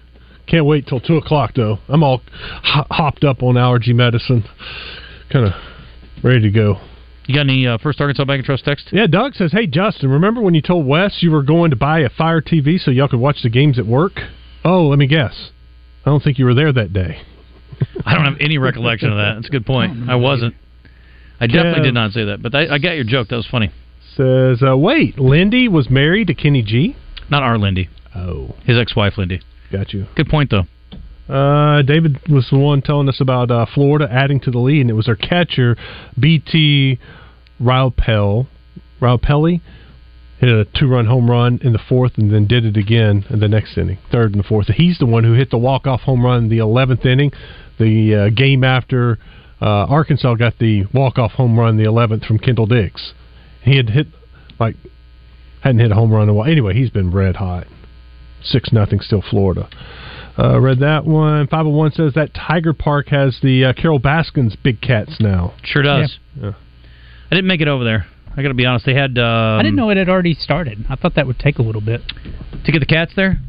Can't 0.47 0.65
wait 0.65 0.87
till 0.87 0.99
two 0.99 1.17
o'clock 1.17 1.51
though. 1.55 1.79
I'm 1.87 2.03
all 2.03 2.21
ho- 2.63 2.87
hopped 2.89 3.23
up 3.23 3.41
on 3.43 3.57
allergy 3.57 3.93
medicine, 3.93 4.43
kind 5.31 5.45
of 5.45 5.53
ready 6.23 6.41
to 6.41 6.49
go. 6.49 6.81
You 7.27 7.35
got 7.35 7.41
any 7.41 7.67
uh, 7.67 7.77
First 7.77 8.01
Arkansas 8.01 8.25
Bank 8.25 8.39
and 8.39 8.45
Trust 8.45 8.65
text? 8.65 8.89
Yeah, 8.91 9.07
Doug 9.07 9.35
says, 9.35 9.51
"Hey 9.51 9.67
Justin, 9.67 10.09
remember 10.09 10.41
when 10.41 10.53
you 10.53 10.61
told 10.61 10.85
Wes 10.85 11.19
you 11.21 11.31
were 11.31 11.43
going 11.43 11.69
to 11.69 11.75
buy 11.77 11.99
a 11.99 12.09
Fire 12.09 12.41
TV 12.41 12.79
so 12.79 12.91
y'all 12.91 13.07
could 13.07 13.19
watch 13.19 13.43
the 13.43 13.49
games 13.49 13.79
at 13.79 13.85
work? 13.85 14.13
Oh, 14.65 14.87
let 14.87 14.99
me 14.99 15.07
guess. 15.07 15.51
I 16.05 16.09
don't 16.09 16.21
think 16.21 16.39
you 16.39 16.45
were 16.45 16.55
there 16.55 16.73
that 16.73 16.91
day. 16.91 17.21
I 18.05 18.15
don't 18.15 18.25
have 18.25 18.37
any 18.39 18.57
recollection 18.57 19.09
of 19.09 19.17
that. 19.17 19.35
That's 19.35 19.47
a 19.47 19.51
good 19.51 19.65
point. 19.65 20.09
I 20.09 20.15
wasn't. 20.15 20.55
I 21.39 21.47
definitely 21.47 21.83
did 21.83 21.93
not 21.93 22.11
say 22.11 22.25
that, 22.25 22.41
but 22.41 22.53
I, 22.53 22.75
I 22.75 22.77
got 22.77 22.91
your 22.91 23.03
joke. 23.03 23.29
That 23.29 23.37
was 23.37 23.47
funny. 23.49 23.71
Says, 24.15 24.61
uh, 24.61 24.77
wait, 24.77 25.17
Lindy 25.17 25.67
was 25.67 25.89
married 25.89 26.27
to 26.27 26.33
Kenny 26.33 26.61
G. 26.61 26.95
Not 27.29 27.43
our 27.43 27.57
Lindy. 27.57 27.89
Oh, 28.15 28.55
his 28.65 28.77
ex-wife 28.77 29.17
Lindy. 29.17 29.41
Got 29.71 29.93
you. 29.93 30.05
Good 30.15 30.27
point 30.27 30.51
though. 30.51 30.65
Uh, 31.33 31.81
David 31.83 32.19
was 32.29 32.49
the 32.51 32.57
one 32.57 32.81
telling 32.81 33.07
us 33.07 33.21
about 33.21 33.49
uh, 33.51 33.65
Florida 33.73 34.07
adding 34.11 34.41
to 34.41 34.51
the 34.51 34.59
lead, 34.59 34.81
and 34.81 34.89
it 34.89 34.93
was 34.93 35.05
their 35.05 35.15
catcher, 35.15 35.77
BT 36.19 36.99
Riopelle. 37.61 38.47
Riopelle 38.99 39.61
hit 40.39 40.49
a 40.49 40.65
two-run 40.77 41.05
home 41.05 41.31
run 41.31 41.59
in 41.63 41.71
the 41.71 41.79
fourth, 41.79 42.17
and 42.17 42.33
then 42.33 42.47
did 42.47 42.65
it 42.65 42.75
again 42.75 43.23
in 43.29 43.39
the 43.39 43.47
next 43.47 43.77
inning, 43.77 43.99
third 44.11 44.33
and 44.33 44.43
the 44.43 44.47
fourth. 44.47 44.67
He's 44.67 44.97
the 44.97 45.05
one 45.05 45.23
who 45.23 45.33
hit 45.33 45.51
the 45.51 45.57
walk-off 45.57 46.01
home 46.01 46.25
run 46.25 46.45
in 46.45 46.49
the 46.49 46.57
eleventh 46.57 47.05
inning. 47.05 47.31
The 47.79 48.15
uh, 48.15 48.29
game 48.35 48.65
after 48.65 49.17
uh, 49.61 49.85
Arkansas 49.85 50.35
got 50.35 50.59
the 50.59 50.83
walk-off 50.93 51.31
home 51.31 51.57
run 51.57 51.69
in 51.69 51.77
the 51.77 51.87
eleventh 51.87 52.25
from 52.25 52.39
Kendall 52.39 52.65
Diggs. 52.65 53.13
He 53.63 53.77
had 53.77 53.89
hit 53.89 54.07
like 54.59 54.75
hadn't 55.61 55.79
hit 55.79 55.91
a 55.91 55.95
home 55.95 56.11
run 56.11 56.23
in 56.23 56.29
a 56.29 56.33
while. 56.33 56.49
Anyway, 56.49 56.73
he's 56.73 56.89
been 56.89 57.11
red 57.11 57.35
hot. 57.37 57.67
Six 58.43 58.71
nothing, 58.71 58.99
still 58.99 59.21
Florida. 59.21 59.69
Uh, 60.37 60.59
read 60.59 60.79
that 60.79 61.05
one. 61.05 61.47
Five 61.47 61.65
hundred 61.65 61.77
one 61.77 61.91
says 61.91 62.13
that 62.15 62.33
Tiger 62.33 62.73
Park 62.73 63.09
has 63.09 63.37
the 63.43 63.65
uh, 63.65 63.73
Carole 63.73 63.99
Baskins 63.99 64.55
big 64.55 64.81
cats 64.81 65.17
now. 65.19 65.53
Sure 65.63 65.83
does. 65.83 66.17
Yeah. 66.35 66.53
I 67.29 67.35
didn't 67.35 67.47
make 67.47 67.61
it 67.61 67.67
over 67.67 67.83
there. 67.83 68.07
I 68.35 68.41
got 68.41 68.47
to 68.47 68.53
be 68.53 68.65
honest. 68.65 68.85
They 68.85 68.95
had. 68.95 69.17
Um, 69.17 69.59
I 69.59 69.61
didn't 69.61 69.75
know 69.75 69.89
it 69.89 69.97
had 69.97 70.09
already 70.09 70.33
started. 70.33 70.85
I 70.89 70.95
thought 70.95 71.15
that 71.15 71.27
would 71.27 71.37
take 71.37 71.59
a 71.59 71.61
little 71.61 71.81
bit 71.81 72.01
to 72.65 72.71
get 72.71 72.79
the 72.79 72.85
cats 72.85 73.11
there. 73.15 73.39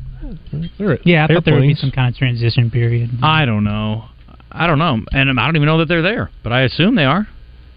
They're 0.79 0.99
Yeah, 1.05 1.25
I 1.25 1.33
thought 1.33 1.45
there 1.45 1.55
would 1.55 1.63
be 1.63 1.75
some 1.75 1.91
kind 1.91 2.13
of 2.13 2.19
transition 2.19 2.71
period. 2.71 3.11
I 3.23 3.45
don't 3.45 3.65
know. 3.65 4.07
I 4.51 4.67
don't 4.67 4.79
know, 4.79 4.99
and 5.13 5.41
I 5.41 5.47
don't 5.47 5.57
even 5.57 5.67
know 5.67 5.79
that 5.79 5.89
they're 5.89 6.03
there. 6.03 6.31
But 6.43 6.53
I 6.53 6.63
assume 6.63 6.95
they 6.95 7.05
are. 7.05 7.27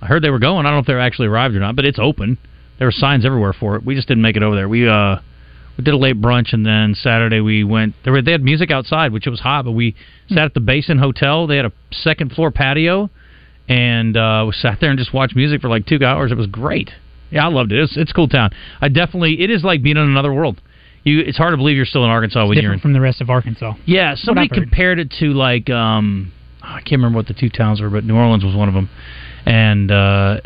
I 0.06 0.08
heard 0.08 0.24
they 0.24 0.30
were 0.30 0.39
going. 0.39 0.66
I 0.66 0.70
don't 0.70 0.76
know 0.78 0.82
if 0.82 0.86
they're 0.86 0.99
actually 0.99 1.28
arrived 1.28 1.56
or 1.56 1.60
not. 1.60 1.76
But 1.76 1.86
it's 1.86 1.97
open. 1.99 2.38
There 2.78 2.88
were 2.88 2.91
signs 2.91 3.26
everywhere 3.26 3.53
for 3.53 3.76
it. 3.76 3.84
We 3.84 3.95
just 3.95 4.08
didn't 4.08 4.22
make 4.22 4.36
it 4.36 4.43
over 4.43 4.56
there. 4.56 4.70
We 4.70 4.88
uh 4.88 5.18
we 5.78 5.84
did 5.84 5.93
a 5.93 5.97
late 5.97 6.22
brunch, 6.22 6.53
and 6.53 6.66
then 6.66 6.93
Saturday 6.95 7.41
we 7.41 7.64
went. 7.64 7.95
There 8.03 8.14
were 8.14 8.22
they 8.22 8.32
had 8.32 8.43
music 8.43 8.70
outside, 8.72 9.12
which 9.12 9.26
it 9.26 9.32
was 9.32 9.39
hot, 9.39 9.66
but 9.66 9.72
we 9.72 9.95
sat 10.30 10.45
at 10.45 10.53
the 10.53 10.60
Basin 10.60 10.99
Hotel. 10.99 11.47
They 11.47 11.58
had 11.58 11.66
a 11.66 11.74
second 11.91 12.32
floor 12.34 12.51
patio, 12.51 13.10
and 13.68 14.16
uh, 14.16 14.43
we 14.47 14.53
sat 14.53 14.80
there 14.80 14.89
and 14.89 14.99
just 14.99 15.14
watched 15.14 15.36
music 15.36 15.62
for 15.62 15.70
like 15.70 15.86
two 15.86 15.99
hours. 16.06 16.32
It 16.32 16.38
was 16.38 16.47
great. 16.47 16.91
Yeah, 17.32 17.45
I 17.45 17.49
loved 17.49 17.72
it. 17.72 17.80
It's 17.80 17.97
it's 17.97 18.12
a 18.12 18.14
cool 18.14 18.28
town. 18.28 18.51
I 18.80 18.89
definitely 18.89 19.41
it 19.41 19.49
is 19.49 19.64
like 19.64 19.82
being 19.82 19.97
in 19.97 20.03
another 20.03 20.34
world. 20.34 20.62
You 21.03 21.20
it's 21.20 21.38
hard 21.38 21.53
to 21.53 21.58
believe 21.58 21.76
you're 21.76 21.86
still 21.86 22.03
in 22.03 22.10
Arkansas 22.10 22.45
when 22.45 22.53
you're 22.53 22.62
Different 22.62 22.80
in 22.80 22.82
from 22.82 22.93
the 22.93 23.01
rest 23.01 23.22
of 23.22 23.30
Arkansas. 23.30 23.74
yeah, 23.86 24.16
somebody 24.16 24.47
compared 24.49 24.99
it 24.99 25.12
to 25.20 25.34
like 25.34 25.70
um 25.70 26.32
I 26.62 26.80
can't 26.80 26.93
remember 26.93 27.18
what 27.18 27.28
the 27.28 27.34
two 27.34 27.49
towns 27.49 27.82
were, 27.82 27.89
but 27.89 28.03
New 28.06 28.16
Orleans 28.16 28.43
was 28.43 28.56
one 28.56 28.68
of 28.68 28.74
them, 28.74 28.89
and 29.46 29.91
uh 29.91 30.38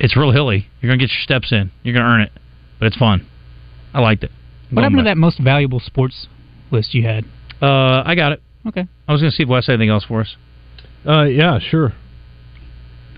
it's 0.00 0.16
real 0.16 0.30
hilly. 0.32 0.68
You're 0.80 0.90
gonna 0.90 0.98
get 1.00 1.10
your 1.10 1.22
steps 1.22 1.50
in. 1.52 1.70
You're 1.82 1.94
gonna 1.94 2.06
earn 2.08 2.20
it, 2.20 2.32
but 2.78 2.86
it's 2.86 2.96
fun. 2.96 3.26
I 3.92 4.00
liked 4.00 4.22
it. 4.24 4.30
What 4.70 4.82
happened 4.82 4.98
to 4.98 5.04
that 5.04 5.16
most 5.16 5.38
valuable 5.40 5.80
sports 5.80 6.26
list 6.70 6.94
you 6.94 7.02
had? 7.04 7.24
Uh, 7.60 8.02
I 8.04 8.14
got 8.14 8.32
it. 8.32 8.42
Okay. 8.66 8.86
I 9.08 9.12
was 9.12 9.20
gonna 9.22 9.30
see 9.32 9.42
if 9.44 9.48
Wes 9.48 9.66
had 9.66 9.72
anything 9.74 9.88
else 9.90 10.04
for 10.04 10.20
us. 10.20 10.36
Uh, 11.06 11.22
yeah, 11.24 11.58
sure. 11.58 11.94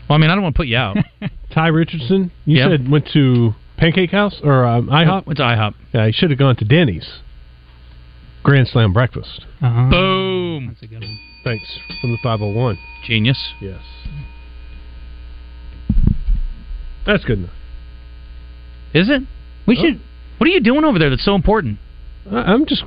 Well, 0.08 0.16
I 0.16 0.18
mean, 0.18 0.30
I 0.30 0.34
don't 0.34 0.42
want 0.42 0.54
to 0.54 0.58
put 0.58 0.66
you 0.68 0.76
out. 0.76 0.96
Ty 1.52 1.68
Richardson, 1.68 2.30
you 2.44 2.58
Yeah. 2.58 2.68
said 2.68 2.88
went 2.90 3.08
to 3.12 3.54
Pancake 3.76 4.10
House 4.10 4.40
or 4.42 4.64
um, 4.64 4.86
IHOP. 4.88 5.26
Went 5.26 5.36
to 5.38 5.42
IHOP. 5.42 5.74
Yeah, 5.92 6.06
he 6.06 6.12
should 6.12 6.30
have 6.30 6.38
gone 6.38 6.56
to 6.56 6.64
Denny's. 6.64 7.20
Grand 8.42 8.68
Slam 8.68 8.92
breakfast. 8.92 9.44
Uh-huh. 9.60 9.90
Boom. 9.90 10.68
That's 10.68 10.82
a 10.82 10.86
good 10.86 11.00
one. 11.02 11.18
Thanks 11.44 11.78
from 12.00 12.12
the 12.12 12.18
five 12.22 12.38
hundred 12.40 12.54
one. 12.54 12.78
Genius. 13.06 13.52
Yes. 13.60 13.80
That's 17.06 17.24
good 17.24 17.38
enough. 17.38 17.50
Is 18.94 19.08
it? 19.08 19.22
We 19.66 19.76
should. 19.76 20.00
What 20.38 20.46
are 20.48 20.50
you 20.52 20.60
doing 20.60 20.84
over 20.84 20.98
there 20.98 21.10
that's 21.10 21.24
so 21.24 21.34
important? 21.34 21.78
I, 22.30 22.36
I'm 22.38 22.66
just 22.66 22.82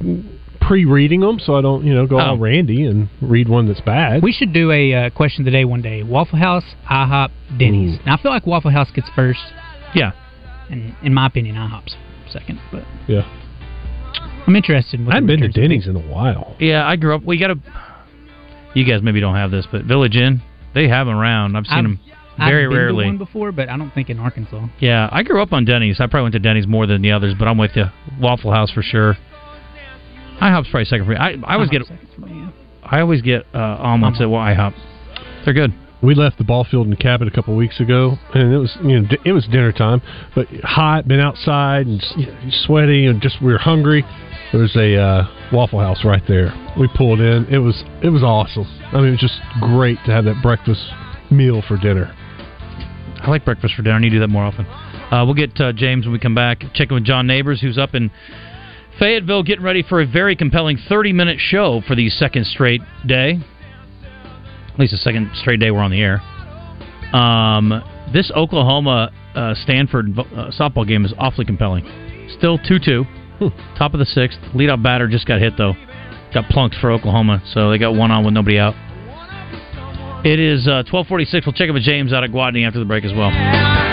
pre-reading 0.61 1.19
them 1.21 1.39
so 1.39 1.55
I 1.55 1.61
don't, 1.61 1.85
you 1.85 1.93
know, 1.93 2.07
go 2.07 2.19
all 2.19 2.35
Oh. 2.35 2.37
randy 2.39 2.85
and 2.85 3.09
read 3.21 3.47
one 3.49 3.67
that's 3.67 3.81
bad. 3.81 4.23
We 4.23 4.31
should 4.31 4.53
do 4.53 4.71
a 4.71 4.93
uh, 4.93 5.09
question 5.11 5.41
of 5.41 5.45
the 5.45 5.51
day 5.51 5.65
one 5.65 5.81
day. 5.81 6.03
Waffle 6.03 6.39
House, 6.39 6.63
IHOP, 6.89 7.31
Denny's. 7.57 7.99
Now 8.05 8.15
I 8.17 8.21
feel 8.21 8.31
like 8.31 8.45
Waffle 8.47 8.71
House 8.71 8.89
gets 8.91 9.07
first. 9.15 9.39
Yeah. 9.93 10.11
and 10.69 10.95
in 11.03 11.13
my 11.13 11.27
opinion, 11.27 11.55
IHOP's 11.55 11.95
second. 12.31 12.59
But 12.71 12.83
Yeah. 13.07 13.21
I'm 14.47 14.55
interested. 14.55 14.99
In 14.99 15.07
I 15.09 15.15
haven't 15.15 15.27
been 15.27 15.41
to 15.41 15.47
Denny's 15.49 15.87
in 15.87 15.95
a 15.95 15.99
while. 15.99 16.55
Yeah, 16.59 16.85
I 16.87 16.95
grew 16.97 17.15
up. 17.15 17.23
We 17.23 17.39
got 17.39 17.51
a. 17.51 17.55
You 18.73 18.83
guys 18.85 19.01
maybe 19.03 19.19
don't 19.21 19.35
have 19.35 19.51
this, 19.51 19.65
but 19.71 19.83
Village 19.85 20.15
Inn, 20.15 20.41
they 20.73 20.87
have 20.89 21.07
them 21.07 21.15
around. 21.15 21.55
I've 21.55 21.65
seen 21.65 21.73
I've- 21.77 21.83
them 21.87 21.99
I've 22.05 22.22
very 22.37 22.65
been 22.65 22.71
to 22.71 22.77
rarely. 22.77 23.05
one 23.05 23.17
before, 23.17 23.51
but 23.51 23.69
I 23.69 23.77
don't 23.77 23.91
think 23.91 24.09
in 24.09 24.19
Arkansas. 24.19 24.67
Yeah, 24.79 25.09
I 25.11 25.23
grew 25.23 25.41
up 25.41 25.53
on 25.53 25.65
Denny's. 25.65 25.99
I 25.99 26.07
probably 26.07 26.23
went 26.23 26.33
to 26.33 26.39
Denny's 26.39 26.67
more 26.67 26.87
than 26.87 27.01
the 27.01 27.11
others, 27.11 27.33
but 27.37 27.47
I'm 27.47 27.57
with 27.57 27.71
you. 27.75 27.85
Waffle 28.19 28.51
House 28.51 28.71
for 28.71 28.81
sure. 28.81 29.17
IHOP's 30.41 30.69
probably 30.69 30.85
second 30.85 31.05
for 31.05 31.11
me. 31.11 31.17
I, 31.17 31.35
I 31.45 31.53
always 31.53 31.69
get 31.69 31.83
I 32.83 32.99
always 32.99 33.21
get 33.21 33.45
uh, 33.53 33.77
omelets 33.79 34.19
at 34.19 34.27
IHOP. 34.27 34.73
They're 35.45 35.53
good. 35.53 35.73
We 36.01 36.15
left 36.15 36.37
the 36.37 36.43
ball 36.43 36.65
field 36.69 36.87
in 36.87 36.95
Cabot 36.97 37.29
a 37.29 37.31
couple 37.31 37.53
of 37.53 37.57
weeks 37.57 37.79
ago, 37.79 38.17
and 38.33 38.53
it 38.53 38.57
was 38.57 38.77
you 38.83 38.99
know 38.99 39.07
it 39.23 39.31
was 39.31 39.45
dinner 39.47 39.71
time, 39.71 40.01
but 40.35 40.47
hot, 40.63 41.07
been 41.07 41.21
outside 41.21 41.87
and 41.87 42.03
you 42.17 42.25
know, 42.25 42.37
sweaty, 42.65 43.05
and 43.05 43.21
just 43.21 43.41
we 43.41 43.53
were 43.53 43.57
hungry. 43.57 44.03
There 44.51 44.61
was 44.61 44.75
a 44.75 44.97
uh, 44.97 45.27
Waffle 45.53 45.79
House 45.79 46.03
right 46.03 46.21
there. 46.27 46.53
We 46.77 46.89
pulled 46.95 47.21
in. 47.21 47.45
It 47.49 47.59
was 47.59 47.83
it 48.03 48.09
was 48.09 48.21
awesome. 48.21 48.65
I 48.91 48.97
mean, 48.97 49.07
it 49.07 49.11
was 49.11 49.19
just 49.21 49.39
great 49.61 49.97
to 50.05 50.11
have 50.11 50.25
that 50.25 50.41
breakfast 50.43 50.81
meal 51.31 51.63
for 51.67 51.77
dinner. 51.77 52.13
I 53.23 53.29
like 53.29 53.45
breakfast 53.45 53.75
for 53.75 53.83
dinner. 53.83 53.95
I 53.95 53.99
need 53.99 54.09
to 54.09 54.17
do 54.17 54.19
that 54.19 54.27
more 54.27 54.43
often. 54.43 54.65
Uh, 54.65 55.23
we'll 55.25 55.33
get 55.33 55.59
uh, 55.59 55.71
James 55.71 56.05
when 56.05 56.11
we 56.11 56.19
come 56.19 56.35
back. 56.35 56.63
Checking 56.73 56.93
with 56.93 57.05
John 57.05 57.25
Neighbors, 57.25 57.61
who's 57.61 57.77
up 57.77 57.95
in 57.95 58.11
Fayetteville, 58.99 59.43
getting 59.43 59.63
ready 59.63 59.81
for 59.81 60.01
a 60.01 60.05
very 60.05 60.35
compelling 60.35 60.77
30-minute 60.77 61.39
show 61.39 61.81
for 61.87 61.95
the 61.95 62.09
second 62.09 62.45
straight 62.45 62.81
day. 63.07 63.39
At 64.73 64.79
least 64.79 64.91
the 64.91 64.97
second 64.97 65.31
straight 65.35 65.61
day 65.61 65.71
we're 65.71 65.79
on 65.79 65.91
the 65.91 66.01
air. 66.01 66.19
Um, 67.15 67.81
this 68.11 68.29
Oklahoma 68.35 69.11
uh, 69.35 69.55
Stanford 69.55 70.17
uh, 70.19 70.51
softball 70.59 70.85
game 70.85 71.05
is 71.05 71.13
awfully 71.17 71.45
compelling. 71.45 71.85
Still 72.37 72.57
2-2, 72.57 73.77
top 73.77 73.93
of 73.93 73.99
the 73.99 74.05
sixth. 74.05 74.37
Leadoff 74.53 74.83
batter 74.83 75.07
just 75.07 75.25
got 75.25 75.39
hit 75.39 75.53
though. 75.57 75.73
Got 76.33 76.49
plunked 76.49 76.75
for 76.81 76.91
Oklahoma, 76.91 77.41
so 77.53 77.69
they 77.69 77.77
got 77.77 77.95
one 77.95 78.11
on 78.11 78.25
with 78.25 78.33
nobody 78.33 78.59
out. 78.59 78.73
It 80.23 80.39
is 80.39 80.67
uh, 80.67 80.87
1246. 80.87 81.45
We'll 81.45 81.53
check 81.53 81.67
in 81.67 81.73
with 81.73 81.83
James 81.83 82.13
out 82.13 82.23
at 82.23 82.31
Gwatney 82.31 82.65
after 82.65 82.79
the 82.79 82.85
break 82.85 83.03
as 83.03 83.11
well. 83.13 83.92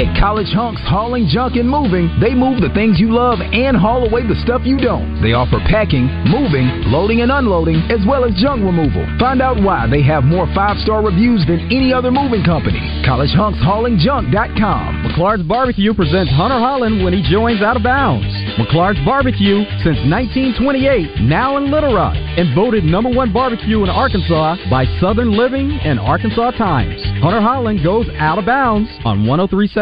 At 0.00 0.16
College 0.16 0.48
Hunks 0.56 0.80
Hauling 0.88 1.28
Junk 1.28 1.56
and 1.56 1.68
Moving, 1.68 2.08
they 2.16 2.32
move 2.32 2.64
the 2.64 2.72
things 2.72 2.96
you 2.96 3.12
love 3.12 3.40
and 3.44 3.76
haul 3.76 4.08
away 4.08 4.24
the 4.24 4.40
stuff 4.40 4.62
you 4.64 4.80
don't. 4.80 5.20
They 5.20 5.36
offer 5.36 5.60
packing, 5.68 6.08
moving, 6.32 6.88
loading 6.88 7.20
and 7.20 7.28
unloading, 7.28 7.76
as 7.92 8.00
well 8.08 8.24
as 8.24 8.32
junk 8.40 8.64
removal. 8.64 9.04
Find 9.20 9.44
out 9.44 9.60
why 9.60 9.84
they 9.84 10.00
have 10.00 10.24
more 10.24 10.48
five-star 10.56 11.04
reviews 11.04 11.44
than 11.44 11.60
any 11.68 11.92
other 11.92 12.08
moving 12.10 12.40
company. 12.40 12.80
CollegeHunksHaulingJunk.com. 13.04 14.88
McClard's 15.04 15.44
Barbecue 15.44 15.92
presents 15.92 16.32
Hunter 16.32 16.56
Holland 16.56 17.04
when 17.04 17.12
he 17.12 17.20
joins 17.28 17.60
Out 17.60 17.76
of 17.76 17.82
Bounds. 17.82 18.24
McClard's 18.56 19.04
Barbecue 19.04 19.68
since 19.84 20.00
1928, 20.08 21.20
now 21.28 21.58
in 21.58 21.68
Little 21.70 21.92
Rock, 21.92 22.16
and 22.16 22.54
voted 22.56 22.84
number 22.84 23.10
one 23.12 23.28
barbecue 23.32 23.84
in 23.84 23.90
Arkansas 23.90 24.56
by 24.70 24.86
Southern 25.04 25.36
Living 25.36 25.68
and 25.84 26.00
Arkansas 26.00 26.52
Times. 26.52 26.96
Hunter 27.20 27.42
Holland 27.42 27.84
goes 27.84 28.08
out 28.16 28.38
of 28.38 28.46
bounds 28.46 28.88
on 29.04 29.26
1037 29.26 29.81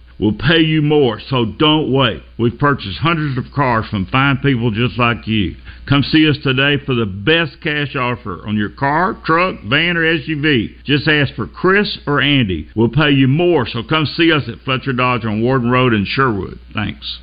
We'll 0.21 0.37
pay 0.37 0.59
you 0.59 0.83
more, 0.83 1.19
so 1.19 1.45
don't 1.45 1.91
wait. 1.91 2.21
We've 2.37 2.57
purchased 2.59 2.99
hundreds 2.99 3.39
of 3.39 3.51
cars 3.55 3.87
from 3.89 4.05
fine 4.05 4.37
people 4.37 4.69
just 4.69 4.99
like 4.99 5.25
you. 5.27 5.55
Come 5.89 6.03
see 6.03 6.29
us 6.29 6.37
today 6.43 6.77
for 6.85 6.93
the 6.93 7.07
best 7.07 7.59
cash 7.63 7.95
offer 7.95 8.47
on 8.47 8.55
your 8.55 8.69
car, 8.69 9.17
truck, 9.25 9.55
van, 9.65 9.97
or 9.97 10.01
SUV. 10.01 10.83
Just 10.85 11.07
ask 11.07 11.33
for 11.33 11.47
Chris 11.47 11.97
or 12.05 12.21
Andy. 12.21 12.69
We'll 12.75 12.89
pay 12.89 13.09
you 13.09 13.27
more, 13.27 13.65
so 13.67 13.81
come 13.81 14.05
see 14.05 14.31
us 14.31 14.43
at 14.47 14.59
Fletcher 14.63 14.93
Dodge 14.93 15.25
on 15.25 15.41
Warden 15.41 15.71
Road 15.71 15.91
in 15.91 16.05
Sherwood. 16.05 16.59
Thanks. 16.71 17.17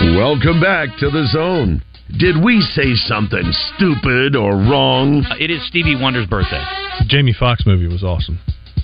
Welcome 0.00 0.60
back 0.62 0.96
to 1.00 1.10
the 1.10 1.26
zone. 1.30 1.82
Did 2.18 2.42
we 2.42 2.60
say 2.62 2.94
something 2.94 3.52
stupid 3.76 4.34
or 4.34 4.52
wrong? 4.52 5.24
Uh, 5.30 5.36
It 5.38 5.50
is 5.50 5.64
Stevie 5.68 5.94
Wonder's 5.94 6.26
birthday. 6.26 6.64
The 7.00 7.04
Jamie 7.06 7.34
Foxx 7.38 7.64
movie 7.66 7.86
was 7.86 8.02
awesome. 8.02 8.38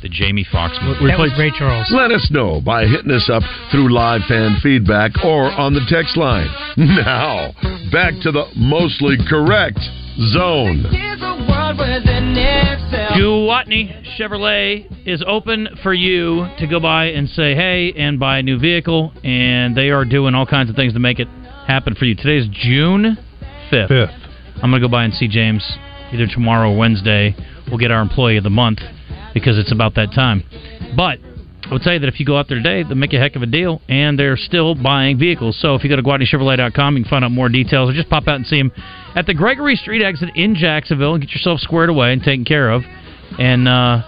The 0.06 0.14
Jamie 0.14 0.46
Foxx 0.52 0.78
movie. 0.82 1.02
We 1.02 1.10
That 1.10 1.18
was 1.18 1.34
Ray 1.36 1.50
Charles. 1.50 1.90
Let 1.90 2.12
us 2.12 2.30
know 2.30 2.60
by 2.60 2.86
hitting 2.86 3.10
us 3.10 3.28
up 3.28 3.42
through 3.72 3.92
live 3.92 4.20
fan 4.28 4.54
feedback 4.62 5.10
or 5.24 5.50
on 5.50 5.74
the 5.74 5.80
text 5.88 6.16
line. 6.16 6.46
Now, 6.76 7.50
back 7.90 8.14
to 8.22 8.30
the 8.30 8.44
mostly 8.54 9.16
correct 9.28 9.80
zone. 10.30 10.86
Gwatney 13.18 14.16
Chevrolet 14.16 14.86
is 15.04 15.24
open 15.26 15.70
for 15.82 15.92
you 15.92 16.46
to 16.60 16.68
go 16.68 16.78
by 16.78 17.06
and 17.06 17.28
say 17.28 17.56
hey 17.56 17.92
and 17.96 18.20
buy 18.20 18.38
a 18.38 18.44
new 18.44 18.60
vehicle, 18.60 19.12
and 19.24 19.76
they 19.76 19.90
are 19.90 20.04
doing 20.04 20.36
all 20.36 20.46
kinds 20.46 20.70
of 20.70 20.76
things 20.76 20.92
to 20.92 21.00
make 21.00 21.18
it 21.18 21.26
happen 21.66 21.96
for 21.96 22.04
you. 22.04 22.14
Today 22.14 22.36
is 22.36 22.46
June 22.52 23.18
5th. 23.72 23.90
5th. 23.90 24.28
I'm 24.62 24.70
going 24.70 24.80
to 24.80 24.86
go 24.86 24.92
by 24.92 25.02
and 25.02 25.12
see 25.12 25.26
James 25.26 25.68
either 26.12 26.28
tomorrow 26.32 26.70
or 26.70 26.78
Wednesday, 26.78 27.34
we'll 27.66 27.78
get 27.78 27.90
our 27.90 28.00
employee 28.00 28.36
of 28.36 28.44
the 28.44 28.50
month 28.50 28.78
because 29.36 29.58
it's 29.58 29.70
about 29.70 29.94
that 29.96 30.12
time. 30.14 30.42
But 30.96 31.18
I 31.62 31.70
would 31.70 31.82
say 31.82 31.98
that 31.98 32.08
if 32.08 32.18
you 32.18 32.24
go 32.24 32.38
out 32.38 32.48
there 32.48 32.56
today, 32.56 32.84
they'll 32.84 32.96
make 32.96 33.12
a 33.12 33.18
heck 33.18 33.36
of 33.36 33.42
a 33.42 33.46
deal, 33.46 33.82
and 33.86 34.18
they're 34.18 34.38
still 34.38 34.74
buying 34.74 35.18
vehicles. 35.18 35.58
So 35.60 35.74
if 35.74 35.84
you 35.84 35.90
go 35.90 35.96
to 35.96 36.02
GwatneyChevrolet.com, 36.02 36.96
you 36.96 37.02
can 37.02 37.10
find 37.10 37.22
out 37.22 37.32
more 37.32 37.50
details, 37.50 37.90
or 37.90 37.92
just 37.92 38.08
pop 38.08 38.26
out 38.28 38.36
and 38.36 38.46
see 38.46 38.56
them 38.56 38.72
at 39.14 39.26
the 39.26 39.34
Gregory 39.34 39.76
Street 39.76 40.02
exit 40.02 40.30
in 40.36 40.54
Jacksonville 40.54 41.12
and 41.12 41.22
get 41.22 41.32
yourself 41.32 41.60
squared 41.60 41.90
away 41.90 42.14
and 42.14 42.22
taken 42.22 42.46
care 42.46 42.70
of. 42.70 42.80
And 43.38 43.68
uh, 43.68 44.00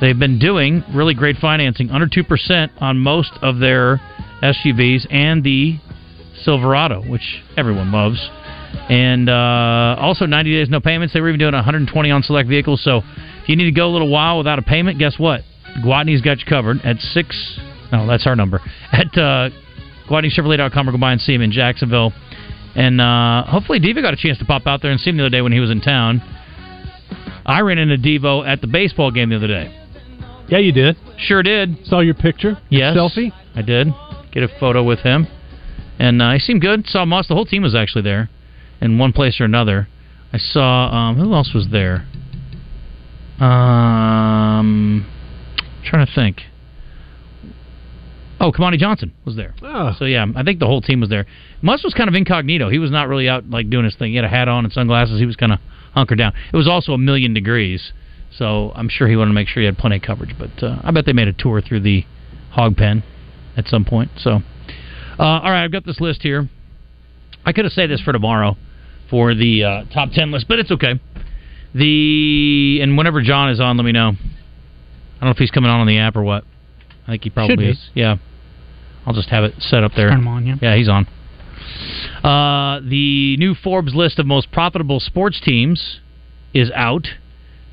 they've 0.00 0.18
been 0.18 0.38
doing 0.38 0.82
really 0.94 1.12
great 1.12 1.36
financing, 1.36 1.90
under 1.90 2.06
2% 2.06 2.70
on 2.80 2.96
most 2.96 3.32
of 3.42 3.58
their 3.58 4.00
SUVs 4.42 5.06
and 5.12 5.44
the 5.44 5.78
Silverado, 6.44 7.02
which 7.02 7.42
everyone 7.58 7.92
loves. 7.92 8.26
And 8.88 9.28
uh, 9.28 9.96
also 10.00 10.24
90 10.24 10.50
days 10.50 10.70
no 10.70 10.80
payments. 10.80 11.12
They 11.12 11.20
were 11.20 11.28
even 11.28 11.40
doing 11.40 11.52
120 11.52 12.10
on 12.10 12.22
select 12.22 12.48
vehicles. 12.48 12.82
So 12.82 13.02
if 13.46 13.50
you 13.50 13.54
need 13.54 13.66
to 13.66 13.70
go 13.70 13.86
a 13.86 13.92
little 13.92 14.10
while 14.10 14.38
without 14.38 14.58
a 14.58 14.62
payment, 14.62 14.98
guess 14.98 15.20
what? 15.20 15.42
Gwatney's 15.78 16.20
got 16.20 16.40
you 16.40 16.46
covered 16.46 16.80
at 16.82 16.98
six. 16.98 17.60
No, 17.92 18.04
that's 18.04 18.26
our 18.26 18.34
number 18.34 18.60
at 18.92 19.06
uh, 19.16 19.50
GwatneyChevrolet.com 20.08 20.88
or 20.88 20.90
go 20.90 20.98
by 20.98 21.12
and 21.12 21.20
see 21.20 21.32
him 21.32 21.42
in 21.42 21.52
Jacksonville. 21.52 22.12
And 22.74 23.00
uh, 23.00 23.44
hopefully, 23.44 23.78
Devo 23.78 24.02
got 24.02 24.14
a 24.14 24.16
chance 24.16 24.38
to 24.38 24.44
pop 24.44 24.66
out 24.66 24.82
there 24.82 24.90
and 24.90 24.98
see 25.00 25.10
him 25.10 25.16
the 25.18 25.22
other 25.22 25.30
day 25.30 25.42
when 25.42 25.52
he 25.52 25.60
was 25.60 25.70
in 25.70 25.80
town. 25.80 26.20
I 27.46 27.60
ran 27.60 27.78
into 27.78 27.96
Devo 27.96 28.44
at 28.44 28.60
the 28.60 28.66
baseball 28.66 29.12
game 29.12 29.30
the 29.30 29.36
other 29.36 29.46
day. 29.46 29.72
Yeah, 30.48 30.58
you 30.58 30.72
did. 30.72 30.96
Sure 31.16 31.44
did. 31.44 31.86
Saw 31.86 32.00
your 32.00 32.14
picture. 32.14 32.58
Your 32.68 32.94
Yes, 32.94 32.96
selfie. 32.96 33.30
I 33.54 33.62
did 33.62 33.86
get 34.32 34.42
a 34.42 34.48
photo 34.58 34.82
with 34.82 34.98
him, 35.00 35.28
and 36.00 36.20
uh, 36.20 36.32
he 36.32 36.40
seemed 36.40 36.62
good. 36.62 36.88
Saw 36.88 37.04
Moss. 37.04 37.28
The 37.28 37.34
whole 37.34 37.46
team 37.46 37.62
was 37.62 37.76
actually 37.76 38.02
there, 38.02 38.28
in 38.80 38.98
one 38.98 39.12
place 39.12 39.40
or 39.40 39.44
another. 39.44 39.86
I 40.32 40.38
saw 40.38 40.90
um, 40.90 41.16
who 41.16 41.32
else 41.32 41.52
was 41.54 41.68
there. 41.70 42.06
Um, 43.40 45.06
trying 45.84 46.06
to 46.06 46.12
think. 46.14 46.42
Oh, 48.38 48.52
Kamani 48.52 48.78
Johnson 48.78 49.12
was 49.24 49.36
there. 49.36 49.54
Oh. 49.62 49.92
So 49.98 50.04
yeah, 50.04 50.26
I 50.34 50.42
think 50.42 50.60
the 50.60 50.66
whole 50.66 50.82
team 50.82 51.00
was 51.00 51.08
there. 51.08 51.26
Muss 51.62 51.82
was 51.82 51.94
kind 51.94 52.08
of 52.08 52.14
incognito. 52.14 52.68
He 52.68 52.78
was 52.78 52.90
not 52.90 53.08
really 53.08 53.28
out 53.28 53.48
like 53.48 53.70
doing 53.70 53.84
his 53.84 53.96
thing. 53.96 54.10
He 54.10 54.16
had 54.16 54.24
a 54.24 54.28
hat 54.28 54.48
on 54.48 54.64
and 54.64 54.72
sunglasses. 54.72 55.18
He 55.18 55.26
was 55.26 55.36
kind 55.36 55.52
of 55.52 55.58
hunkered 55.94 56.18
down. 56.18 56.32
It 56.52 56.56
was 56.56 56.68
also 56.68 56.92
a 56.92 56.98
million 56.98 57.32
degrees, 57.32 57.92
so 58.36 58.72
I'm 58.74 58.88
sure 58.88 59.08
he 59.08 59.16
wanted 59.16 59.30
to 59.30 59.34
make 59.34 59.48
sure 59.48 59.62
he 59.62 59.66
had 59.66 59.78
plenty 59.78 59.96
of 59.96 60.02
coverage. 60.02 60.34
But 60.38 60.62
uh, 60.62 60.80
I 60.84 60.90
bet 60.90 61.06
they 61.06 61.14
made 61.14 61.28
a 61.28 61.32
tour 61.32 61.62
through 61.62 61.80
the 61.80 62.04
hog 62.50 62.76
pen 62.76 63.02
at 63.56 63.66
some 63.68 63.84
point. 63.84 64.10
So, 64.18 64.40
uh, 65.18 65.22
all 65.22 65.50
right, 65.50 65.64
I've 65.64 65.72
got 65.72 65.86
this 65.86 66.00
list 66.00 66.22
here. 66.22 66.48
I 67.46 67.52
could 67.52 67.64
have 67.64 67.72
saved 67.72 67.90
this 67.90 68.02
for 68.02 68.12
tomorrow 68.12 68.56
for 69.08 69.34
the 69.34 69.64
uh, 69.64 69.84
top 69.94 70.10
ten 70.12 70.30
list, 70.30 70.46
but 70.46 70.58
it's 70.58 70.70
okay. 70.70 71.00
The 71.76 72.80
and 72.82 72.96
whenever 72.96 73.20
John 73.20 73.50
is 73.50 73.60
on, 73.60 73.76
let 73.76 73.84
me 73.84 73.92
know. 73.92 74.08
I 74.08 75.20
don't 75.20 75.28
know 75.28 75.30
if 75.30 75.36
he's 75.38 75.50
coming 75.50 75.70
on 75.70 75.80
on 75.80 75.86
the 75.86 75.98
app 75.98 76.16
or 76.16 76.22
what. 76.22 76.44
I 77.06 77.12
think 77.12 77.24
he 77.24 77.30
probably 77.30 77.68
is. 77.68 77.90
Yeah, 77.94 78.16
I'll 79.04 79.14
just 79.14 79.28
have 79.28 79.44
it 79.44 79.54
set 79.58 79.84
up 79.84 79.92
there. 79.94 80.08
Turn 80.08 80.20
him 80.20 80.28
on, 80.28 80.46
yeah. 80.46 80.56
Yeah, 80.60 80.76
he's 80.76 80.88
on. 80.88 81.06
Uh, 82.24 82.80
the 82.80 83.36
new 83.36 83.54
Forbes 83.54 83.94
list 83.94 84.18
of 84.18 84.26
most 84.26 84.50
profitable 84.50 85.00
sports 85.00 85.40
teams 85.40 86.00
is 86.54 86.70
out, 86.74 87.06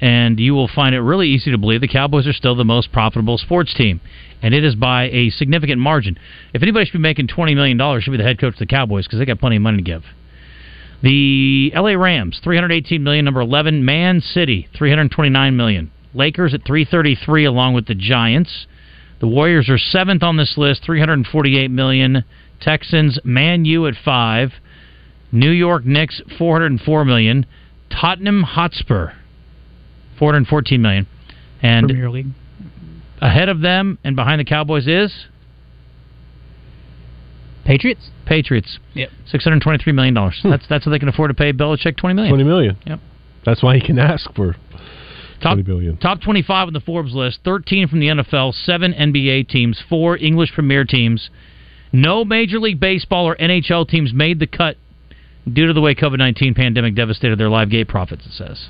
and 0.02 0.40
you 0.40 0.54
will 0.54 0.68
find 0.68 0.94
it 0.94 1.02
really 1.02 1.30
easy 1.30 1.52
to 1.52 1.58
believe 1.58 1.82
the 1.82 1.88
Cowboys 1.88 2.28
are 2.28 2.34
still 2.34 2.56
the 2.56 2.66
most 2.66 2.92
profitable 2.92 3.38
sports 3.38 3.74
team, 3.74 4.02
and 4.42 4.54
it 4.54 4.64
is 4.64 4.76
by 4.76 5.06
a 5.06 5.30
significant 5.30 5.80
margin. 5.80 6.18
If 6.54 6.62
anybody 6.62 6.86
should 6.86 6.94
be 6.94 7.00
making 7.00 7.28
twenty 7.28 7.56
million 7.56 7.78
dollars, 7.78 8.04
should 8.04 8.12
be 8.12 8.18
the 8.18 8.24
head 8.24 8.40
coach 8.40 8.54
of 8.54 8.60
the 8.60 8.66
Cowboys 8.66 9.06
because 9.06 9.20
they 9.20 9.26
got 9.26 9.40
plenty 9.40 9.56
of 9.56 9.62
money 9.62 9.78
to 9.78 9.84
give. 9.84 10.04
The 11.04 11.74
LA 11.76 11.92
Rams, 11.92 12.40
318 12.42 13.04
million, 13.04 13.26
number 13.26 13.42
11. 13.42 13.84
Man 13.84 14.22
City, 14.22 14.70
329 14.78 15.56
million. 15.56 15.92
Lakers 16.14 16.54
at 16.54 16.66
333 16.66 17.44
along 17.44 17.74
with 17.74 17.88
the 17.88 17.96
Giants. 17.96 18.68
The 19.20 19.28
Warriors 19.28 19.70
are 19.70 19.78
7th 19.78 20.24
on 20.24 20.38
this 20.38 20.58
list, 20.58 20.86
348 20.86 21.70
million. 21.70 22.24
Texans, 22.62 23.20
Man 23.26 23.66
U 23.66 23.86
at 23.86 23.96
5. 24.04 24.54
New 25.34 25.52
York 25.52 25.86
Knicks, 25.86 26.22
404 26.38 27.04
million. 27.04 27.46
Tottenham 27.90 28.44
Hotspur, 28.44 29.12
414 30.18 30.82
million. 30.82 31.08
And 31.62 31.88
Premier 31.88 32.10
League. 32.10 32.28
ahead 33.20 33.50
of 33.50 33.60
them 33.60 33.98
and 34.06 34.16
behind 34.16 34.40
the 34.40 34.46
Cowboys 34.46 34.88
is 34.88 35.28
Patriots. 37.66 38.10
Patriots. 38.26 38.80
Yep. 38.94 39.10
Six 39.26 39.44
hundred 39.44 39.62
twenty-three 39.62 39.94
million 39.94 40.14
dollars. 40.14 40.38
Hmm. 40.42 40.50
That's 40.50 40.66
that's 40.68 40.86
what 40.86 40.92
they 40.92 41.00
can 41.00 41.08
afford 41.10 41.30
to 41.30 41.34
pay 41.34 41.54
Belichick 41.54 41.98
twenty 41.98 42.14
million. 42.16 42.32
Twenty 42.34 42.44
million. 42.44 42.78
Yep. 42.86 43.00
That's 43.46 43.62
why 43.64 43.76
he 43.76 43.82
can 43.82 44.00
ask 44.00 44.34
for 44.36 44.56
Top, 45.42 45.54
twenty 45.56 45.64
billion. 45.64 45.98
top 45.98 46.22
25 46.22 46.68
on 46.68 46.74
the 46.74 46.80
Forbes 46.80 47.14
list 47.14 47.40
13 47.44 47.90
from 47.90 48.00
the 48.00 48.08
NFL, 48.08 48.54
7 48.54 48.94
NBA 48.94 49.50
teams, 49.50 49.82
4 49.90 50.18
English 50.18 50.54
Premier 50.54 50.86
teams. 50.86 51.30
No 51.92 52.24
Major 52.24 52.60
League 52.60 52.80
Baseball 52.80 53.26
or 53.28 53.36
NHL 53.36 53.88
teams 53.90 54.14
made 54.14 54.40
the 54.40 54.48
cut 54.48 54.78
due 55.52 55.68
to 55.68 55.74
the 55.74 55.82
way 55.82 55.96
COVID 55.96 56.18
19 56.18 56.54
pandemic 56.54 56.96
devastated 56.96 57.38
their 57.38 57.50
live 57.50 57.70
gate 57.70 57.90
profits, 57.90 58.26
it 58.26 58.32
says. 58.32 58.70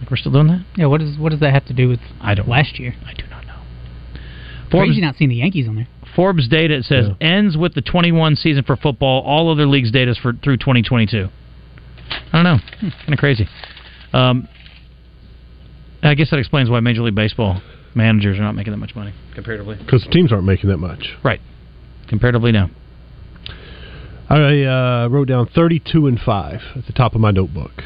Like 0.00 0.10
we're 0.10 0.16
still 0.16 0.30
doing 0.32 0.46
that? 0.46 0.64
Yeah. 0.76 0.86
What 0.86 1.00
does 1.00 1.18
what 1.18 1.30
does 1.30 1.40
that 1.40 1.52
have 1.52 1.66
to 1.66 1.72
do 1.74 1.88
with 1.88 2.00
I 2.20 2.34
don't 2.34 2.48
last 2.48 2.78
year? 2.78 2.94
I 3.04 3.12
do 3.14 3.24
not 3.28 3.35
know. 4.72 4.78
Crazy 4.78 4.92
Forbes, 4.92 5.00
not 5.00 5.16
seeing 5.16 5.30
the 5.30 5.36
Yankees 5.36 5.68
on 5.68 5.76
there. 5.76 5.88
Forbes 6.14 6.48
data 6.48 6.76
it 6.76 6.84
says 6.84 7.08
ends 7.20 7.56
with 7.56 7.74
the 7.74 7.82
21 7.82 8.36
season 8.36 8.62
for 8.62 8.76
football. 8.76 9.22
All 9.22 9.50
other 9.50 9.66
leagues 9.66 9.90
data 9.90 10.10
is 10.12 10.18
for 10.18 10.32
through 10.32 10.56
2022. 10.58 11.28
I 12.32 12.42
don't 12.42 12.44
know. 12.44 12.58
Kind 12.80 13.12
of 13.12 13.18
crazy. 13.18 13.48
Um, 14.12 14.48
I 16.02 16.14
guess 16.14 16.30
that 16.30 16.38
explains 16.38 16.70
why 16.70 16.80
Major 16.80 17.02
League 17.02 17.14
Baseball 17.14 17.60
managers 17.94 18.38
are 18.38 18.42
not 18.42 18.54
making 18.54 18.72
that 18.72 18.78
much 18.78 18.94
money 18.94 19.12
comparatively. 19.34 19.76
Because 19.76 20.06
teams 20.10 20.32
aren't 20.32 20.44
making 20.44 20.70
that 20.70 20.78
much. 20.78 21.08
Right. 21.24 21.40
Comparatively, 22.08 22.52
no. 22.52 22.68
I 24.28 24.62
uh, 24.62 25.08
wrote 25.08 25.28
down 25.28 25.46
32 25.46 26.06
and 26.06 26.18
5 26.18 26.60
at 26.76 26.86
the 26.86 26.92
top 26.92 27.14
of 27.14 27.20
my 27.20 27.30
notebook. 27.30 27.82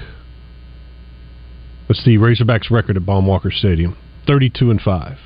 That's 1.88 2.04
the 2.04 2.16
Razorbacks 2.16 2.70
record 2.70 2.96
at 2.96 3.04
Baum 3.04 3.26
Walker 3.26 3.50
Stadium. 3.50 3.96
32 4.26 4.70
and 4.70 4.80
5. 4.80 5.18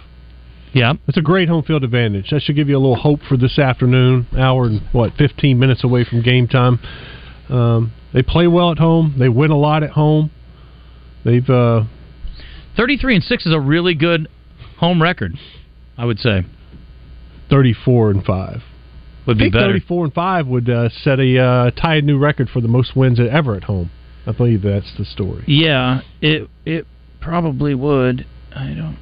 Yeah. 0.74 0.94
It's 1.06 1.16
a 1.16 1.22
great 1.22 1.48
home 1.48 1.62
field 1.62 1.84
advantage. 1.84 2.30
That 2.30 2.42
should 2.42 2.56
give 2.56 2.68
you 2.68 2.76
a 2.76 2.80
little 2.80 2.96
hope 2.96 3.20
for 3.28 3.36
this 3.36 3.58
afternoon. 3.58 4.26
Hour 4.36 4.66
and, 4.66 4.80
what, 4.92 5.12
15 5.16 5.58
minutes 5.58 5.84
away 5.84 6.04
from 6.04 6.22
game 6.22 6.48
time. 6.48 6.80
Um, 7.48 7.92
they 8.12 8.22
play 8.22 8.46
well 8.46 8.72
at 8.72 8.78
home. 8.78 9.14
They 9.18 9.28
win 9.28 9.50
a 9.50 9.56
lot 9.56 9.82
at 9.82 9.90
home. 9.90 10.30
They've. 11.24 11.48
Uh, 11.48 11.84
33 12.76 13.16
and 13.16 13.24
6 13.24 13.46
is 13.46 13.52
a 13.52 13.60
really 13.60 13.94
good 13.94 14.28
home 14.78 15.00
record, 15.00 15.34
I 15.96 16.04
would 16.04 16.18
say. 16.18 16.42
34 17.50 18.10
and 18.10 18.24
5. 18.24 18.62
Would 19.26 19.36
I 19.36 19.38
be 19.38 19.44
think 19.44 19.54
better. 19.54 19.66
34 19.66 20.04
and 20.06 20.14
5 20.14 20.46
would 20.48 20.70
uh, 20.70 20.88
set 20.88 21.20
a 21.20 21.38
uh, 21.38 21.70
tie 21.70 21.96
a 21.96 22.02
new 22.02 22.18
record 22.18 22.48
for 22.48 22.60
the 22.60 22.68
most 22.68 22.96
wins 22.96 23.20
ever 23.20 23.54
at 23.54 23.64
home. 23.64 23.90
I 24.26 24.32
believe 24.32 24.62
that's 24.62 24.92
the 24.98 25.04
story. 25.04 25.44
Yeah, 25.46 26.00
it 26.20 26.48
it 26.64 26.86
probably 27.20 27.74
would. 27.74 28.26
I 28.54 28.68
don't. 28.68 28.98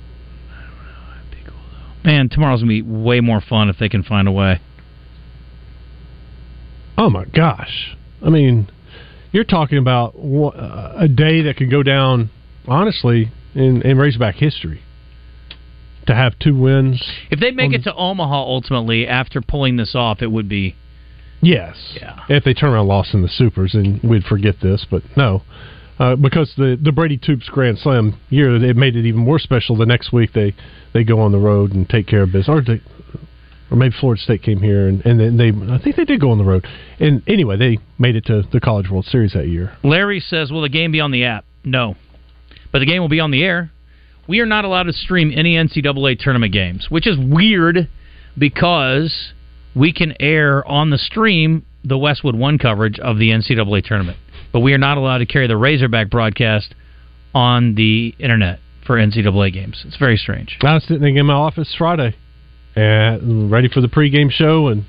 Man, 2.05 2.29
tomorrow's 2.29 2.61
gonna 2.61 2.69
be 2.69 2.83
way 2.83 3.21
more 3.21 3.41
fun 3.41 3.69
if 3.69 3.79
they 3.79 3.89
can 3.89 4.03
find 4.03 4.27
a 4.29 4.33
way. 4.33 4.61
Oh 6.99 7.09
my 7.11 7.25
gosh! 7.25 7.97
I 8.25 8.29
mean, 8.29 8.69
you're 9.33 9.45
talking 9.45 9.79
about 9.79 10.15
uh, 10.17 10.93
a 10.97 11.09
day 11.09 11.43
that 11.43 11.57
could 11.57 11.71
go 11.71 11.83
down, 11.83 12.31
honestly, 12.67 13.31
in 13.55 13.83
in 13.83 13.99
Razorback 13.99 14.37
history. 14.37 14.83
To 16.09 16.15
have 16.17 16.37
two 16.41 16.59
wins, 16.59 17.01
If 17.31 17.39
they 17.39 17.53
make 17.53 17.73
it 17.73 17.85
to 17.85 17.95
Omaha 17.95 18.35
ultimately 18.43 19.07
after 19.07 19.41
pulling 19.41 19.77
this 19.77 19.95
off, 19.95 20.21
it 20.21 20.33
would 20.33 20.49
be. 20.49 20.75
yes. 21.41 21.77
Yeah. 21.95 22.19
If 22.29 22.43
they 22.43 22.55
turn 22.55 22.71
around 22.71 22.81
and 22.81 22.89
lost 22.89 23.15
in 23.15 23.23
the 23.23 23.29
supers, 23.29 23.71
then 23.75 24.01
we'd 24.03 24.25
forget 24.25 24.57
this. 24.61 24.85
But 24.91 25.05
no, 25.17 25.43
uh, 26.03 26.17
because 26.17 26.53
the 26.57 26.77
the 26.83 26.91
Brady 26.91 27.17
Tubes 27.17 27.49
Grand 27.49 27.79
Slam 27.79 28.19
year, 28.29 28.57
it 28.57 28.77
made 28.77 28.97
it 28.97 29.07
even 29.07 29.21
more 29.21 29.39
special. 29.39 29.77
The 29.77 29.87
next 29.87 30.13
week 30.13 30.33
they 30.33 30.53
they 30.93 31.05
go 31.05 31.21
on 31.21 31.31
the 31.31 31.39
road 31.39 31.73
and 31.73 31.89
take 31.89 32.09
care 32.09 32.23
of 32.23 32.33
business, 32.33 32.49
or 32.49 32.61
they, 32.61 32.81
or 33.71 33.77
maybe 33.77 33.95
Florida 34.01 34.21
State 34.21 34.43
came 34.43 34.61
here 34.61 34.89
and 34.89 35.05
and 35.07 35.21
then 35.21 35.37
they 35.37 35.51
I 35.73 35.79
think 35.79 35.95
they 35.95 36.05
did 36.05 36.21
go 36.21 36.33
on 36.33 36.39
the 36.39 36.45
road. 36.45 36.67
And 36.99 37.23
anyway, 37.29 37.57
they 37.57 37.79
made 38.01 38.17
it 38.17 38.27
to 38.27 38.43
the 38.53 38.59
College 38.59 38.91
World 38.91 39.05
Series 39.05 39.33
that 39.35 39.47
year. 39.47 39.77
Larry 39.85 40.19
says, 40.19 40.51
"Will 40.51 40.63
the 40.63 40.69
game 40.69 40.91
be 40.91 41.01
on 41.01 41.13
the 41.13 41.25
app?" 41.25 41.45
No, 41.65 41.95
but 42.73 42.81
the 42.81 42.87
game 42.87 43.01
will 43.01 43.09
be 43.09 43.21
on 43.21 43.31
the 43.31 43.45
air. 43.45 43.71
We 44.27 44.41
are 44.41 44.47
not 44.47 44.65
allowed 44.65 44.85
to 44.85 44.93
stream 44.93 45.33
any 45.33 45.55
NCAA 45.55 46.19
tournament 46.19 46.53
games, 46.53 46.87
which 46.89 47.07
is 47.07 47.17
weird 47.17 47.89
because 48.37 49.33
we 49.75 49.93
can 49.93 50.15
air 50.19 50.67
on 50.67 50.91
the 50.91 50.99
stream 50.99 51.65
the 51.85 51.99
Westwood 51.99 52.35
One 52.35 52.59
coverage 52.59 52.99
of 52.99 53.19
the 53.19 53.31
NCAA 53.31 53.85
tournament, 53.85 54.19
but 54.53 54.61
we 54.61 54.73
are 54.75 54.79
not 54.79 54.99
allowed 54.99 55.19
to 55.19 55.27
carry 55.27 55.47
the 55.47 55.57
Razorback 55.57 56.11
broadcast 56.11 56.75
on 57.35 57.75
the 57.75 58.15
internet 58.19 58.59
for 58.87 58.97
NCAA 58.97 59.53
games. 59.53 59.83
It's 59.87 59.97
very 59.97 60.17
strange. 60.17 60.59
I 60.63 60.75
was 60.75 60.85
sitting 60.85 61.17
in 61.17 61.27
my 61.27 61.35
office 61.35 61.75
Friday, 61.77 62.15
and 62.77 63.51
ready 63.51 63.69
for 63.69 63.81
the 63.81 63.89
pregame 63.89 64.31
show, 64.31 64.69
and 64.69 64.85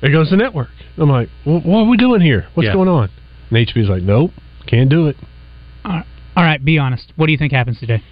there 0.00 0.10
goes 0.10 0.30
the 0.30 0.36
network. 0.36 0.68
I'm 0.98 1.08
like, 1.08 1.28
well, 1.46 1.60
what 1.60 1.80
are 1.80 1.88
we 1.88 1.96
doing 1.96 2.20
here? 2.20 2.46
What's 2.54 2.66
Yeah. 2.66 2.74
going 2.74 2.88
on? 2.88 3.08
And 3.50 3.58
HB's 3.66 3.88
like, 3.88 4.02
nope, 4.02 4.32
can't 4.66 4.90
do 4.90 5.06
it. 5.08 5.16
All 5.84 6.42
right, 6.44 6.64
be 6.64 6.78
honest. 6.78 7.12
What 7.16 7.26
do 7.26 7.32
you 7.32 7.38
think 7.38 7.52
happens 7.52 7.78
today? 7.78 8.02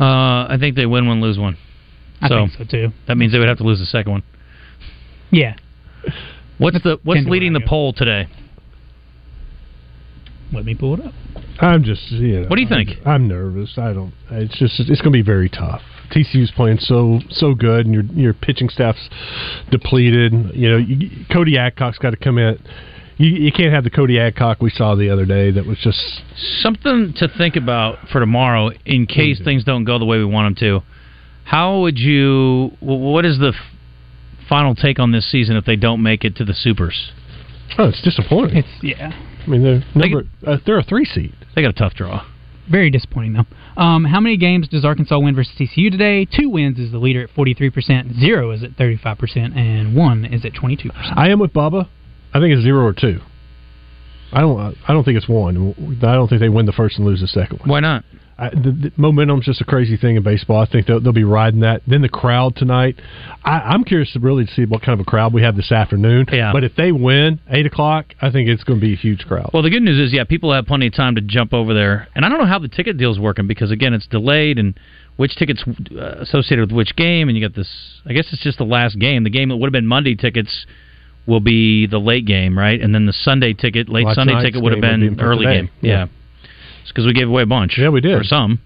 Uh, 0.00 0.46
I 0.48 0.56
think 0.58 0.76
they 0.76 0.86
win 0.86 1.06
one, 1.06 1.20
lose 1.20 1.38
one. 1.38 1.56
I 2.20 2.28
think 2.28 2.52
so 2.58 2.64
too. 2.64 2.92
That 3.06 3.16
means 3.16 3.32
they 3.32 3.38
would 3.38 3.48
have 3.48 3.58
to 3.58 3.64
lose 3.64 3.78
the 3.78 3.86
second 3.86 4.10
one. 4.12 4.22
Yeah. 5.30 5.54
What's 6.58 6.82
the 6.82 6.98
what's 7.04 7.24
leading 7.26 7.52
the 7.52 7.60
poll 7.60 7.92
today? 7.92 8.26
Let 10.52 10.64
me 10.64 10.74
pull 10.74 10.94
it 10.94 11.04
up. 11.04 11.12
I'm 11.60 11.84
just, 11.84 12.10
you 12.10 12.40
know, 12.40 12.48
What 12.48 12.56
do 12.56 12.62
you 12.62 12.68
think? 12.68 12.90
I'm, 13.04 13.12
I'm 13.12 13.28
nervous. 13.28 13.74
I 13.76 13.92
don't. 13.92 14.12
It's 14.30 14.56
just, 14.58 14.80
it's 14.80 15.00
going 15.00 15.12
to 15.12 15.18
be 15.18 15.22
very 15.22 15.48
tough. 15.48 15.82
TCU's 16.10 16.50
playing 16.52 16.78
so 16.78 17.20
so 17.28 17.54
good, 17.54 17.84
and 17.84 17.94
your 17.94 18.02
your 18.04 18.32
pitching 18.32 18.70
staff's 18.70 19.10
depleted. 19.70 20.32
You 20.54 20.70
know, 20.70 20.76
you, 20.78 21.26
Cody 21.30 21.58
Adcock's 21.58 21.98
got 21.98 22.10
to 22.10 22.16
come 22.16 22.38
in. 22.38 22.58
You, 23.18 23.28
you 23.28 23.52
can't 23.52 23.74
have 23.74 23.84
the 23.84 23.90
Cody 23.90 24.18
Adcock 24.18 24.62
we 24.62 24.70
saw 24.70 24.94
the 24.94 25.10
other 25.10 25.26
day. 25.26 25.50
That 25.50 25.66
was 25.66 25.76
just 25.78 25.98
Something 26.62 27.12
to 27.16 27.28
think 27.28 27.56
about 27.56 28.08
for 28.10 28.20
tomorrow 28.20 28.70
in 28.86 29.06
case 29.06 29.36
mm-hmm. 29.36 29.44
things 29.44 29.64
don't 29.64 29.84
go 29.84 29.98
the 29.98 30.04
way 30.04 30.18
we 30.18 30.24
want 30.24 30.56
them 30.56 30.80
to. 30.80 30.86
How 31.44 31.80
would 31.80 31.98
you? 31.98 32.70
What 32.80 33.24
is 33.24 33.38
the 33.38 33.52
final 34.48 34.74
take 34.74 34.98
on 34.98 35.12
this 35.12 35.30
season 35.30 35.56
if 35.56 35.66
they 35.66 35.76
don't 35.76 36.02
make 36.02 36.24
it 36.24 36.36
to 36.36 36.44
the 36.44 36.54
supers? 36.54 37.12
oh, 37.78 37.88
it's 37.88 38.02
disappointing. 38.02 38.58
It's 38.58 38.68
yeah. 38.82 39.12
I 39.48 39.50
mean, 39.50 39.62
they're 39.62 39.84
number, 39.94 40.28
uh, 40.46 40.58
they're 40.66 40.78
a 40.78 40.82
three 40.82 41.06
seed. 41.06 41.34
They 41.54 41.62
got 41.62 41.70
a 41.70 41.72
tough 41.72 41.94
draw. 41.94 42.26
Very 42.70 42.90
disappointing 42.90 43.32
though. 43.32 43.82
Um, 43.82 44.04
how 44.04 44.20
many 44.20 44.36
games 44.36 44.68
does 44.68 44.84
Arkansas 44.84 45.18
win 45.18 45.34
versus 45.34 45.54
TCU 45.58 45.90
today? 45.90 46.26
Two 46.26 46.50
wins 46.50 46.78
is 46.78 46.92
the 46.92 46.98
leader 46.98 47.22
at 47.22 47.30
43%, 47.30 48.18
zero 48.18 48.50
is 48.50 48.62
at 48.62 48.76
35%, 48.76 49.56
and 49.56 49.96
one 49.96 50.26
is 50.26 50.44
at 50.44 50.52
22%. 50.52 50.90
I 51.16 51.30
am 51.30 51.38
with 51.38 51.54
Baba. 51.54 51.88
I 52.34 52.40
think 52.40 52.52
it's 52.52 52.62
zero 52.62 52.84
or 52.84 52.92
two. 52.92 53.20
I 54.32 54.40
don't. 54.40 54.76
I 54.86 54.92
don't 54.92 55.04
think 55.04 55.16
it's 55.16 55.28
one. 55.28 55.74
I 56.02 56.14
don't 56.14 56.28
think 56.28 56.42
they 56.42 56.50
win 56.50 56.66
the 56.66 56.72
first 56.72 56.98
and 56.98 57.06
lose 57.06 57.22
the 57.22 57.28
second 57.28 57.60
one. 57.60 57.70
Why 57.70 57.80
not? 57.80 58.04
I, 58.40 58.50
the, 58.50 58.70
the 58.70 58.92
momentum's 58.96 59.46
just 59.46 59.60
a 59.60 59.64
crazy 59.64 59.96
thing 59.96 60.14
in 60.14 60.22
baseball. 60.22 60.60
I 60.62 60.66
think 60.66 60.86
they'll, 60.86 61.00
they'll 61.00 61.12
be 61.12 61.24
riding 61.24 61.60
that. 61.60 61.82
Then 61.88 62.02
the 62.02 62.08
crowd 62.08 62.54
tonight. 62.54 63.00
I, 63.44 63.58
I'm 63.58 63.82
curious 63.82 64.12
to 64.12 64.20
really 64.20 64.46
see 64.46 64.64
what 64.64 64.80
kind 64.80 64.98
of 64.98 65.04
a 65.04 65.10
crowd 65.10 65.34
we 65.34 65.42
have 65.42 65.56
this 65.56 65.72
afternoon. 65.72 66.26
Yeah. 66.30 66.52
But 66.52 66.62
if 66.62 66.76
they 66.76 66.92
win 66.92 67.40
eight 67.50 67.66
o'clock, 67.66 68.14
I 68.22 68.30
think 68.30 68.48
it's 68.48 68.62
going 68.62 68.78
to 68.78 68.86
be 68.86 68.92
a 68.92 68.96
huge 68.96 69.26
crowd. 69.26 69.50
Well, 69.52 69.64
the 69.64 69.70
good 69.70 69.82
news 69.82 69.98
is, 69.98 70.12
yeah, 70.12 70.22
people 70.22 70.52
have 70.52 70.66
plenty 70.66 70.86
of 70.86 70.94
time 70.94 71.16
to 71.16 71.20
jump 71.20 71.52
over 71.52 71.74
there. 71.74 72.06
And 72.14 72.24
I 72.24 72.28
don't 72.28 72.38
know 72.38 72.46
how 72.46 72.60
the 72.60 72.68
ticket 72.68 72.96
deal's 72.96 73.18
working 73.18 73.48
because, 73.48 73.72
again, 73.72 73.92
it's 73.92 74.06
delayed 74.06 74.58
and 74.58 74.78
which 75.16 75.34
tickets 75.34 75.64
uh, 75.66 76.20
associated 76.20 76.68
with 76.68 76.76
which 76.76 76.94
game. 76.94 77.28
And 77.28 77.36
you 77.36 77.46
got 77.46 77.56
this, 77.56 77.68
I 78.06 78.12
guess 78.12 78.26
it's 78.32 78.42
just 78.44 78.58
the 78.58 78.64
last 78.64 79.00
game. 79.00 79.24
The 79.24 79.30
game 79.30 79.48
that 79.48 79.56
would 79.56 79.66
have 79.66 79.72
been 79.72 79.86
Monday 79.86 80.14
tickets 80.14 80.64
will 81.26 81.40
be 81.40 81.86
the 81.88 81.98
late 81.98 82.24
game, 82.24 82.56
right? 82.56 82.80
And 82.80 82.94
then 82.94 83.04
the 83.06 83.12
Sunday 83.12 83.52
ticket, 83.52 83.88
late 83.88 84.06
Well, 84.06 84.14
Sunday 84.14 84.40
ticket 84.40 84.62
would 84.62 84.72
have 84.72 84.80
would 84.82 85.00
been 85.00 85.16
be 85.16 85.20
early 85.20 85.44
today. 85.44 85.56
game. 85.56 85.70
Yeah. 85.80 85.90
Yeah. 85.90 86.06
It's 86.88 86.92
because 86.94 87.04
we 87.04 87.12
gave 87.12 87.28
away 87.28 87.42
a 87.42 87.46
bunch. 87.46 87.76
Yeah, 87.76 87.90
we 87.90 88.00
did. 88.00 88.16
For 88.16 88.24
some. 88.24 88.60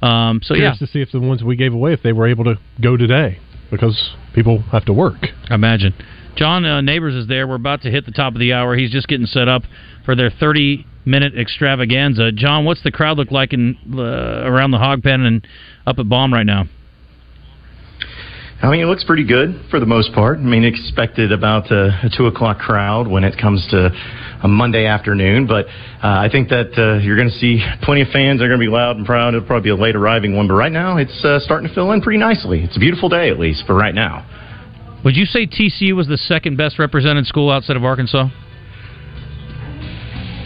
Um, 0.00 0.40
so, 0.44 0.54
yeah. 0.54 0.60
curious 0.60 0.78
to 0.78 0.86
see 0.86 1.00
if 1.00 1.10
the 1.10 1.18
ones 1.18 1.42
we 1.42 1.56
gave 1.56 1.72
away 1.72 1.92
if 1.92 2.02
they 2.02 2.12
were 2.12 2.28
able 2.28 2.44
to 2.44 2.60
go 2.80 2.96
today 2.96 3.40
because 3.72 4.14
people 4.34 4.62
have 4.70 4.84
to 4.84 4.92
work. 4.92 5.26
I 5.50 5.54
imagine. 5.56 5.94
John 6.36 6.64
uh, 6.64 6.80
Neighbors 6.80 7.14
is 7.14 7.26
there. 7.26 7.48
We're 7.48 7.56
about 7.56 7.82
to 7.82 7.90
hit 7.90 8.06
the 8.06 8.12
top 8.12 8.34
of 8.34 8.38
the 8.38 8.52
hour. 8.52 8.76
He's 8.76 8.92
just 8.92 9.08
getting 9.08 9.26
set 9.26 9.48
up 9.48 9.62
for 10.04 10.14
their 10.14 10.30
30 10.30 10.86
minute 11.04 11.36
extravaganza. 11.36 12.30
John, 12.30 12.64
what's 12.64 12.82
the 12.82 12.92
crowd 12.92 13.16
look 13.16 13.32
like 13.32 13.52
in 13.52 13.76
uh, 13.94 14.02
around 14.44 14.70
the 14.70 14.78
hog 14.78 15.02
pen 15.02 15.22
and 15.22 15.46
up 15.86 15.98
at 15.98 16.08
Baum 16.08 16.32
right 16.32 16.46
now? 16.46 16.66
I 18.62 18.70
mean, 18.70 18.80
it 18.80 18.86
looks 18.86 19.04
pretty 19.04 19.26
good 19.26 19.66
for 19.70 19.78
the 19.78 19.86
most 19.86 20.14
part. 20.14 20.38
I 20.38 20.42
mean, 20.42 20.64
expected 20.64 21.30
about 21.30 21.70
a, 21.70 21.88
a 22.04 22.10
two 22.16 22.26
o'clock 22.26 22.58
crowd 22.58 23.06
when 23.06 23.22
it 23.22 23.36
comes 23.38 23.66
to 23.70 23.90
a 24.42 24.48
Monday 24.48 24.86
afternoon, 24.86 25.46
but 25.46 25.66
uh, 25.66 26.24
I 26.24 26.28
think 26.32 26.48
that 26.48 26.72
uh, 26.76 27.02
you're 27.04 27.16
going 27.16 27.28
to 27.28 27.34
see 27.34 27.60
plenty 27.82 28.00
of 28.00 28.08
fans. 28.08 28.40
They're 28.40 28.48
going 28.48 28.60
to 28.60 28.66
be 28.66 28.70
loud 28.70 28.96
and 28.96 29.04
proud. 29.04 29.34
It'll 29.34 29.46
probably 29.46 29.64
be 29.64 29.70
a 29.70 29.76
late 29.76 29.94
arriving 29.94 30.34
one, 30.34 30.48
but 30.48 30.54
right 30.54 30.72
now 30.72 30.96
it's 30.96 31.22
uh, 31.24 31.38
starting 31.40 31.68
to 31.68 31.74
fill 31.74 31.92
in 31.92 32.00
pretty 32.00 32.18
nicely. 32.18 32.62
It's 32.62 32.76
a 32.76 32.80
beautiful 32.80 33.10
day, 33.10 33.28
at 33.28 33.38
least 33.38 33.64
for 33.66 33.74
right 33.74 33.94
now. 33.94 34.24
Would 35.04 35.16
you 35.16 35.26
say 35.26 35.46
TCU 35.46 35.94
was 35.94 36.08
the 36.08 36.16
second 36.16 36.56
best 36.56 36.78
represented 36.78 37.26
school 37.26 37.50
outside 37.50 37.76
of 37.76 37.84
Arkansas? 37.84 38.28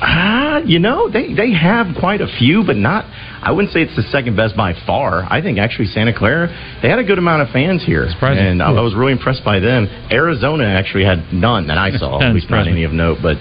Ah, 0.03 0.59
you 0.59 0.79
know, 0.79 1.11
they 1.11 1.35
they 1.35 1.53
have 1.53 1.95
quite 1.99 2.21
a 2.21 2.29
few, 2.39 2.65
but 2.67 2.77
not. 2.77 3.05
I 3.43 3.53
wouldn't 3.53 3.73
say 3.73 3.81
it's 3.83 3.97
the 3.97 4.03
second 4.11 4.37
best 4.37 4.57
by 4.57 4.75
far. 4.87 5.25
I 5.31 5.41
think 5.41 5.59
actually 5.59 5.87
Santa 5.87 6.17
Clara 6.17 6.49
they 6.83 6.89
had 6.89 6.99
a 6.99 7.05
good 7.05 7.19
amount 7.19 7.43
of 7.43 7.49
fans 7.51 7.85
here, 7.85 8.07
Surprising. 8.11 8.45
and 8.45 8.63
I, 8.63 8.71
I 8.71 8.81
was 8.83 8.95
really 8.95 9.13
impressed 9.13 9.45
by 9.45 9.61
them. 9.61 9.87
Arizona 10.11 10.65
actually 10.65 11.05
had 11.05 11.33
none 11.33 11.67
that 11.69 11.79
I 11.79 11.91
saw, 11.97 12.21
at 12.27 12.35
least 12.35 12.51
not 12.51 12.69
any 12.69 12.85
of 12.85 12.93
note. 12.93 13.19
But 13.23 13.37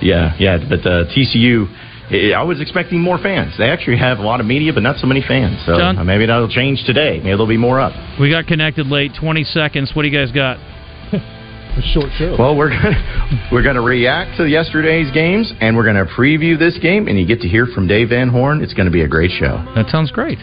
yeah, 0.00 0.36
yeah, 0.38 0.58
but 0.68 0.80
uh, 0.86 1.04
TCU. 1.08 1.66
eh, 2.12 2.32
I 2.36 2.42
was 2.42 2.60
expecting 2.60 3.00
more 3.00 3.18
fans. 3.18 3.56
They 3.56 3.70
actually 3.70 3.98
have 3.98 4.18
a 4.18 4.22
lot 4.22 4.40
of 4.40 4.46
media, 4.46 4.72
but 4.72 4.82
not 4.82 4.96
so 4.98 5.06
many 5.06 5.22
fans. 5.26 5.62
So 5.64 5.78
John? 5.78 5.98
uh, 5.98 6.04
maybe 6.04 6.26
that'll 6.26 6.48
change 6.48 6.84
today. 6.84 7.16
Maybe 7.18 7.30
there'll 7.30 7.46
be 7.46 7.56
more 7.56 7.80
up. 7.80 7.92
We 8.20 8.30
got 8.30 8.46
connected 8.46 8.86
late, 8.86 9.12
20 9.18 9.44
seconds. 9.44 9.92
What 9.94 10.02
do 10.02 10.08
you 10.08 10.18
guys 10.18 10.30
got? 10.32 10.58
A 11.74 11.82
short 11.94 12.10
show. 12.18 12.36
Well, 12.38 12.54
we're 12.56 12.68
gonna 12.82 13.48
we're 13.50 13.62
gonna 13.62 13.80
react 13.80 14.36
to 14.36 14.46
yesterday's 14.46 15.10
games, 15.12 15.52
and 15.60 15.76
we're 15.76 15.86
gonna 15.86 16.04
preview 16.04 16.58
this 16.58 16.78
game, 16.78 17.08
and 17.08 17.18
you 17.18 17.26
get 17.26 17.40
to 17.40 17.48
hear 17.48 17.66
from 17.66 17.86
Dave 17.86 18.10
Van 18.10 18.28
Horn. 18.28 18.62
It's 18.62 18.74
gonna 18.74 18.90
be 18.90 19.02
a 19.02 19.08
great 19.08 19.30
show. 19.30 19.64
That 19.74 19.88
sounds 19.88 20.10
great. 20.10 20.38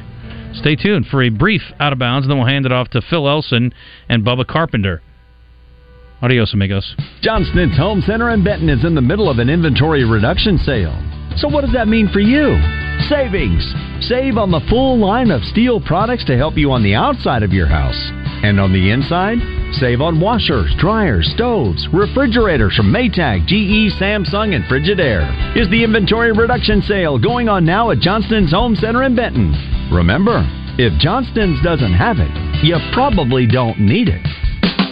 Stay 0.53 0.75
tuned 0.75 1.05
for 1.05 1.21
a 1.21 1.29
brief 1.29 1.61
out 1.79 1.93
of 1.93 1.99
bounds, 1.99 2.25
and 2.25 2.31
then 2.31 2.39
we'll 2.39 2.47
hand 2.47 2.65
it 2.65 2.71
off 2.71 2.89
to 2.89 3.01
Phil 3.01 3.29
Elson 3.29 3.73
and 4.09 4.25
Bubba 4.25 4.47
Carpenter. 4.47 5.01
Adios, 6.21 6.53
amigos. 6.53 6.95
Johnston's 7.21 7.77
Home 7.77 8.01
Center 8.01 8.31
in 8.31 8.43
Benton 8.43 8.67
is 8.67 8.83
in 8.83 8.95
the 8.95 9.01
middle 9.01 9.29
of 9.29 9.39
an 9.39 9.49
inventory 9.49 10.03
reduction 10.03 10.57
sale. 10.57 10.97
So, 11.37 11.47
what 11.47 11.61
does 11.61 11.73
that 11.73 11.87
mean 11.87 12.09
for 12.11 12.19
you? 12.19 12.59
Savings! 13.07 13.63
Save 14.01 14.37
on 14.37 14.51
the 14.51 14.59
full 14.69 14.97
line 14.97 15.31
of 15.31 15.41
steel 15.43 15.79
products 15.79 16.25
to 16.25 16.35
help 16.35 16.57
you 16.57 16.71
on 16.71 16.83
the 16.83 16.95
outside 16.95 17.43
of 17.43 17.53
your 17.53 17.67
house. 17.67 17.95
And 18.41 18.59
on 18.59 18.71
the 18.71 18.91
inside, 18.91 19.37
save 19.73 19.99
on 19.99 20.19
washers, 20.19 20.73
dryers, 20.77 21.29
stoves, 21.35 21.87
refrigerators 21.91 22.75
from 22.75 22.87
Maytag, 22.87 23.45
GE, 23.45 23.91
Samsung, 23.99 24.55
and 24.55 24.63
Frigidaire. 24.65 25.27
Is 25.57 25.69
the 25.69 25.83
inventory 25.83 26.31
reduction 26.31 26.81
sale 26.81 27.19
going 27.19 27.49
on 27.49 27.65
now 27.65 27.91
at 27.91 27.99
Johnston's 27.99 28.51
Home 28.51 28.75
Center 28.75 29.03
in 29.03 29.15
Benton? 29.15 29.51
Remember, 29.91 30.47
if 30.77 30.97
Johnston's 30.99 31.61
doesn't 31.61 31.93
have 31.93 32.17
it, 32.19 32.31
you 32.63 32.77
probably 32.93 33.45
don't 33.45 33.79
need 33.79 34.07
it. 34.07 34.25